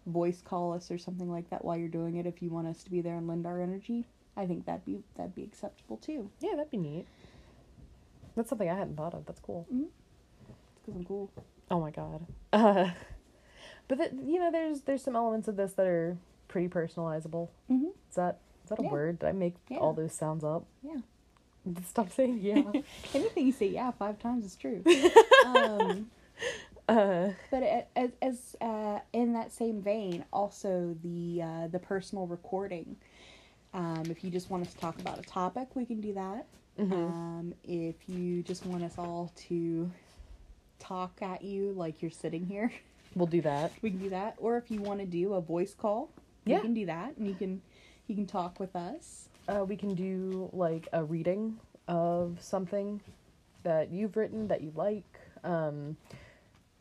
voice 0.06 0.42
call 0.42 0.74
us 0.74 0.92
or 0.92 0.98
something 0.98 1.32
like 1.32 1.50
that 1.50 1.64
while 1.64 1.78
you're 1.78 1.88
doing 1.88 2.18
it. 2.18 2.26
If 2.26 2.42
you 2.42 2.50
want 2.50 2.68
us 2.68 2.84
to 2.84 2.92
be 2.92 3.02
there 3.02 3.16
and 3.16 3.28
lend 3.28 3.46
our 3.46 3.62
energy, 3.62 4.06
I 4.36 4.46
think 4.46 4.66
that'd 4.66 4.86
be 4.86 5.00
that'd 5.16 5.36
be 5.36 5.44
acceptable 5.44 5.98
too. 5.98 6.30
Yeah, 6.40 6.52
that'd 6.56 6.72
be 6.72 6.78
neat. 6.78 7.06
That's 8.36 8.50
something 8.50 8.70
I 8.70 8.76
hadn't 8.76 8.98
thought 8.98 9.14
of. 9.14 9.26
That's 9.26 9.40
cool. 9.40 9.68
Because 9.70 10.96
I'm 10.96 11.04
cool. 11.06 11.30
Oh 11.70 11.80
my 11.80 11.92
god. 11.92 12.26
Uh, 12.52 12.90
but 13.88 13.98
th- 14.00 14.12
you 14.26 14.40
know, 14.40 14.52
there's 14.52 14.82
there's 14.82 15.04
some 15.04 15.16
elements 15.16 15.48
of 15.48 15.56
this 15.56 15.74
that 15.74 15.86
are 15.88 16.18
pretty 16.48 16.68
personalizable. 16.68 17.50
Mm-hmm. 17.72 17.90
Is 18.10 18.16
that 18.16 18.40
is 18.64 18.70
that 18.70 18.80
a 18.80 18.84
Yeah. 18.84 18.90
word? 18.92 19.20
Did 19.20 19.28
I 19.30 19.32
make 19.34 19.56
Yeah. 19.70 19.78
all 19.78 19.94
those 19.94 20.14
sounds 20.14 20.44
up? 20.44 20.66
Yeah. 20.82 20.98
Stop 21.88 22.12
saying 22.12 22.40
yeah. 22.42 22.64
Anything 23.14 23.46
you 23.48 23.52
say 23.54 23.68
yeah 23.68 23.92
five 23.92 24.20
times 24.20 24.46
is 24.46 24.56
true. 24.56 24.84
um, 25.46 26.10
uh, 26.90 27.30
but 27.52 27.88
as 27.96 28.12
as 28.22 28.56
uh, 28.60 29.00
in 29.14 29.34
that 29.34 29.52
same 29.54 29.82
vein, 29.82 30.26
also 30.34 30.96
the 31.04 31.42
uh, 31.42 31.68
the 31.68 31.80
personal 31.80 32.26
recording. 32.28 32.96
Um, 33.74 34.04
if 34.10 34.24
you 34.24 34.30
just 34.30 34.50
want 34.50 34.66
us 34.66 34.74
to 34.74 34.80
talk 34.80 35.00
about 35.00 35.20
a 35.20 35.24
topic, 35.24 35.68
we 35.76 35.86
can 35.86 36.00
do 36.02 36.14
that. 36.14 36.46
Um, 36.80 37.54
if 37.64 37.96
you 38.08 38.42
just 38.44 38.66
want 38.66 38.84
us 38.84 38.96
all 38.98 39.32
to 39.48 39.90
talk 40.80 41.22
at 41.22 41.44
you 41.44 41.72
like 41.74 42.02
you're 42.02 42.12
sitting 42.12 42.46
here, 42.46 42.72
We'll 43.16 43.28
do 43.28 43.42
that. 43.42 43.72
we 43.84 43.92
can 43.92 44.00
do 44.00 44.10
that. 44.10 44.36
Or 44.40 44.58
if 44.58 44.72
you 44.72 44.82
want 44.82 45.00
to 45.00 45.06
do 45.06 45.34
a 45.36 45.42
voice 45.42 45.74
call, 45.76 46.10
Yeah. 46.46 46.56
you 46.58 46.62
can 46.64 46.74
do 46.74 46.86
that, 46.88 47.16
and 47.18 47.28
you 47.28 47.36
can 47.36 47.62
you 48.08 48.16
can 48.16 48.26
talk 48.26 48.60
with 48.60 48.76
us. 48.76 49.30
Uh, 49.48 49.64
we 49.68 49.76
can 49.78 49.94
do 49.94 50.50
like 50.52 50.88
a 50.94 51.04
reading 51.04 51.58
of 51.88 52.38
something 52.42 53.00
that 53.64 53.92
you've 53.92 54.18
written 54.18 54.48
that 54.48 54.62
you 54.62 54.72
like. 54.76 55.20
Um, 55.44 55.96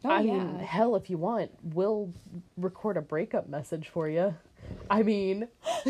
Oh, 0.05 0.11
I 0.11 0.23
mean, 0.25 0.59
hell, 0.59 0.97
if 0.97 1.09
you 1.09 1.17
want, 1.17 1.53
we'll 1.63 2.13
record 2.57 2.97
a 2.97 3.01
breakup 3.03 3.49
message 3.49 3.89
for 3.89 4.09
you. 4.09 4.35
I 4.91 5.05
mean, 5.05 5.47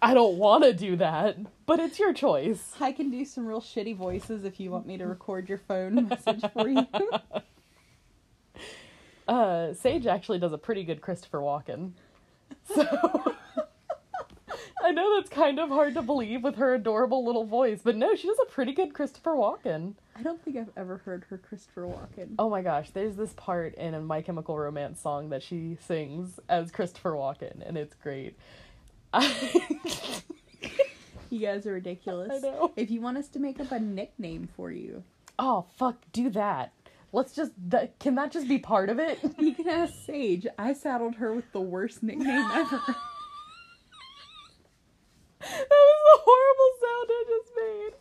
I 0.00 0.14
don't 0.14 0.36
want 0.38 0.64
to 0.64 0.72
do 0.72 0.96
that, 0.96 1.36
but 1.66 1.80
it's 1.80 1.98
your 1.98 2.12
choice. 2.12 2.74
I 2.80 2.92
can 2.92 3.10
do 3.10 3.24
some 3.24 3.46
real 3.46 3.60
shitty 3.60 3.96
voices 3.96 4.44
if 4.44 4.60
you 4.60 4.70
want 4.70 4.86
me 4.86 4.96
to 4.98 5.06
record 5.06 5.48
your 5.48 5.58
phone 5.58 6.08
message 6.08 6.44
for 6.52 6.68
you. 6.68 6.86
Uh, 9.28 9.74
Sage 9.74 10.06
actually 10.06 10.38
does 10.38 10.54
a 10.54 10.58
pretty 10.58 10.82
good 10.82 11.02
Christopher 11.02 11.40
Walken. 11.40 11.92
So 12.64 12.82
I 14.82 14.90
know 14.90 15.16
that's 15.16 15.28
kind 15.28 15.58
of 15.58 15.68
hard 15.68 15.94
to 15.94 16.02
believe 16.02 16.42
with 16.42 16.56
her 16.56 16.74
adorable 16.74 17.24
little 17.24 17.44
voice, 17.44 17.80
but 17.84 17.94
no, 17.94 18.14
she 18.14 18.26
does 18.26 18.38
a 18.42 18.50
pretty 18.50 18.72
good 18.72 18.94
Christopher 18.94 19.32
Walken. 19.32 19.94
I 20.16 20.22
don't 20.22 20.42
think 20.42 20.56
I've 20.56 20.70
ever 20.78 20.98
heard 20.98 21.26
her 21.28 21.36
Christopher 21.36 21.82
Walken. 21.82 22.36
Oh 22.38 22.48
my 22.48 22.62
gosh, 22.62 22.90
there's 22.90 23.16
this 23.16 23.34
part 23.34 23.74
in 23.74 23.92
a 23.92 24.00
My 24.00 24.22
Chemical 24.22 24.58
Romance 24.58 25.00
song 25.00 25.28
that 25.28 25.42
she 25.42 25.76
sings 25.86 26.40
as 26.48 26.70
Christopher 26.70 27.12
Walken, 27.12 27.66
and 27.66 27.76
it's 27.76 27.94
great. 27.94 28.38
You 31.30 31.40
guys 31.40 31.66
are 31.66 31.72
ridiculous. 31.74 32.30
I 32.32 32.38
know. 32.38 32.72
If 32.74 32.90
you 32.90 33.02
want 33.02 33.18
us 33.18 33.28
to 33.28 33.38
make 33.38 33.60
up 33.60 33.70
a 33.70 33.78
nickname 33.78 34.48
for 34.56 34.70
you, 34.72 35.04
oh 35.38 35.66
fuck, 35.76 35.96
do 36.12 36.30
that. 36.30 36.72
Let's 37.12 37.34
just. 37.34 37.52
That, 37.68 37.98
can 37.98 38.14
that 38.14 38.32
just 38.32 38.48
be 38.48 38.58
part 38.58 38.88
of 38.88 38.98
it? 38.98 39.18
you 39.38 39.54
can 39.54 39.68
ask 39.68 39.92
Sage. 40.06 40.46
I 40.58 40.72
saddled 40.72 41.16
her 41.16 41.34
with 41.34 41.52
the 41.52 41.60
worst 41.60 42.02
nickname 42.02 42.28
ever. 42.54 42.80
That 45.40 45.68
was 45.70 46.02
a 46.14 46.18
horrible 46.24 46.72
sound 46.80 47.08
I 47.10 47.24
just 47.28 47.52
made. 47.56 47.94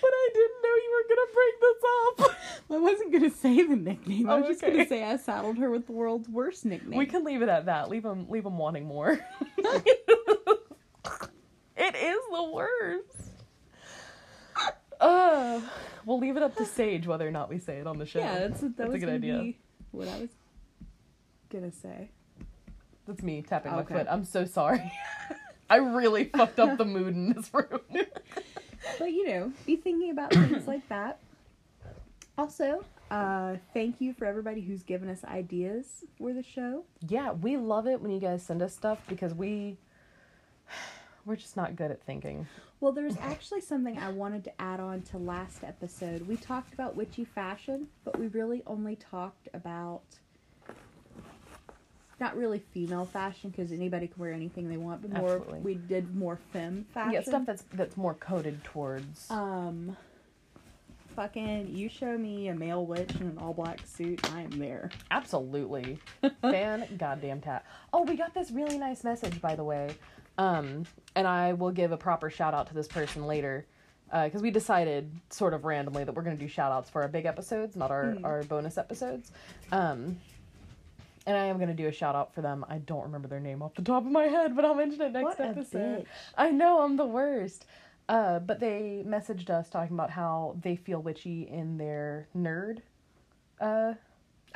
But 0.00 0.10
I 0.12 0.28
didn't 0.32 0.62
know 0.62 0.74
you 0.76 0.90
were 0.96 1.08
gonna 1.08 1.30
bring 1.34 1.54
this 1.60 1.82
up. 2.30 2.36
I 2.70 2.78
wasn't 2.78 3.12
gonna 3.12 3.30
say 3.30 3.66
the 3.66 3.76
nickname. 3.76 4.30
I 4.30 4.34
was 4.36 4.44
Oh, 4.44 4.48
just 4.48 4.62
okay. 4.64 4.72
gonna 4.72 4.88
say 4.88 5.02
I 5.04 5.16
saddled 5.16 5.58
her 5.58 5.70
with 5.70 5.86
the 5.86 5.92
world's 5.92 6.28
worst 6.28 6.64
nickname. 6.64 6.98
We 6.98 7.06
can 7.06 7.24
leave 7.24 7.42
it 7.42 7.48
at 7.48 7.66
that. 7.66 7.88
Leave 7.90 8.02
them. 8.04 8.26
Leave 8.28 8.44
them 8.44 8.56
wanting 8.58 8.84
more. 8.86 9.18
it 11.76 11.94
is 11.96 12.18
the 12.32 12.50
worst. 12.52 13.30
Uh, 15.00 15.60
we'll 16.10 16.18
leave 16.18 16.36
it 16.36 16.42
up 16.42 16.56
to 16.56 16.66
Sage 16.66 17.06
whether 17.06 17.26
or 17.26 17.30
not 17.30 17.48
we 17.48 17.58
say 17.58 17.78
it 17.78 17.86
on 17.86 17.96
the 17.96 18.04
show. 18.04 18.18
Yeah, 18.18 18.40
that's, 18.40 18.60
that 18.62 18.76
That's 18.76 18.94
a 18.94 18.98
good 18.98 19.08
idea. 19.08 19.54
what 19.92 20.08
I 20.08 20.18
was 20.20 20.30
gonna 21.50 21.70
say. 21.70 22.10
That's 23.06 23.22
me 23.22 23.42
tapping 23.42 23.72
Okay. 23.72 23.94
my 23.94 24.00
foot. 24.00 24.06
I'm 24.10 24.24
so 24.24 24.44
sorry. 24.44 24.90
I 25.70 25.76
really 25.76 26.24
fucked 26.24 26.58
up 26.58 26.78
the 26.78 26.84
mood 26.84 27.14
in 27.14 27.32
this 27.32 27.48
room. 27.54 27.80
But 28.98 29.12
you 29.12 29.28
know, 29.28 29.52
be 29.66 29.76
thinking 29.76 30.10
about 30.10 30.32
things 30.32 30.66
like 30.66 30.88
that. 30.88 31.18
Also, 32.38 32.82
uh, 33.10 33.56
thank 33.74 34.00
you 34.00 34.14
for 34.14 34.24
everybody 34.24 34.62
who's 34.62 34.82
given 34.82 35.10
us 35.10 35.22
ideas 35.24 36.02
for 36.16 36.32
the 36.32 36.42
show. 36.42 36.84
yeah, 37.06 37.32
we 37.32 37.58
love 37.58 37.86
it 37.86 38.00
when 38.00 38.10
you 38.10 38.18
guys 38.18 38.42
send 38.42 38.62
us 38.62 38.74
stuff 38.74 38.98
because 39.06 39.34
we 39.34 39.76
we're 41.26 41.36
just 41.36 41.56
not 41.56 41.76
good 41.76 41.90
at 41.90 42.02
thinking. 42.02 42.46
Well, 42.80 42.92
there's 42.92 43.16
actually 43.18 43.60
something 43.60 43.98
I 43.98 44.10
wanted 44.10 44.44
to 44.44 44.60
add 44.60 44.80
on 44.80 45.02
to 45.02 45.18
last 45.18 45.64
episode. 45.64 46.26
We 46.26 46.36
talked 46.36 46.72
about 46.72 46.96
witchy 46.96 47.24
fashion, 47.24 47.88
but 48.04 48.18
we 48.18 48.28
really 48.28 48.62
only 48.66 48.96
talked 48.96 49.48
about 49.52 50.02
not 52.18 52.36
really 52.36 52.58
female 52.58 53.06
fashion 53.06 53.50
because 53.50 53.72
anybody 53.72 54.06
can 54.06 54.20
wear 54.20 54.32
anything 54.32 54.68
they 54.68 54.76
want, 54.76 55.02
but 55.02 55.12
more 55.12 55.36
Absolutely. 55.36 55.60
we 55.60 55.74
did 55.74 56.14
more 56.14 56.38
femme 56.52 56.86
fashion. 56.92 57.12
Yeah, 57.12 57.22
stuff 57.22 57.46
that's 57.46 57.64
that's 57.72 57.96
more 57.96 58.14
coded 58.14 58.62
towards. 58.64 59.30
um 59.30 59.96
fucking 61.16 61.74
you 61.74 61.88
show 61.88 62.16
me 62.16 62.48
a 62.48 62.54
male 62.54 62.86
witch 62.86 63.10
in 63.16 63.26
an 63.26 63.38
all 63.38 63.52
black 63.52 63.80
suit, 63.86 64.20
I 64.32 64.42
am 64.42 64.50
there. 64.50 64.90
Absolutely. 65.10 65.98
Fan 66.42 66.86
goddamn 66.98 67.40
tat. 67.40 67.64
Oh, 67.92 68.02
we 68.02 68.16
got 68.16 68.32
this 68.34 68.50
really 68.50 68.78
nice 68.78 69.02
message, 69.02 69.40
by 69.40 69.54
the 69.56 69.64
way. 69.64 69.96
Um, 70.40 70.84
and 71.14 71.26
I 71.26 71.52
will 71.52 71.70
give 71.70 71.92
a 71.92 71.96
proper 71.96 72.30
shout 72.30 72.54
out 72.54 72.66
to 72.68 72.74
this 72.74 72.88
person 72.88 73.26
later. 73.26 73.66
Because 74.12 74.42
we 74.42 74.50
decided 74.50 75.08
sort 75.28 75.54
of 75.54 75.64
randomly 75.64 76.02
that 76.02 76.12
we're 76.12 76.22
going 76.22 76.36
to 76.36 76.42
do 76.42 76.48
shout 76.48 76.72
outs 76.72 76.90
for 76.90 77.02
our 77.02 77.06
big 77.08 77.26
episodes, 77.26 77.76
not 77.76 77.92
our, 77.92 78.06
Mhm. 78.06 78.24
our 78.24 78.42
bonus 78.42 78.76
episodes. 78.76 79.30
Um, 79.70 80.18
and 81.26 81.36
I 81.36 81.44
am 81.46 81.58
going 81.58 81.68
to 81.68 81.74
do 81.74 81.86
a 81.86 81.92
shout 81.92 82.16
out 82.16 82.34
for 82.34 82.40
them. 82.42 82.64
I 82.68 82.78
don't 82.78 83.04
remember 83.04 83.28
their 83.28 83.38
name 83.38 83.62
off 83.62 83.74
the 83.74 83.82
top 83.82 84.04
of 84.04 84.10
my 84.10 84.24
head, 84.24 84.56
but 84.56 84.64
I'll 84.64 84.74
mention 84.74 85.00
it 85.02 85.12
next 85.12 85.38
What 85.38 85.40
episode. 85.40 86.06
I 86.36 86.50
know 86.50 86.80
I'm 86.80 86.96
the 86.96 87.06
worst. 87.06 87.66
Uh, 88.08 88.40
but 88.40 88.58
they 88.58 89.04
messaged 89.06 89.48
us 89.50 89.70
talking 89.70 89.94
about 89.94 90.10
how 90.10 90.56
they 90.60 90.74
feel 90.74 91.00
witchy 91.00 91.42
in 91.48 91.78
their 91.78 92.26
nerd 92.36 92.78
uh, 93.60 93.94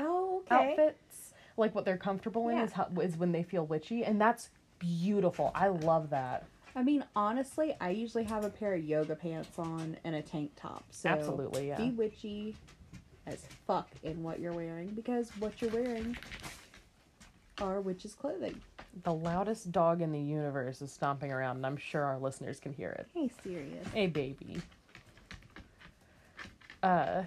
Oh, 0.00 0.42
okay. 0.50 0.70
outfits, 0.72 1.34
like 1.56 1.72
what 1.76 1.84
they're 1.84 1.96
comfortable 1.96 2.48
in, 2.48 2.56
Yeah. 2.56 2.64
is 2.64 2.72
how, 2.72 2.88
is 3.00 3.16
when 3.16 3.30
they 3.30 3.44
feel 3.44 3.64
witchy, 3.64 4.04
and 4.04 4.20
that's 4.20 4.50
beautiful. 4.84 5.50
I 5.54 5.68
love 5.68 6.10
that. 6.10 6.44
I 6.76 6.82
mean, 6.82 7.04
honestly, 7.14 7.76
I 7.80 7.90
usually 7.90 8.24
have 8.24 8.44
a 8.44 8.50
pair 8.50 8.74
of 8.74 8.84
yoga 8.84 9.14
pants 9.14 9.58
on 9.58 9.96
and 10.04 10.16
a 10.16 10.22
tank 10.22 10.50
top. 10.56 10.84
So 10.90 11.08
Absolutely, 11.08 11.68
yeah. 11.68 11.76
be 11.76 11.90
witchy 11.90 12.56
as 13.26 13.46
fuck 13.66 13.88
in 14.02 14.22
what 14.22 14.40
you're 14.40 14.52
wearing 14.52 14.88
because 14.88 15.30
what 15.38 15.62
you're 15.62 15.70
wearing 15.70 16.16
are 17.60 17.80
witches' 17.80 18.14
clothing. 18.14 18.60
The 19.04 19.12
loudest 19.12 19.70
dog 19.72 20.02
in 20.02 20.10
the 20.12 20.20
universe 20.20 20.82
is 20.82 20.92
stomping 20.92 21.32
around, 21.32 21.56
and 21.56 21.66
I'm 21.66 21.76
sure 21.76 22.02
our 22.02 22.18
listeners 22.18 22.58
can 22.58 22.72
hear 22.72 22.90
it. 22.90 23.08
Hey, 23.14 23.30
serious. 23.42 23.86
Hey, 23.92 24.06
baby. 24.08 24.60
Uh, 26.82 27.22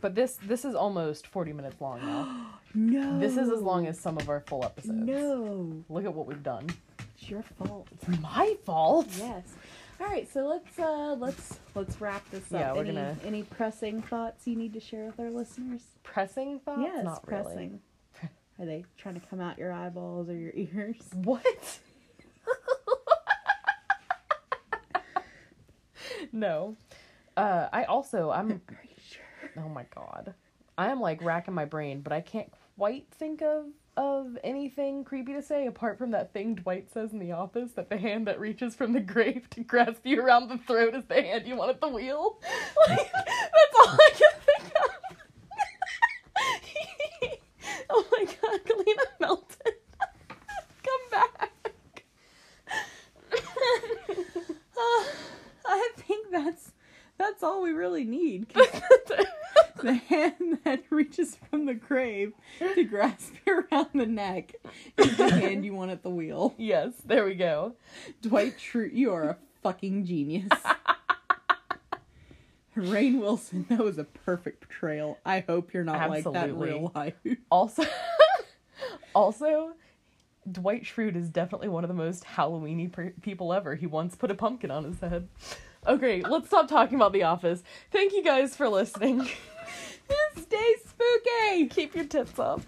but 0.00 0.14
this 0.14 0.38
this 0.46 0.64
is 0.64 0.74
almost 0.74 1.26
40 1.26 1.52
minutes 1.52 1.80
long 1.80 2.00
now. 2.00 2.54
No. 2.74 3.18
This 3.18 3.38
is 3.38 3.48
as 3.48 3.62
long 3.62 3.86
as 3.86 3.98
some 3.98 4.18
of 4.18 4.28
our 4.28 4.40
full 4.40 4.62
episodes. 4.62 4.98
No, 4.98 5.82
Look 5.88 6.04
at 6.04 6.12
what 6.12 6.26
we've 6.26 6.42
done. 6.42 6.66
it's 7.16 7.30
your 7.30 7.42
fault. 7.42 7.88
It's 7.92 8.20
my 8.20 8.58
fault. 8.66 9.06
Yes. 9.18 9.54
All 9.98 10.06
right, 10.06 10.30
so 10.30 10.46
let's 10.46 10.78
uh 10.78 11.16
let's 11.18 11.60
let's 11.74 11.98
wrap 11.98 12.28
this 12.30 12.44
up. 12.52 12.60
Yeah, 12.60 12.72
we're 12.74 12.80
any, 12.82 12.92
gonna- 12.92 13.16
any 13.24 13.42
pressing 13.42 14.02
thoughts 14.02 14.46
you 14.46 14.54
need 14.54 14.74
to 14.74 14.80
share 14.80 15.06
with 15.06 15.18
our 15.18 15.30
listeners? 15.30 15.80
Pressing 16.02 16.60
thoughts? 16.60 16.82
yes, 16.84 17.04
Not 17.04 17.26
really. 17.26 17.42
pressing. 17.42 17.80
Are 18.60 18.66
they 18.66 18.84
trying 18.98 19.18
to 19.18 19.26
come 19.26 19.40
out 19.40 19.56
your 19.58 19.72
eyeballs 19.72 20.28
or 20.28 20.36
your 20.36 20.52
ears? 20.54 20.96
What? 21.14 21.78
no. 26.32 26.76
Uh, 27.36 27.68
I 27.72 27.84
also 27.84 28.30
I'm 28.30 28.50
Are 28.50 28.52
you 28.52 28.60
sure? 28.68 28.78
oh 29.58 29.68
my 29.68 29.84
god. 29.94 30.34
I 30.76 30.88
am 30.90 31.00
like 31.00 31.22
racking 31.22 31.54
my 31.54 31.64
brain, 31.64 32.00
but 32.02 32.12
I 32.12 32.20
can't 32.20 32.52
quite 32.76 33.06
think 33.12 33.42
of 33.42 33.66
of 33.96 34.38
anything 34.44 35.02
creepy 35.02 35.32
to 35.32 35.42
say 35.42 35.66
apart 35.66 35.98
from 35.98 36.12
that 36.12 36.32
thing 36.32 36.54
Dwight 36.54 36.88
says 36.88 37.12
in 37.12 37.18
the 37.18 37.32
office 37.32 37.72
that 37.72 37.90
the 37.90 37.96
hand 37.98 38.28
that 38.28 38.38
reaches 38.38 38.76
from 38.76 38.92
the 38.92 39.00
grave 39.00 39.50
to 39.50 39.60
grasp 39.64 40.02
you 40.06 40.22
around 40.22 40.46
the 40.48 40.58
throat 40.58 40.94
is 40.94 41.02
the 41.08 41.20
hand 41.20 41.48
you 41.48 41.56
want 41.56 41.70
at 41.70 41.80
the 41.80 41.88
wheel. 41.88 42.38
Like 42.88 43.10
that's 43.12 43.76
all 43.80 43.88
I 43.88 44.10
can 44.14 44.40
think 44.46 44.72
of. 44.76 44.90
oh 47.90 48.04
my 48.12 48.24
god, 48.24 48.60
Kalina 48.64 49.04
melted. 49.20 49.74
Come 49.98 51.10
back. 51.10 52.04
Uh, 54.80 55.04
I 55.66 55.90
think 55.96 56.30
that's 56.30 56.72
that's 57.18 57.42
all 57.42 57.62
we 57.62 57.72
really 57.72 58.04
need. 58.04 58.48
'cause 58.48 58.68
the 59.82 59.94
hand 59.94 60.58
that 60.64 60.84
reaches 60.90 61.36
from 61.50 61.66
the 61.66 61.67
grave 61.78 62.32
to 62.58 62.84
grasp 62.84 63.34
you 63.46 63.64
around 63.72 63.88
the 63.94 64.06
neck 64.06 64.54
is 64.96 65.16
the 65.16 65.30
hand 65.30 65.64
you 65.64 65.74
want 65.74 65.90
at 65.90 66.02
the 66.02 66.10
wheel. 66.10 66.54
yes, 66.58 66.92
there 67.04 67.24
we 67.24 67.34
go. 67.34 67.74
Dwight 68.22 68.56
Schrute, 68.58 68.94
you 68.94 69.12
are 69.12 69.30
a 69.30 69.36
fucking 69.62 70.04
genius. 70.06 70.48
Rainn 72.76 73.18
Wilson, 73.20 73.66
that 73.70 73.80
was 73.80 73.98
a 73.98 74.04
perfect 74.04 74.60
portrayal. 74.60 75.18
I 75.24 75.40
hope 75.40 75.72
you're 75.74 75.82
not 75.84 76.08
like 76.10 76.24
that 76.24 76.50
in 76.50 76.58
real 76.58 76.92
life. 76.94 77.14
Also, 77.50 77.82
also, 79.14 79.72
Dwight 80.50 80.84
Schrute 80.84 81.16
is 81.16 81.28
definitely 81.28 81.68
one 81.68 81.82
of 81.82 81.88
the 81.88 81.94
most 81.94 82.24
Halloweeny 82.24 82.92
per- 82.92 83.12
people 83.20 83.52
ever. 83.52 83.74
He 83.74 83.86
once 83.86 84.14
put 84.14 84.30
a 84.30 84.34
pumpkin 84.34 84.70
on 84.70 84.84
his 84.84 85.00
head. 85.00 85.26
Okay, 85.86 86.22
let's 86.22 86.46
stop 86.46 86.68
talking 86.68 86.94
about 86.96 87.12
The 87.12 87.24
Office. 87.24 87.62
Thank 87.90 88.12
you 88.12 88.22
guys 88.22 88.54
for 88.54 88.68
listening. 88.68 89.28
Stay 90.40 90.74
spooky! 90.86 91.68
Keep 91.68 91.94
your 91.94 92.04
tits 92.04 92.38
up. 92.38 92.60